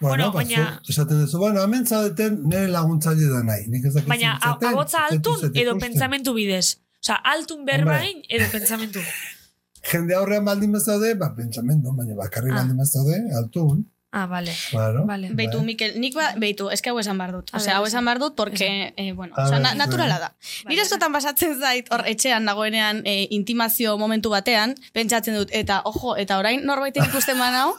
[0.00, 0.80] Bueno, Bueno, baina- baina...
[0.88, 3.68] Esaten duzu, bueno, hemen zaudeten nire laguntzaile da nahi.
[3.68, 6.78] Nik ez dakit Baina, zer a- zaten, abotza ez dut altun edo pentsamentu bidez.
[7.02, 9.00] Osa, altun berbain edo pentsamentu.
[9.92, 12.54] Jende aurrean baldin bazaude, ba, pentsamendu, baina bakarri Ah.
[12.60, 13.84] baldin bazaude, altun.
[14.14, 14.52] Ah, vale.
[14.70, 15.06] Claro.
[15.06, 15.30] Vale.
[15.32, 15.66] Beitu, Bai.
[15.66, 17.48] Mikel, nik ba, beitu, eske hau esan behar dut.
[17.52, 17.96] A Osea, ver, hau esan.
[17.96, 20.28] esan behar dut, porque, eh, bueno, A osea, ver, na, naturala da.
[20.68, 26.14] Nire askotan pasatzen zait, hor, etxean dagoenean, eh, intimazio momentu batean, pentsatzen dut, eta, ojo,
[26.20, 27.72] eta orain norbaiten ikusten banau,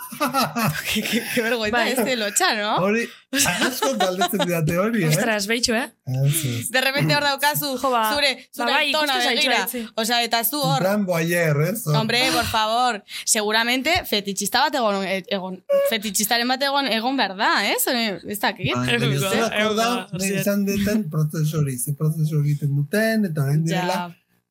[0.91, 1.91] que, que, que vergoita, Bai.
[1.91, 2.77] ez de lotxa, no?
[2.81, 5.09] Hori, asko galdetzen didate hori, eh?
[5.09, 5.87] Ostras, behitxu, eh?
[6.05, 6.69] Ez, ez.
[6.71, 9.59] De repente hor daukazu, Jo, ba, zure, zure ba, bai, zaitu, begira.
[9.63, 9.81] etzi.
[9.95, 11.85] Osea, eta zu hor, plan boyer, ez?
[11.87, 11.95] Hor.
[12.01, 15.59] Hombre, por favor, seguramente fetichista bat egon, egon
[15.89, 17.83] fetichistaren bat egon, egon behar da, ez?
[17.87, 18.73] Ez dakit.
[18.75, 20.41] Bai, baina Egongo, zelako egongo, da, hori nahi da.
[20.41, 23.99] izan duten prozesu hori, ze prozesu egiten duten, eta orain direla,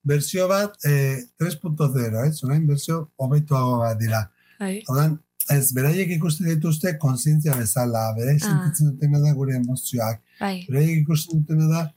[0.05, 2.43] versio bat eh, 3.0, ez?
[2.45, 4.25] Orain versio hobetuago bat dira.
[4.59, 4.81] Bai.
[5.51, 8.49] Ez, beraiek ikusten dituzte kontzientzia bezala, beraiek Ah.
[8.49, 10.67] sentitzen dutena da gure emozioak, Bai.
[10.69, 11.93] beraiek ikusten dutena da,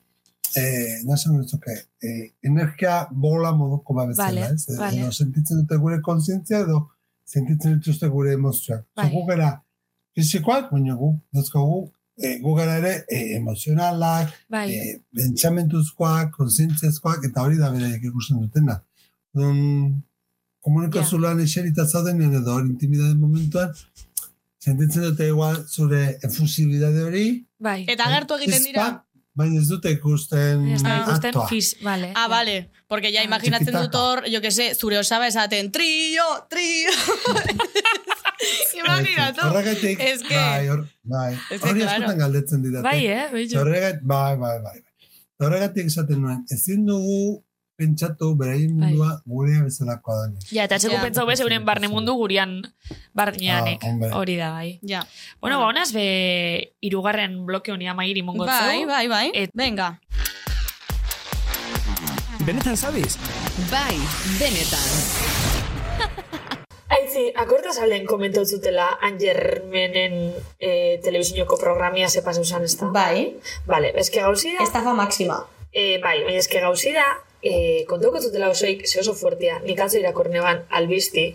[0.55, 1.71] eh, nasan dutzuke,
[2.03, 4.69] eh, energia bola moduko bat bezala, Vale, ez?
[4.69, 4.99] Eh, vale.
[5.01, 6.89] Edo sentitzen dute gure kontzientzia, edo
[7.25, 8.83] sentitzen dituzte gure emozioak.
[8.95, 9.09] Bai.
[9.13, 9.25] Bai.
[9.27, 9.61] gara
[10.15, 14.71] fizikoak, baina gu, dazkogu, eh, gu gara ere eh, emozionalak, Bai.
[14.73, 18.81] eh, pentsamentuzkoak, kontzientziazkoak, eta hori da beraiek ikusten dutena.
[20.65, 23.69] Dun, komunikazulan eserita zaudenean edo hori intimidade momentuan,
[24.59, 27.85] sentitzen dute igual zure efusibidade hori, Bai.
[27.87, 29.01] Eta gertu egiten dira.
[29.35, 31.47] Baina ez dute ikusten aktoa.
[31.49, 32.13] fiz, vale.
[32.15, 32.69] Ah, vale.
[32.87, 33.85] Porque ya imaginatzen Txikitaka.
[33.85, 36.91] dut hor, jo que sé, zure osaba esaten, trio, trio.
[38.85, 39.41] Imaginatu.
[39.47, 41.33] Horregatik, Es que- bai, hor, bai.
[41.51, 42.15] Es que, claro.
[42.17, 42.83] galdetzen didate.
[42.83, 43.27] Bai, eh?
[43.57, 44.79] Horregatik, bai, bai, bai.
[44.81, 44.81] bai.
[45.39, 47.43] Horregatik esaten nuen, ezin dugu
[47.75, 48.89] pentsatu beraien Bai.
[48.95, 50.39] mundua gurea bezalakoa da.
[50.51, 51.01] Ja, eta etxeko Ja.
[51.03, 52.61] pentsau bez, euren barne mundu gurian
[53.13, 53.83] barneanek.
[53.83, 54.17] Ah.
[54.17, 54.79] Hori da, bai.
[54.81, 55.05] Ja.
[55.41, 59.31] Bueno, ba, honaz be, irugarren bloke honi amairi mongo Bai, bai, bai.
[59.33, 59.99] Et- Venga.
[62.45, 63.17] Benetan zabiz?
[63.71, 63.95] Bai,
[64.39, 64.89] benetan.
[66.95, 72.87] Aitzi, akorda salen komentau zutela Angermenen eh, telebizinoko programia ze pasau zan, ez da?
[72.93, 73.35] Bai,
[73.65, 74.63] Vale, eske gauzi da...
[74.63, 75.41] estafa máxima.
[75.73, 77.03] Eh, bai, baina eske gauzi da,
[77.45, 81.27] eh, kontuko zutela osoik, ze oso fuertia, nik atzo irakorne ban albizti,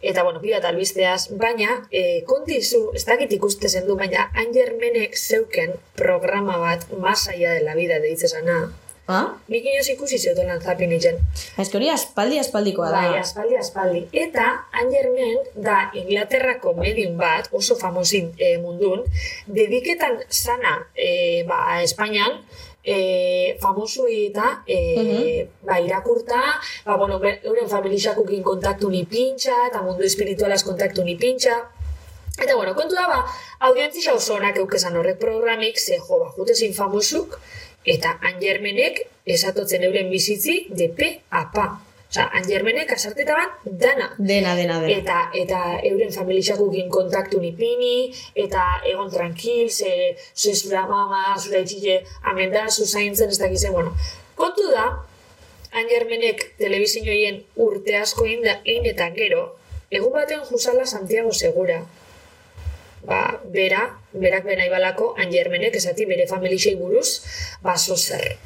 [0.00, 5.18] eta bueno, pila eta albizteaz, baina eh, kontizu, ez dakit ikuste zen du, baina Angermenek
[5.18, 8.64] zeuken programa bat masaia de la vida deitzesana,
[9.10, 9.34] Ah?
[9.50, 11.16] nik inoz ikusi zeutolan zapin itzen.
[11.58, 13.00] Ez hori aspaldi aspaldikoa da.
[13.02, 14.02] Bai, aspaldi, aspaldi.
[14.14, 14.44] Eta
[14.78, 19.02] Angermen da Inglaterrako medium bat, oso famosin e, mundun,
[19.50, 22.38] dediketan sana e, ba, Espainian,
[22.84, 26.40] e, famosuei eta e, ba, irakurta,
[26.84, 31.60] ba, bueno, euren familixakukin kontaktu ni pintxa, eta mundu espiritualaz kontaktu ni pintxa,
[32.32, 33.18] Eta bueno, kontu da, ba,
[33.68, 37.36] audientzia oso onak eukesan horrek programik, ze jo, ba, jutezin famosuk,
[37.84, 39.02] eta Angermenek
[39.36, 41.66] esatotzen euren bizitzi de pe a pa.
[42.12, 44.10] Osa, Angermenek asartetaban dana.
[44.18, 44.96] Dena, dena, dena.
[44.98, 52.02] Eta, eta euren familixakukin kontaktu nipini, eta egon tranquil, ze, ze zura mama, zura itxile,
[52.28, 53.94] amenda, zu zaintzen, ez dakize, bueno.
[54.36, 54.84] Kontu da,
[55.72, 59.46] Angermenek telebizinoien urte asko inda, egin eta gero,
[59.88, 61.78] egun baten jusala Santiago Segura.
[63.08, 63.22] Ba,
[63.54, 67.22] bera, berak bena ibalako Angermenek esati bere familixei buruz,
[67.64, 68.36] baso zer.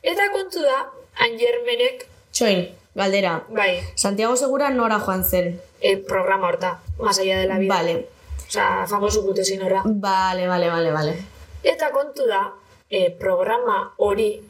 [0.00, 0.86] Eta kontu da,
[1.28, 2.08] Angermenek,
[2.40, 3.44] Txoin, galdera.
[3.50, 5.60] bai, Santiago Segura nora joan zen.
[5.82, 7.74] e, programa horta, más allá de la vida.
[7.74, 8.08] Vale.
[8.48, 9.82] Osa, famoso gutezin horra.
[9.84, 11.16] Vale, vale, vale, vale.
[11.62, 12.54] Eta kontu da,
[12.88, 14.40] e, programa hori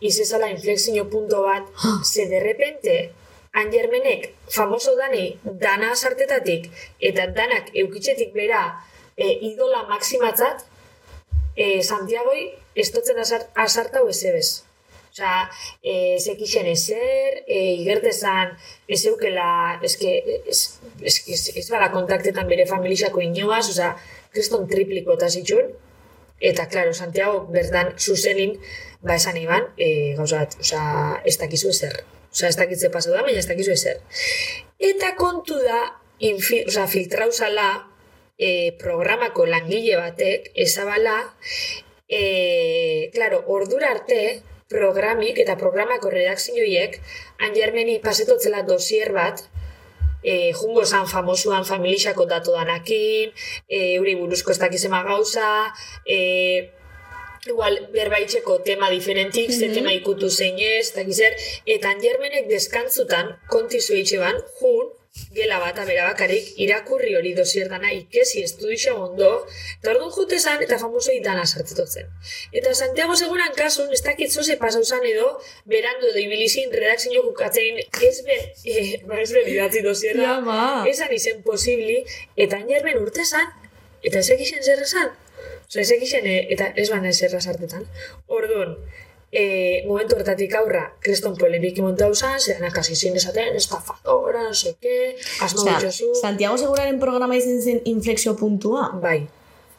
[0.00, 1.62] izezala inflexio punto bat,
[2.04, 3.12] ze de repente
[3.52, 8.82] Angermenek famoso dani dana sartetatik eta danak eukitzetik bera
[9.16, 10.66] e, idola maximatzat,
[11.54, 14.67] e, Santiagoi estotzen asart, asartau ezebez.
[15.18, 15.50] Osea,
[15.82, 18.54] e, zekixen ezer, e, igertezan,
[18.86, 20.12] ez eukela, eske,
[20.46, 20.60] ez,
[21.02, 23.96] ez, ez, ez bala kontaktetan bere familixako inoaz, osea,
[24.30, 25.74] kriston tripliko eta zitxun,
[26.38, 28.52] Eta, klaro, Santiago berdan zuzenin,
[29.02, 30.82] ba esan iban, e, gauza bat, osea,
[31.26, 31.96] ez dakizu ezer.
[32.30, 33.98] Osea, ez dakitze pasau da, baina ez dakizu ezer.
[34.78, 35.80] Eta kontu da,
[36.30, 37.66] infi, osea, filtrauzala
[38.38, 41.16] e, programako langile batek, ezabala,
[42.06, 44.20] e, klaro, ordura arte,
[44.68, 47.00] programik eta programako redakzioiek,
[47.48, 49.40] Angermeni pasetotzela dosier bat,
[50.22, 53.32] e, jungo zan famosuan familixako datu danakin,
[53.68, 55.72] e, euri buruzko ez dakizema gauza,
[56.04, 56.70] e,
[57.46, 59.74] igual berbaitxeko tema diferentik, ze Mhm.
[59.74, 61.32] tema ikutu zein ez, eta gizer,
[61.64, 64.90] eta angermenek deskantzutan, kontizu eitxeban, jun,
[65.34, 69.30] gela bat abera bakarrik, irakurri hori dosier dana ikesi estudixo ondo,
[69.80, 72.08] eta orduan jute zan, eta famosoi dana sartzetotzen.
[72.52, 75.30] Eta Santiago Seguran kasun, ez dakit zoze pasau zan edo,
[75.66, 77.80] berandu edo ibilizin redakzio jukatzein,
[78.10, 80.60] ez ben, eh, ba ez ben idatzi dosierra, Ja, ba.
[80.90, 82.02] esan izen posibli,
[82.36, 83.50] eta angermen urte zan,
[84.02, 85.12] eta ez egixen zer esan.
[85.68, 87.84] Osa, ez egixen, eh, eta ez bana zerra sartetan.
[88.26, 88.76] Orduan,
[89.32, 95.16] e, momentu hortatik aurra, kreston polemiki montau zan, zeran kasi zin esaten, estafadora, no seke,
[95.44, 96.14] asmo Osea, ditxosu.
[96.20, 98.88] Santiago Seguraren programa izen zen inflexio puntua.
[99.02, 99.26] Bai.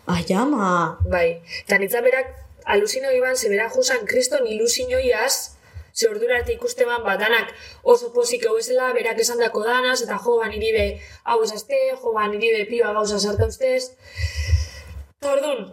[0.09, 0.99] Ai, ama.
[1.09, 1.41] Bai.
[1.65, 2.33] Eta nintzen berak,
[2.65, 5.57] alusino iban, ze berak jusan kriston ilusioiaz,
[5.93, 7.51] ze ordura arte ikusteman badanak
[7.83, 12.13] oso pozik hau esela, berak esan dako danaz, eta jo, ban iribe hau esazte, jo,
[12.13, 13.91] ban iribe piba gauza sarta ustez.
[15.19, 15.65] Eta orduan,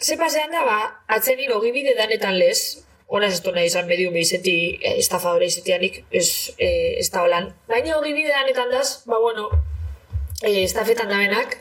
[0.00, 0.78] ze pasean da, ba,
[1.18, 6.00] atzen hilo gibide danetan lez, Honaz ez du nahi izan medium izeti, eh, estafadore izetianik,
[6.10, 7.52] ez, eh, ez da holan.
[7.68, 9.48] Baina hogi bide danetan daz, ba bueno,
[10.42, 11.58] eh, estafetan dabenak,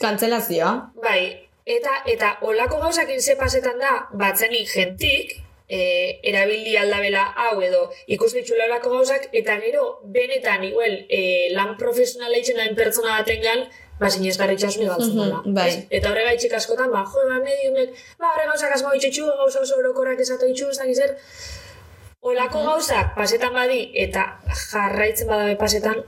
[0.00, 0.72] Kantzelazioa.
[1.02, 5.42] Bai, eta eta olako gauzakin ze pasetan da, batzenik jentik,
[5.72, 12.36] e, erabili aldabela hau edo ikus ditxula gauzak, eta gero benetan igual e, lan profesionala
[12.38, 13.64] itxen den pertsona batengan,
[14.00, 15.42] ba, sinesgarri txasune galtzen Mhm, dela.
[15.46, 15.86] bai.
[15.90, 20.20] Eta horregaitxik askotan, ba, jo, ba, mediumek, ba, horre gauzak asmo itxetxu, gauza oso orokorrak
[20.20, 21.16] esatu itxu, ez dakiz zer,
[22.20, 24.38] olako gauzak pasetan badi, eta
[24.70, 26.02] jarraitzen badabe pasetan,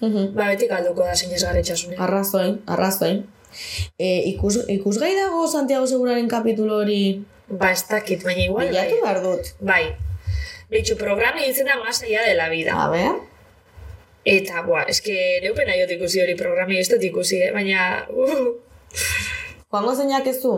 [0.00, 1.96] ba, beti galduko da sinesgarri txasune.
[1.98, 3.24] Arrazoin, arrazoin.
[3.98, 9.00] E, ikus, ikusgai dago Santiago Seguraren kapitulo hori Ba, ez dakit, baina igual bilatu bai.
[9.02, 9.48] behar dut.
[9.58, 9.96] Bai.
[10.70, 12.72] Beitxu, programa ditzen da más allá de la vida.
[12.80, 13.10] A ver.
[14.26, 15.14] Eta, boa, eske
[15.44, 17.52] neupen aiot ikusi hori programi ez dut ikusi, eh?
[17.54, 18.04] baina...
[18.12, 18.50] Uh,
[19.70, 20.52] Joango zeinak ez du?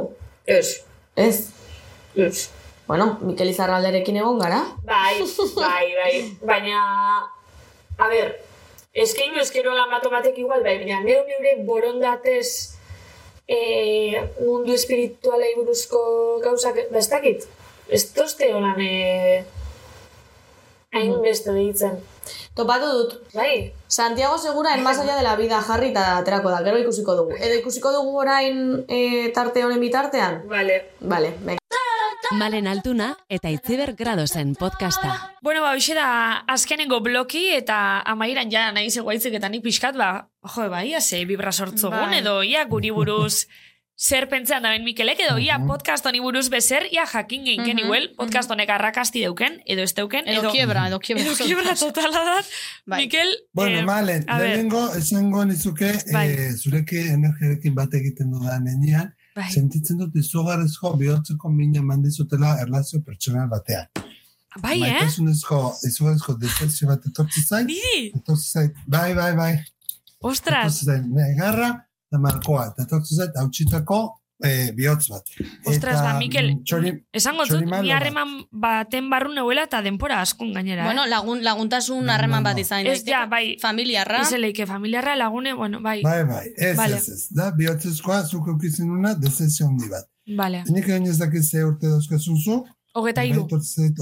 [0.46, 0.80] ez,
[1.14, 1.52] Ez.
[2.16, 2.48] ez.
[2.88, 4.64] Bueno, Mikel Izarralderekin egon gara.
[4.84, 5.22] Bai,
[5.54, 6.82] bai, bai, baina...
[7.98, 8.34] A ber,
[8.92, 12.74] eskeinu eskero lan bat batek igual, bai, baina neu neure borondatez
[13.46, 13.58] e,
[14.40, 16.00] mundu espiritualei buruzko
[16.42, 17.46] gauzak, ba, ez dakit,
[17.88, 19.44] ez toste holan e,
[20.92, 22.00] hain beste deitzen.
[22.54, 23.14] Topatu dut.
[23.34, 27.14] Bai, Santiago Segura en más allá de la vida jarri eta aterako da, gero ikusiko
[27.16, 27.36] dugu.
[27.38, 30.42] Edo ikusiko dugu orain e, tarte honen bitartean?
[30.48, 30.92] Vale.
[31.00, 31.58] Vale, venga.
[32.32, 35.34] Malen Altuna eta Itziber Gradosen podcasta.
[35.42, 40.30] Bueno, ba, hoxe da azkenengo bloki eta amairan ja nahi zegoaitzik eta nik pixkat, ba,
[40.54, 42.22] jo, ba, ia ze vibra sortzogun, Bai.
[42.22, 43.46] edo ia guri buruz
[43.96, 48.08] zer pentsean daben Mikelek, edo ia podcast honi buruz bezer, ia jakin geinken Mhm, igual,
[48.16, 51.22] podcast honek arrakasti deuken, edo ez deuken, Edo kiebra, edo kiebra.
[51.22, 52.36] Edo kiebra totala da.
[52.86, 53.04] Bai.
[53.04, 56.28] Mikel, Bueno, eh, malen, lehenengo esango nizuke Bai.
[56.30, 59.50] eh, zureke energiarekin bat egiten dudan enean, bai.
[59.52, 63.86] sentitzen dut izugarrizko bihotzeko mina mandizutela erlazio pertsonal batean.
[64.60, 64.90] bai, eh?
[64.98, 69.54] Maitasunezko, izugarrizko depresio bat etortzi zait, Niri, etortzi zait, bai, bai, bai,
[70.20, 71.86] ostras, etortzi zait, negarra,
[72.18, 75.22] markoa, eta etortzi zait, hautsitako eh, bihotz bat.
[75.66, 77.84] ostras, Eta, ba, Mikel, mm, txori, esango dut, ni bat.
[77.94, 81.08] harreman baten barru neuela eta denpora askun gainera, Bueno, eh?
[81.08, 82.86] lagun, laguntasun harreman bat izan.
[82.86, 84.22] Ez, ja, bai, Familiarra.
[84.22, 86.96] izeleike familiarra lagune, bueno, bai, Bai, bai, ez, Vale.
[86.96, 90.08] ez, ez, da, bihotzezkoa zuk eukitzen una dezesio handi bat.
[90.36, 90.64] vale.
[90.70, 92.64] Nik egin ez dakit ze urte dauzkazun zu,
[92.94, 93.46] Hogeta iru.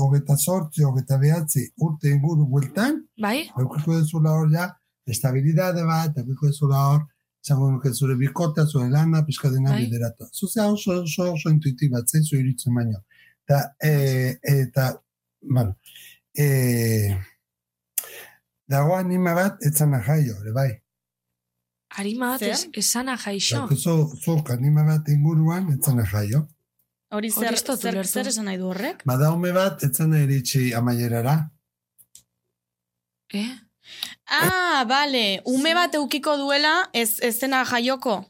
[0.03, 3.49] Hogeta sortzi, hogeta behatzi, urte inguru bueltan, Bai?
[3.59, 4.65] eukiko dezula hor ja,
[5.07, 7.05] estabilidade bat, eukiko dezula hor,
[7.45, 9.85] izango nuke zure bikotea, zure lana, pixka dena Bai.
[9.85, 10.29] bideratu.
[10.35, 13.03] Zuzea oso, oso, oso intuitibat, zeizu iritzen baino.
[13.45, 14.91] Eta, e, eta,
[15.43, 15.77] bueno,
[16.37, 17.17] e,
[18.69, 20.71] dago anima bat, etzana jaio, ere bai.
[21.99, 23.65] Harima bat ez, esana jaixo.
[23.75, 26.45] Zu, zuk anima bat inguruan, etzana jaio.
[27.11, 29.03] Hori zer, zer, zer esan nahi du horrek?
[29.09, 31.41] Bada ume bat, etzana iritsi amaierara.
[33.35, 33.51] Eh?
[34.31, 38.25] Ah, bale, ume bat eukiko duela, ez, ez zena jaioko.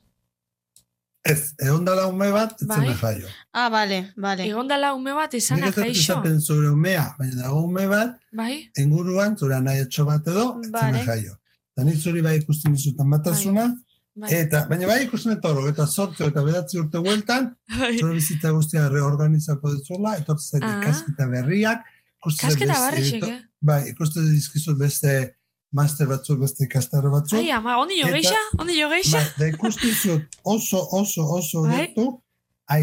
[1.22, 2.94] Ez, egon dala ume bat, etzana Bai.
[2.96, 3.28] jaio.
[3.52, 4.46] Ah, bale, bale.
[4.48, 6.00] Egon dala ume bat Nik ez dut jaixo.
[6.14, 8.70] esaten zure umea, baina dago ume bat, Bai?
[8.78, 11.04] inguruan, zure nahi etxo bat edo, etzana Vale.
[11.04, 11.36] jaio.
[11.74, 13.66] Eta nik zuri bai ikusten dizutan batasuna,
[14.16, 14.30] Bai.
[14.38, 17.98] eta, baina bai ikusten eta hor, eta sortzo eta bedatzi urte bueltan, Bai.
[17.98, 20.80] zure bizitza guztia reorganizako duzula, etortzen Ah.
[20.80, 21.84] ikasketa berriak,
[22.16, 23.38] ikusten Kasketa beste- barrixek, eh?
[23.60, 25.36] Bai, ikusten dizkizut beste
[25.72, 27.38] master batzuk, beste ikastaro batzuk.
[27.38, 28.38] Ai, ama, ondi jo geixa?
[28.59, 29.18] Ondi jo geixa?
[29.20, 31.76] Bai, da ikusten zut oso, oso, oso Bai.
[31.86, 32.06] gertu,
[32.68, 32.82] ai,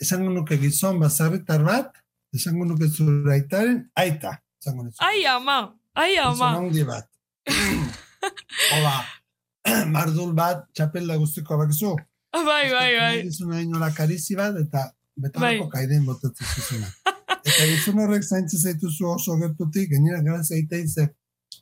[0.00, 1.90] esango nuke gizon bazarritar bat,
[2.34, 4.96] esango nuke zure aitaren, aita, esango nuke.
[5.00, 5.58] Ai, ama!
[5.94, 6.52] Ai, Gizon ama!
[6.56, 7.08] handi bat.
[8.72, 8.94] Hola,
[9.94, 11.94] mardul bat, txapelda guztiko bakizu.
[12.32, 13.14] Bai, bai, bai.
[13.26, 14.86] Gizuna inola karizi bat, eta
[15.20, 15.70] betarako Bai.
[15.74, 16.88] kaiden botatzen zuzuna.
[17.40, 21.14] Eta gizon horrek zaintzen zaituzu oso gertutik, gainera grazia egiten ze sh-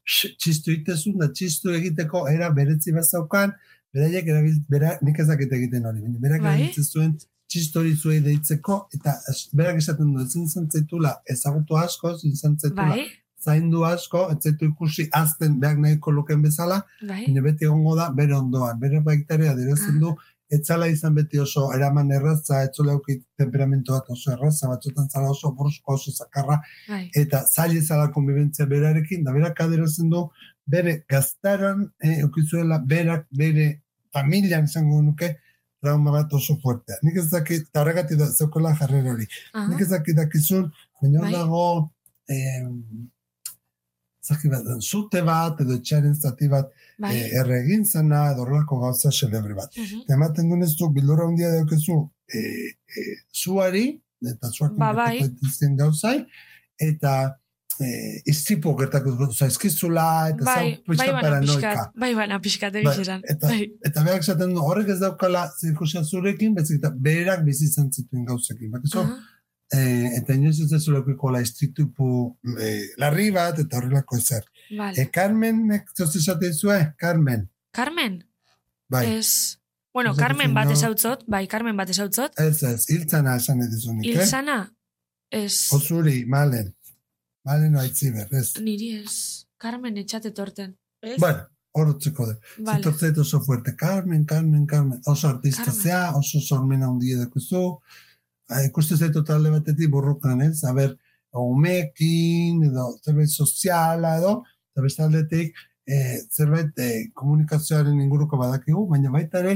[0.09, 3.53] txistu itezun da txistu egiteko era beretzi bat zaukan,
[3.95, 6.55] beraiek erabil, bera, nik ez dakit egiten hori, berak Bai.
[6.57, 7.15] erabiltzen zuen
[7.49, 9.15] txistu hori zuei deitzeko, eta
[9.57, 13.07] berak esaten du, ezin izan zaitula ezagutu asko, ezin zaitula Bai,
[13.45, 17.25] zaindu asko, ez zaitu ikusi azten behar nahiko luken bezala, bai.
[17.45, 18.81] beti egongo da bere ondoan.
[18.81, 20.15] Bere baitare adierazten du,
[20.51, 25.53] etzala izan beti oso eraman erraza, etzula euki temperamentu bat oso erraza, batzutan zala oso
[25.57, 27.03] brusko, oso zakarra, Bai.
[27.23, 30.25] eta zaila zala konbibentzia berarekin, da berak adierazten du,
[30.67, 33.69] bere gaztaran eh, eukizuela berak, bere
[34.13, 35.35] familian izango nuke,
[35.83, 36.97] trauma bat oso fuertea.
[37.07, 39.29] Nik ez dakit, eta horregatik da zeukola jarrera hori.
[39.69, 40.67] Nik ez dakit dakizun,
[41.03, 41.33] baina Bai.
[41.37, 41.65] dago,
[42.29, 42.65] eh,
[44.29, 47.15] zaki bat, zute bat, edo etxaren zati bat, Bai.
[47.17, 49.71] eh, erre zena, edo horrelako gauza xelebre bat.
[49.77, 50.05] Mhm.
[50.05, 51.99] Eta ematen dunez du, bildura handia daukezu,
[52.35, 52.39] e,
[53.01, 53.87] e, zuari,
[54.35, 55.19] eta zuak Ba, bai.
[55.79, 56.27] gauzai,
[56.81, 57.13] eta
[57.81, 57.89] e,
[58.27, 61.55] iztipo gertako zaizkizula, eta Bai, zau bai pixka bana paranoika.
[61.55, 61.93] pixkat.
[62.05, 63.21] Bai bana pixkat Bai, egizeran.
[63.25, 63.71] eta, Bai.
[63.87, 68.25] eta berak esaten du, horrek ez daukala zirkusia zurekin, bezik eta berak bizi izan zituen
[68.27, 68.71] gauzekin.
[68.75, 69.19] Bakizu, Aha.
[69.73, 74.47] Eh, eta inoiz ez dezuleko la istritupu eh, larri bat, eta horrelako ezer.
[74.71, 75.01] Vale.
[75.01, 75.63] E, Carmen,
[75.97, 77.49] zoz esaten zue, Carmen.
[77.73, 78.23] Carmen?
[78.89, 79.07] Bai.
[79.19, 79.59] Ez...
[79.93, 82.37] Bueno, Ez Carmen bat ezautzot, bai, Carmen bat ezautzot.
[82.39, 84.13] Ez ez, hiltzana esan edizunik, eh?
[84.13, 84.59] Ilzana?
[85.31, 85.73] Ez...
[85.75, 86.71] Ozuri, malen.
[87.49, 88.53] Malen oaitziber, ez.
[88.63, 89.15] Niri ez...
[89.59, 90.77] Carmen etxate torten.
[91.03, 91.17] Ez?
[91.19, 92.37] Bueno, hor utziko de.
[92.59, 92.79] Vale.
[92.79, 93.75] Zitortzeit oso fuerte.
[93.77, 95.01] Carmen, Carmen, Carmen.
[95.07, 95.83] Oso artista Carmen.
[95.83, 97.65] zea, oso sormen handia dakuzu.
[97.65, 98.08] Eh,
[98.65, 100.63] Ikuste zaitu talde batetik borrokan, ez?
[100.65, 100.95] A ber,
[101.37, 104.39] umekin, edo zerbait soziala, edo,
[104.73, 105.59] eta beste aldetik,
[105.89, 109.55] eh, zerbait eh, komunikazioaren inguruko badakigu, baina baita ere,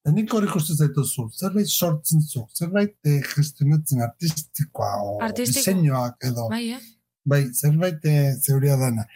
[0.00, 5.60] eta nik hori ikuste zaituzu, zerbait sortzen zu, zerbait eh, gestionatzen artistikoa, o Artistiko.
[5.60, 6.80] diseinuak, edo, Bai, eh?
[7.24, 9.06] Bai, zerbait eh, zeuria dana.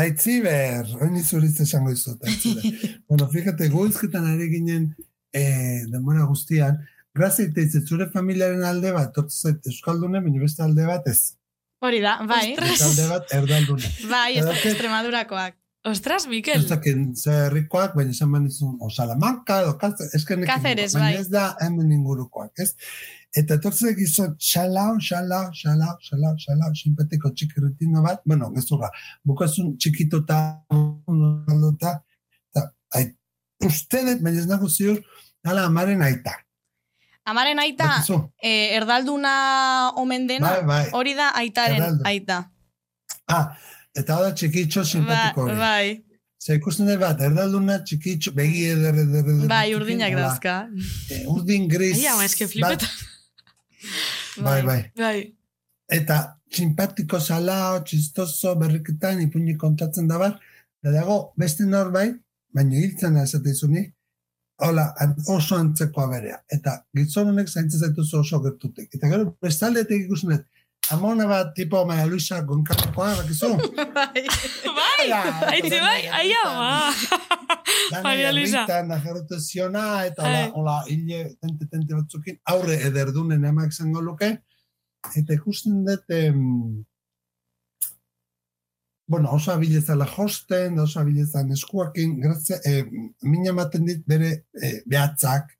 [0.00, 2.96] Aitziber, oin izuriz esango izut, aitziber.
[3.08, 4.88] bueno, fíjate, goizketan ari ginen
[5.32, 6.80] eh, denbora guztian,
[7.14, 11.34] grazia iteiz, zure familiaren alde bat, tortu zait Euskaldune, baina beste alde bat ez.
[11.84, 12.54] Hori da, bai.
[12.58, 13.90] Beste alde bat erdaldune.
[14.14, 15.54] Bai, est- que- Extremadurakoak.
[15.84, 16.62] Ostras, Mikel.
[16.62, 21.18] Ez dakin zer herrikoak, baina esan banizun, o Salamanca, edo Cáceres, ez Cáceres, baina bai.
[21.20, 22.70] ez da hemen ingurukoak, ez?
[23.36, 28.88] Eta etortzek gizon, xalau, xalau, xalau, xalau, xalau, simpatiko txikirritino bat, bueno, gezurra,
[29.28, 30.38] bukazun txikitota,
[30.72, 31.92] eta,
[32.54, 32.64] eta,
[32.96, 33.04] ai,
[33.68, 35.02] uste dut, baina ez nago ziur,
[35.44, 36.38] ala amaren aita.
[37.26, 38.02] Amaren aita,
[38.42, 40.90] eh, erdalduna omen dena, Bai, bai.
[40.92, 42.06] hori da aitaren Erdaldun.
[42.06, 42.50] aita.
[43.28, 43.56] Ah,
[43.96, 45.58] eta da txikitxo simpatiko Ba, hori.
[45.58, 46.04] bai,
[46.44, 49.48] Ze ikusten dut bat, erdalduna txikitxo, begi eder, eder, eder.
[49.48, 50.68] bai, urdinak dauzka.
[51.10, 51.96] eh, Urdin gris.
[51.96, 52.86] Ai, ama, eske flipeta.
[54.44, 54.90] Bai, bai.
[54.96, 55.34] Bai.
[55.88, 60.38] Eta simpatiko salao, txistoso, berriketan, ipuñi kontatzen da bar,
[60.82, 62.16] da dago beste norbait,
[62.52, 63.86] baina hiltzen esate izuni,
[64.62, 64.94] hola,
[65.28, 66.38] oso antzekoa berea.
[66.52, 68.90] Eta gizon honek zaintzen zaituzu oso gertutik.
[68.94, 70.46] Eta gero, bestaldetik ikusten dut,
[70.94, 73.54] amona bat, tipo Maria Luisa Gonkarkoa, bakizu?
[73.98, 74.24] bai.
[74.78, 75.10] Bai,
[75.52, 76.70] aitzi bai, ai ama.
[78.06, 78.64] Maria Luisa.
[78.64, 84.30] Herritan, ajerrute ziona, eta hola, hile, tente, tente batzukin, aurre ederdunen emak zango luke,
[85.14, 86.84] eta ikusten dut, em,
[89.06, 92.84] bueno, oso abilezala josten, oso abilezan eskuakin, grazia, eh,
[93.22, 94.30] mina ematen dit bere
[94.62, 95.50] eh, behatzak,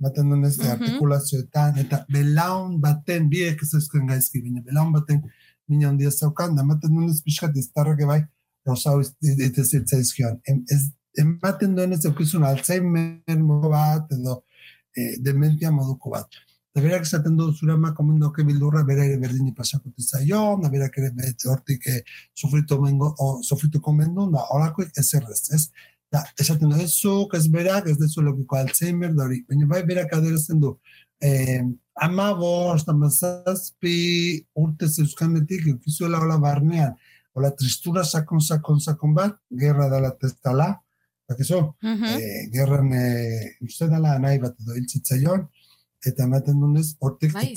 [0.00, 0.70] ematen duen ez Mhm.
[0.76, 5.22] artikulazioetan, eta belaun baten, biek ez ezkoen gaizki, baina belaun baten
[5.68, 8.20] mina handia zaukan, da ematen duen ez pixkat iztarrak ebai,
[8.66, 10.40] rosau ite zitzaizkion.
[10.46, 14.44] Em, ez, ematen duen ez eukizun Alzheimer modu bat, edo
[14.96, 16.28] eh, dementia moduko bat.
[16.74, 20.94] Da berak esaten du zure ama komendoke bildurra bera ere berdini pasako zaio, da berak
[20.98, 22.00] ere bete hortik eh,
[22.34, 25.66] sofritu mengo, o, sofritu komendu, da horakoik ez errez, ez?
[26.12, 29.82] Da, esaten du, ez zuk, ez berak, ez dezu logiko Alzheimer, da hori, baina bai
[29.88, 30.74] berak adierazten du,
[31.20, 31.60] eh,
[32.00, 33.96] ama bost, ama zazpi,
[34.56, 36.96] urte zeuzkanetik, eukizuela hola barnean,
[37.36, 40.70] hola tristura sakon, sakon, sakon bat, gerra dala testala,
[41.28, 42.04] bakizu, Mhm.
[42.16, 45.46] eh, gerran eh, uste dela nahi bat edo hiltzitzaion,
[46.06, 47.54] eta ematen dunez, hortik Bai.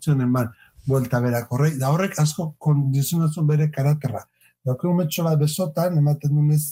[0.00, 0.50] zuen eman
[0.86, 4.22] buelta berak horrek, da horrek asko kondizionatzen bere karakterra.
[4.66, 6.62] Dauke umetxo bat besotan, ematen dunez,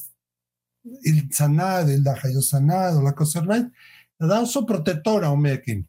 [1.07, 3.71] hiltzana, hilda jaiozana, edo lako zerbait,
[4.21, 5.85] da oso protektora umeekin.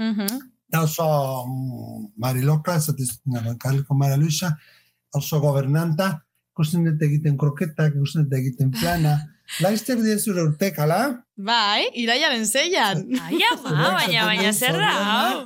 [0.00, 0.38] Mhm.
[0.68, 1.04] Da oso
[1.46, 4.52] mm, mariloka, dut karliko Mara Luisa,
[5.14, 6.10] oso gobernanta,
[6.52, 9.18] ikusten dut egiten kroketak, ikusten dut egiten plana.
[9.60, 11.00] Laizter die zure urtek, ala?
[11.36, 13.04] Bai, iraiaren zeian.
[13.24, 15.38] Ai, ama, baina, baina, zer da, hau?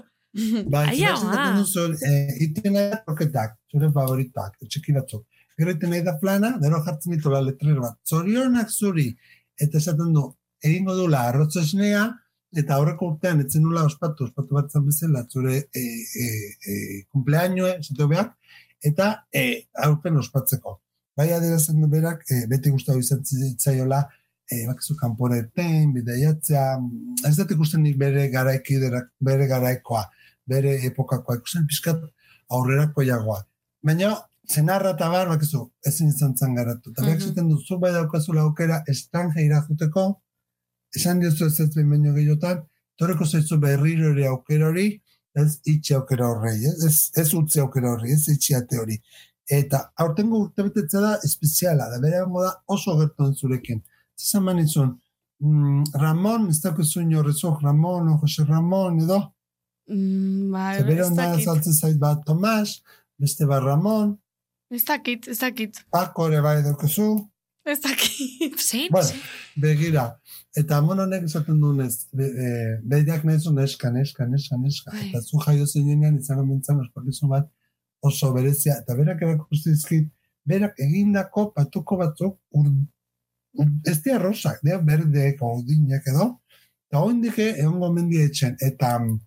[0.72, 1.20] Bai, Ai, zure ama.
[1.20, 5.26] esaten duzu, eh, iten nahi da kroketak, zure favoritoak, txiki batzuk.
[5.60, 7.98] Gero iten nahi da plana, gero jartzen ditu la letrero bat.
[8.08, 9.08] Zorionak zuri,
[9.60, 10.26] eta esaten du,
[10.64, 12.06] egingo dula arrotzo esnea,
[12.58, 16.26] eta aurreko urtean etzen nula ospatu, ospatu bat zan bezala, zure e, e,
[16.68, 16.78] e,
[17.12, 18.34] kumpleañoe, zute beak,
[18.84, 19.44] eta e,
[19.86, 20.80] aurten ospatzeko.
[21.16, 24.00] Bai adierazten du berak, e, beti gustatu izan zitzaiola,
[24.50, 30.06] e, bakizu kanpora irten, bideiatzea, mm, ez dut ikusten nik bere garaikiderak, bere garaikoa,
[30.48, 32.02] bere epokakoa, ikusten pixkat
[32.50, 33.42] aurrerako jagoa.
[33.84, 34.14] Baina,
[34.52, 36.90] zenarra eta bar, bakizu, ezin izan zan garatu.
[36.90, 37.28] Eta berak Mhm.
[37.28, 40.20] zuten du, zu bai daukazula aukera estrangeira juteko,
[40.96, 42.62] esan diozu ez ez baino gehiotan,
[42.98, 45.00] torreko zaizu berriro ere aukera hori,
[45.34, 48.98] ez itxi aukera horrei, ez, ez, ez utzi aukera horri, ez itxi ate hori.
[49.50, 53.82] Eta aurtengo urtebetetze da espeziala, da bere da oso gertuen zurekin.
[54.18, 55.00] Zizan manizun,
[55.40, 59.22] mm, Ramon, ez dakizu inorrezu, Ramon, o Jose Ramon, edo,
[59.90, 62.82] Mm, ba, ze bere ez onda saltzen zait bat Tomas,
[63.18, 64.16] beste bat Ramon,
[64.72, 65.82] Ez dakit, ez dakit.
[65.90, 67.28] Paco ere bai daukazu,
[67.64, 68.58] Ez dakit.
[68.68, 68.88] Zein?
[68.90, 69.08] Bueno,
[69.56, 70.04] begira,
[70.56, 72.46] eta amon honek esaten duenez, be, e,
[72.82, 75.10] behiak nahi zu neska, neska, neska, neska, Bai.
[75.10, 77.46] eta zu jaio zinean izango mintzan ospakizun bat
[78.02, 80.08] oso berezia, eta berak erakustizkit,
[80.48, 82.70] berak egindako patuko batzuk ur,
[83.58, 86.28] ur, ez dira rosak, dira berdeek, odinek edo,
[86.90, 89.20] eta hoindik egon gomendia etxen, eta mm,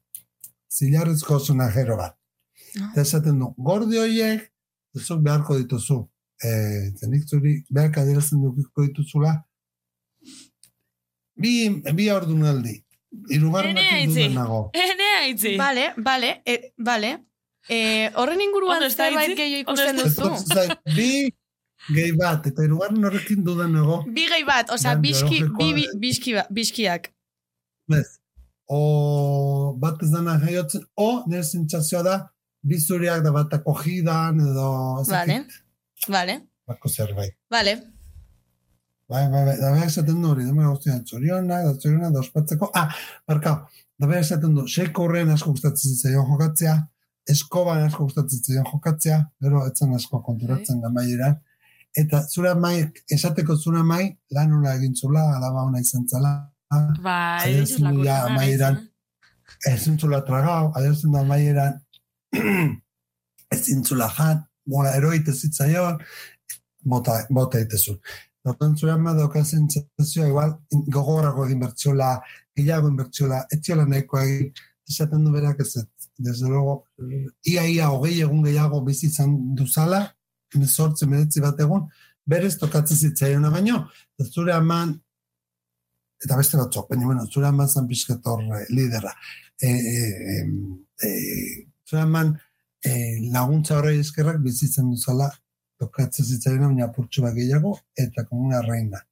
[0.75, 2.17] zilarrezko zonajero bat.
[2.75, 4.43] Eta esaten du, gordi horiek,
[4.99, 6.01] zuk beharko dituzu,
[6.43, 6.49] e,
[6.99, 9.37] zenik zuri, beharka adierazten dukiko dituzula,
[11.39, 11.55] bi,
[11.95, 12.75] bi ordunaldi,
[13.31, 14.19] irugarren Ene batzuk aitzi.
[14.19, 14.59] duden nago.
[14.73, 15.55] Ene aitzi.
[15.59, 17.15] Bale, bale, e, bale.
[17.69, 19.37] E, horren inguruan ez da zerbait hitzik?
[19.39, 20.75] gehiago ikusten da- duzu.
[20.95, 21.09] Bi
[21.95, 25.85] gehi bat, eta irugarren horrekin dudan nago, Bi gehi bat, osea, Dan biski, bi, bi,
[26.01, 27.11] biski, ba- biskiak.
[27.89, 28.07] bez,
[28.67, 32.15] o bat ez dana jaiotzen, o nire zentzazioa da,
[32.61, 34.69] bi zuriak da bat akogidan, edo,
[35.09, 35.45] Vale,
[36.07, 37.35] vale, bako zerbait.
[37.51, 37.75] vale.
[39.07, 42.71] Bai, bai, bai, da behar esaten du hori, dama guztian, txorionak, da txorionak, da ospatzeko,
[42.73, 42.87] ah,
[43.29, 43.59] barkau,
[43.99, 46.73] da behar esaten du, seiko horren asko gustatzen zitzaion jokatzea,
[47.29, 51.37] eskoban asko gustatzen zitzaion jokatzea, gero etzen asko konturatzen da maieran,
[51.97, 52.75] eta zure mai,
[53.11, 54.03] esateko zure mai,
[54.35, 56.35] lan hona egin zula, alaba hona izan zala,
[57.01, 57.91] Bai, ez ja zena
[58.35, 59.73] maieran, gaitzen.
[59.73, 61.79] ezin zula tragau, adierazten da maieran,
[63.55, 66.01] ezin zula jan, bola eroite zitzaion,
[66.83, 67.99] bota, bota itezun.
[68.45, 70.51] Hortan zure ama dauka zentzazioa, igual,
[70.93, 72.11] gogorrago egin bertxola,
[72.57, 74.51] gehiago egin bertxola, etxola nahikoa egin,
[74.89, 75.87] esaten du berak ez ez.
[76.17, 76.85] Desde luego,
[77.43, 80.15] ia ia hogei egun gehiago bizi izan duzala,
[80.63, 81.89] sortze meretzi bat egun,
[82.25, 83.81] berez tokatzen zitzaiona baino,
[84.31, 84.93] zure aman,
[86.23, 89.11] eta beste batzuk, baina bueno, zure aman zan pixkator eh, lidera.
[89.61, 90.45] E, e,
[91.03, 91.09] e,
[91.87, 92.33] zure aman
[92.83, 92.93] e,
[93.33, 95.29] laguntza horrei eskerrak bizi izan duzala,
[95.79, 99.03] tokatzen zitzaiona baina apurtxo bat gehiago, eta komuna reina.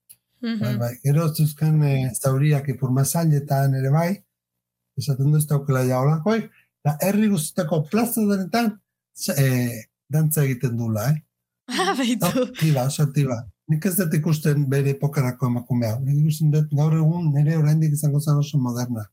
[0.44, 0.92] Bai, bai.
[1.04, 4.10] Gero zuzkan e, zauriak ipur mazailetan ere bai,
[5.00, 6.50] esaten du ez daukela jaolakoik,
[6.84, 8.74] eta herri guztietako plaza denetan
[9.38, 11.22] e, dantza egiten dula, eh?
[11.80, 12.28] Ah, baitu.
[12.44, 13.38] Aktiba, oso aktiba.
[13.72, 15.96] Nik ez dut ikusten bere epokarako emakumea.
[16.04, 19.06] Nik ikusten dut gaur egun nire oraindik izango zen oso moderna.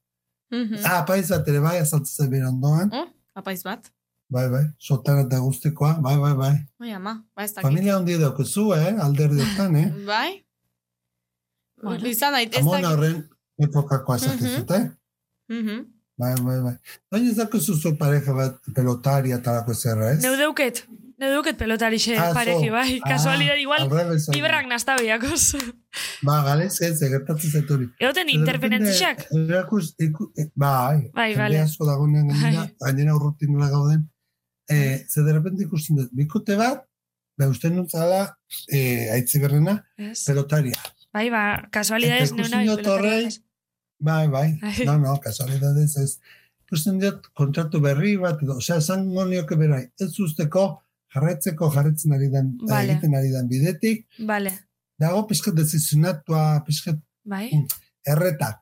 [0.50, 0.80] Mhm.
[0.84, 2.90] Ah, apaiz bat ere bai, azaltzen zen bere ondoan.
[2.92, 3.06] Oh,
[3.38, 3.86] apaiz bat.
[4.30, 6.52] bai, bai, sotara eta guztikoa, bai, bai, bai.
[6.78, 7.64] Bai, ama, ba ez dakit.
[7.66, 9.88] Familia handi daukezu, eh, alderdiotan, eh?
[10.10, 10.44] Bai?
[11.82, 12.06] Bueno.
[12.06, 12.90] Izan dait, ez Amona dakit.
[12.96, 13.16] horren
[13.58, 14.56] epokakoa esaten Mhm.
[14.60, 14.90] zuten.
[16.20, 16.74] Bai, bai, bai.
[17.10, 20.18] Baina ez dakuzu zu pareja bat pelotaria talako zerra, ez?
[20.24, 20.82] Neu deuket,
[21.20, 22.34] neu deuket pelotarixe Ah, zo.
[22.36, 22.98] pareji, bai.
[23.04, 24.34] Ah, Kasualidad igual, al revés, bai.
[24.36, 25.46] biberrak nastabiakoz.
[26.26, 27.88] Ba, galez, ez, egertatzen zaituri.
[27.98, 29.24] Egoten interferentziak.
[29.32, 31.60] Erakus, iku, e, bai, Bai, jende bale.
[31.64, 32.76] asko dagoenean gainera, Bai.
[32.92, 34.04] gainera urrutin nola gauden.
[34.68, 36.84] Eh, ze de repente ikusten dut, bikote bat,
[37.38, 38.36] ba, uste nuntzala,
[38.68, 39.78] eh, aitzi berrena,
[40.26, 40.76] pelotaria.
[41.12, 41.42] Bai, ba,
[41.72, 43.24] kasualidades Eta neuna ikusten dut horrei,
[44.00, 44.86] bai, bai, Bai.
[44.88, 46.12] no, no, kasualidades ez.
[46.66, 50.64] Ikusten dut kontratu berri bat, edo, osea, esango nioke berai, ez usteko
[51.14, 52.92] jarraitzeko jarraitzen ari den, Vale.
[52.94, 54.52] egiten ari den bidetik, Vale,
[55.00, 57.48] dago pixkat dezizionatua, pixkat bai,
[58.06, 58.52] erreta.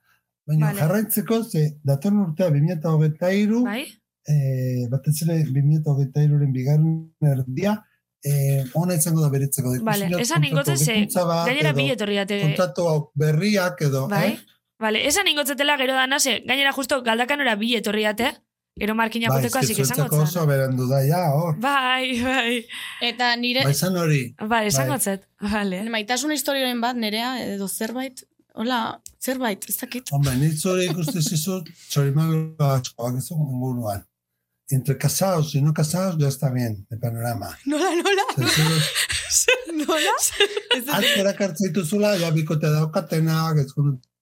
[0.48, 0.80] Baina Vale.
[0.80, 3.82] jarraitzeko, ze datorren urtea 2023, bai,
[4.28, 6.94] eh, batez ere 2023ren bigarren
[7.34, 7.76] erdia,
[8.24, 9.74] eh, ona izango da beretzeko.
[9.84, 12.40] Vale, esan ingotzen ze, gainera edo bi etorri date.
[12.46, 14.57] Kontratu berriak edo, Bai, eh?
[14.78, 18.30] Vale, esan ingotzetela gero dana, ze, gainera justo galdakanora bi etorri date,
[18.78, 21.56] gero markina Bai, poteko, que esango zuentzako oso berandu da, ja, hor.
[21.58, 22.60] Bai, bai.
[23.02, 23.64] Eta nire...
[23.66, 24.20] Ba, esan hori.
[24.38, 25.00] Vale, esango Bai.
[25.00, 25.24] zet.
[25.42, 25.82] Vale.
[25.90, 28.22] Maitasun historioren bat, nerea, edo zerbait,
[28.54, 30.12] hola, zerbait, ez dakit.
[30.14, 34.06] Hombre, nitz hori ikuste zizu, txorimalo asko, ez inguruan.
[34.70, 37.56] Entre casados y no casados ya está bien, de panorama.
[37.64, 38.22] Nola, nola?
[39.78, 40.12] Nola?
[40.18, 43.72] Asko erakartzen dituzula, ja bikote daukatenak, ez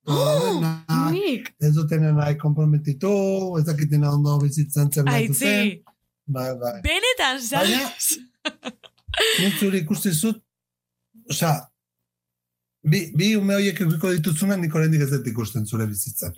[0.07, 0.65] kun
[1.13, 1.53] Nik?
[1.61, 3.11] ez dutenen nahi komprometitu,
[3.59, 5.95] ez dakitena ondo bizitzen zen nahi Aitzi, duten.
[6.27, 6.81] Bai, bai.
[6.85, 8.19] benetan, Baina- sabes?
[9.41, 10.41] Nik zuri ikusti zut,
[11.31, 11.53] osea,
[12.83, 16.35] bi, bi ume horiek edukiko dituzuna, nik oraindik ez dut ikusten zure bizitzan.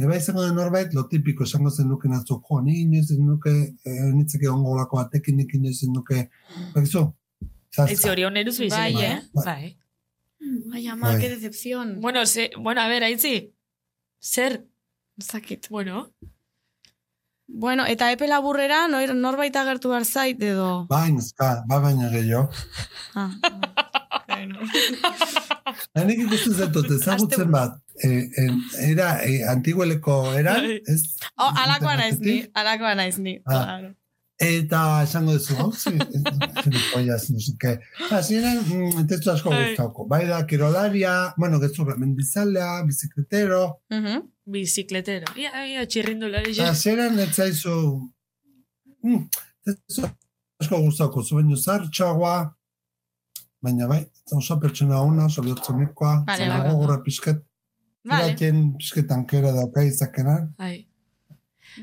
[0.00, 3.52] Eba izango den norbait, lo tipiko, esango zen nuke natzu, jo, ni inoiz ez nuke,
[3.84, 6.28] eh, nitzeke ongo lako batekin, nik inoiz ez nuke,
[6.74, 7.10] bakizu,
[7.82, 8.68] Aitzi hori oneruz bizi.
[8.76, 9.20] Bai, eh?
[9.32, 9.76] Bai.
[10.42, 10.80] Bai.
[10.80, 11.20] Ai, ama, Bai.
[11.20, 12.00] qué decepción.
[12.00, 13.54] Bueno, se, bueno, a ver, Aitzi.
[14.20, 14.66] Zer?
[15.18, 15.68] Ez dakit.
[15.68, 16.12] Bueno.
[17.46, 20.86] Bueno, eta epe laburrera, nor, norbait agertu behar zait, edo...
[20.88, 22.48] Bai, neska, ba baina gehiago.
[23.14, 23.28] Ah,
[25.94, 31.02] Hanik ikusten zetut, ezagutzen bat, eh, en, era, eh, antigueleko eran, ez?
[31.36, 33.36] oh, alakoa naiz ni, alakoa naiz ni.
[33.44, 33.52] Ah.
[33.52, 33.92] Claro.
[34.42, 35.92] Eta esango duzu, hau, zi,
[36.64, 37.72] gilipollas, no sé qué.
[38.10, 39.68] Hasieran, mm, testu asko Bai.
[39.68, 40.06] gustauko.
[40.10, 44.22] Bai da, kirolaria, bueno, gezurra, mendizalea, bizikletero, Mhm.
[44.44, 45.26] Bicicletero.
[45.38, 46.50] Ia, ia, txirrindulari.
[46.50, 48.10] eta hasieran ez zaizu,
[49.04, 49.28] mm,
[49.64, 50.08] testu
[50.60, 52.56] asko gustauko, zu baino zartxagoa,
[53.62, 54.00] baina bai,
[54.32, 56.70] oso pertsona ona, oso bihurtzenekoa, Vale, zela vale.
[56.70, 57.38] gogorra pixkat,
[58.04, 58.32] Vale.
[58.32, 60.54] Iraten pixketan kera dauka izakenan.
[60.58, 60.88] Ai.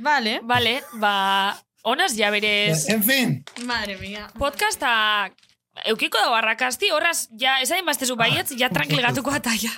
[0.03, 0.41] Vale.
[0.43, 4.27] Vale, ba, honaz ja berez En fin, Madre mía.
[4.37, 5.29] podcasta
[5.85, 9.71] eukiko da barrakasti, horraz, ja, esain baztezu baietz, ja tranquil gatuko ataia.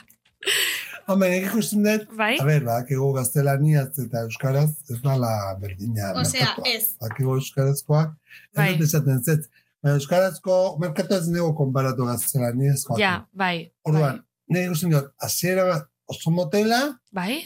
[1.08, 2.38] Hombre, nik ikusten dut, Bai?
[2.42, 6.74] a ber, bakigu gaztelaniaz eta euskaraz, ez dala berdina Osea, merkatua.
[6.74, 6.96] ez.
[7.02, 8.14] Bakigu euskarazkoak,
[8.54, 8.68] ez Bai.
[8.74, 9.48] dut esaten zet,
[9.84, 13.00] baina euskarazko merkatua ez nego konparatu gaztelaniazkoak.
[13.02, 13.72] Ja, bai.
[13.86, 16.82] Orduan, nik ikusten dut, hasiera bat oso motela,
[17.14, 17.42] Bai?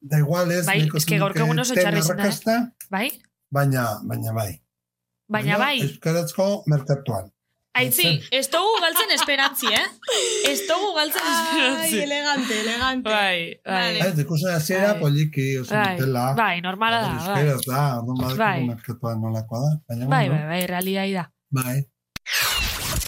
[0.00, 2.62] da igual ez, Bai, nahiko eske gaurko egun oso izan da, eh?
[2.90, 3.10] Bai?
[3.52, 4.50] Baina, baina bai.
[5.32, 5.76] Baina bai.
[5.84, 7.30] Euskarazko merkatuan.
[7.80, 9.84] Aitzi, ez dugu galtzen esperantzi, eh?
[10.50, 12.00] Ez dugu galtzen Ai, esperantzi.
[12.02, 13.08] elegante, elegante.
[13.08, 13.94] Bai, bai.
[14.08, 15.00] Ez, ikusten hasiera Bai.
[15.00, 17.16] poliki, oso Bai, bai, normala da, bai.
[17.22, 18.36] Euskeraz da, orduan Bai.
[18.36, 19.72] badakigu merkatuan nolakoa da.
[19.88, 21.24] Baina, Bai, bai, bai, realidai da.
[21.48, 21.78] bai.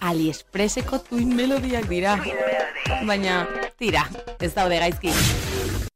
[0.04, 2.16] AliExpresseko tuin melodiak dira.
[3.08, 3.42] Baina,
[3.78, 4.08] tira,
[4.40, 5.12] ez daude gaizki.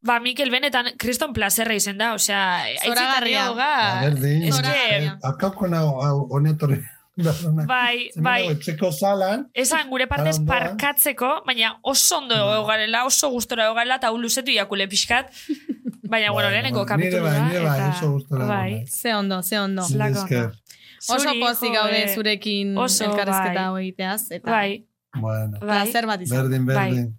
[0.01, 2.43] Ba, Mikel, benetan, kriston plazerra izen da, osea,
[2.85, 2.85] Zoragarria.
[2.87, 4.01] aitzitarria A hoga.
[4.05, 6.79] berdin, Es eh, que, akauko nago, hau, honetorri.
[7.67, 13.97] bai, bai, Etxeko salan, esan gure partez parkatzeko, baina oso ondo egarela, oso gustora egarela,
[13.99, 15.33] eta hau luzetu jakule pixkat.
[16.09, 17.49] Baina, bueno, lehenengo Bai, kapitulu bai, da.
[17.49, 18.87] nire bai, oso gustora Bai, bai.
[18.87, 19.83] Ze ondo, ze ondo.
[19.83, 23.65] Oso pozik gaude zurekin elkarrezketa bai.
[23.67, 24.31] hau egiteaz.
[24.31, 24.87] Eta Bai,
[25.21, 25.69] Bueno, bai.
[25.69, 26.39] placer bat izan.
[26.39, 27.19] berdin, berdin.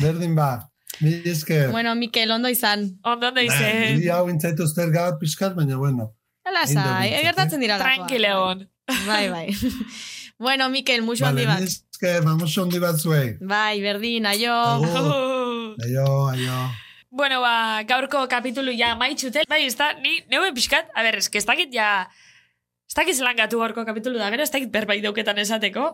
[0.00, 0.48] Berdin ba.
[1.00, 1.70] Mila esker.
[1.70, 2.98] Bueno, Mikel, ondo izan.
[3.02, 3.96] Ondo ondo izen.
[3.98, 6.12] Niri hau intzaitu zer gaur pixkat, baina bueno.
[6.44, 7.78] Hala zai, egertatzen dira.
[7.80, 8.64] Tranquile egon.
[9.06, 9.46] Bai, bai.
[10.38, 11.62] bueno, Mikel, musu handi bat.
[11.62, 13.36] mila esker, vamos handi bat zuei.
[13.40, 14.54] Bai, berdin, aio.
[15.84, 16.58] Aio, aio.
[17.14, 19.48] Bueno, ba, gaurko kapitulu ja maitxutel.
[19.48, 22.08] Bai, ez da, ni neuen pixkat, a ber, eske ez dakit ja...
[22.84, 25.86] Ez dakit zelan gatu gaurko kapitulu da, gero ez dakit berbait dauketan esateko.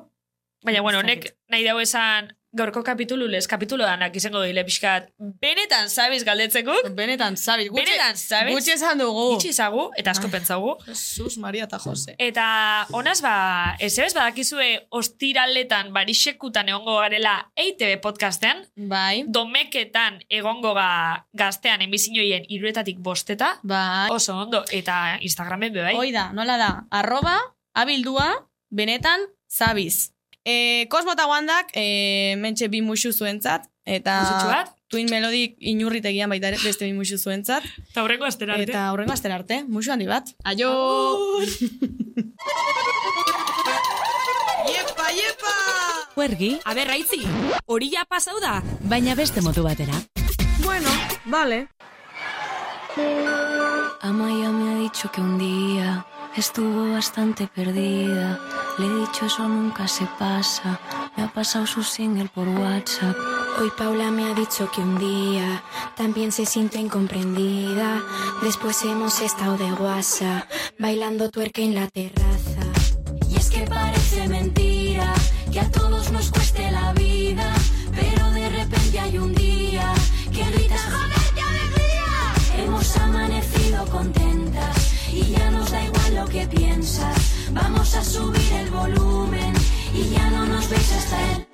[0.67, 5.11] Baina, bueno, nek nahi dau esan gaurko kapitulu lez, kapitulo danak izango dile pixkat.
[5.19, 6.75] Benetan sabiz galdetzeko?
[6.97, 7.69] Benetan sabiz.
[7.71, 8.55] Gutxi- Benetan sabiz?
[8.57, 9.27] gutxi esan dugu.
[9.35, 10.75] Gutxi ezagu, eta asko pentsagu.
[10.87, 12.17] Jesus, Maria eta Jose.
[12.19, 18.65] Eta honaz ba, ez ebez badakizue ostiraletan barixekutan egongo garela EITB podcastean.
[18.77, 19.25] Bai.
[19.29, 23.59] Domeketan egongo ga gaztean enbizinoien iruetatik bosteta.
[23.63, 24.09] Bai.
[24.11, 24.65] Oso ondo.
[24.71, 25.95] Eta Instagramen be bai.
[25.95, 27.37] Hoi da, nola da, arroba,
[27.75, 29.21] abildua, benetan,
[29.51, 30.11] zabiz.
[30.45, 34.65] E, Kosmo eta Wandak, e, mentxe bi musu zuentzat, eta?
[34.91, 37.63] Twin Melodic inurritegian baita ere beste bi musu zuentzat.
[37.93, 38.65] Eta horrengo astera arte.
[38.73, 40.33] Eta horrengo astera arte, musu handi bat.
[40.43, 40.71] Aio!
[44.67, 45.55] Iepa, iepa!
[46.17, 47.21] Huergi, A ber, raitzi,
[47.67, 48.59] hori ja pasau da.
[48.91, 49.95] baina beste modu batera.
[50.65, 50.91] Bueno,
[51.27, 51.69] vale.
[54.03, 56.05] Amaya me ha dicho que un día
[56.37, 58.39] estuvo bastante perdida.
[58.79, 60.81] Le he dicho eso nunca se pasa.
[61.17, 63.17] Me ha pasado su single por WhatsApp.
[63.61, 65.63] Hoy Paula me ha dicho que un día
[65.97, 68.03] también se siente incomprendida.
[68.43, 70.47] Después hemos estado de guasa,
[70.79, 72.30] bailando tuerca en la terraza.
[87.53, 89.53] Vamos a subir el volumen
[89.93, 91.50] y ya no nos veis hasta el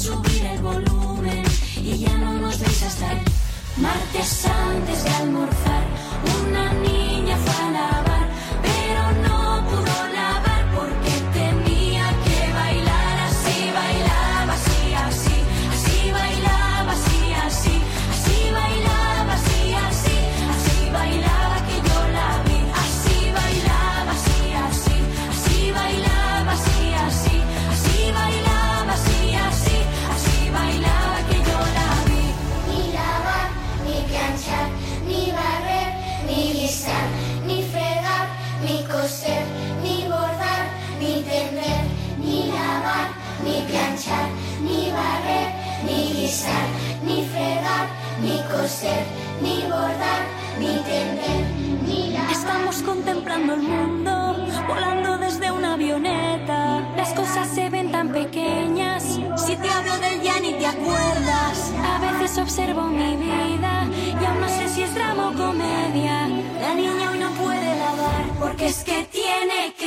[0.00, 1.42] subir el volumen
[1.76, 3.18] y ya no nos veis hasta el
[3.76, 5.19] martes antes de
[60.70, 61.72] acuerdas.
[61.84, 63.86] A veces observo mi vida
[64.20, 66.28] y aún no sé si es drama o comedia.
[66.60, 69.79] La niña hoy no puede lavar porque es que tiene que.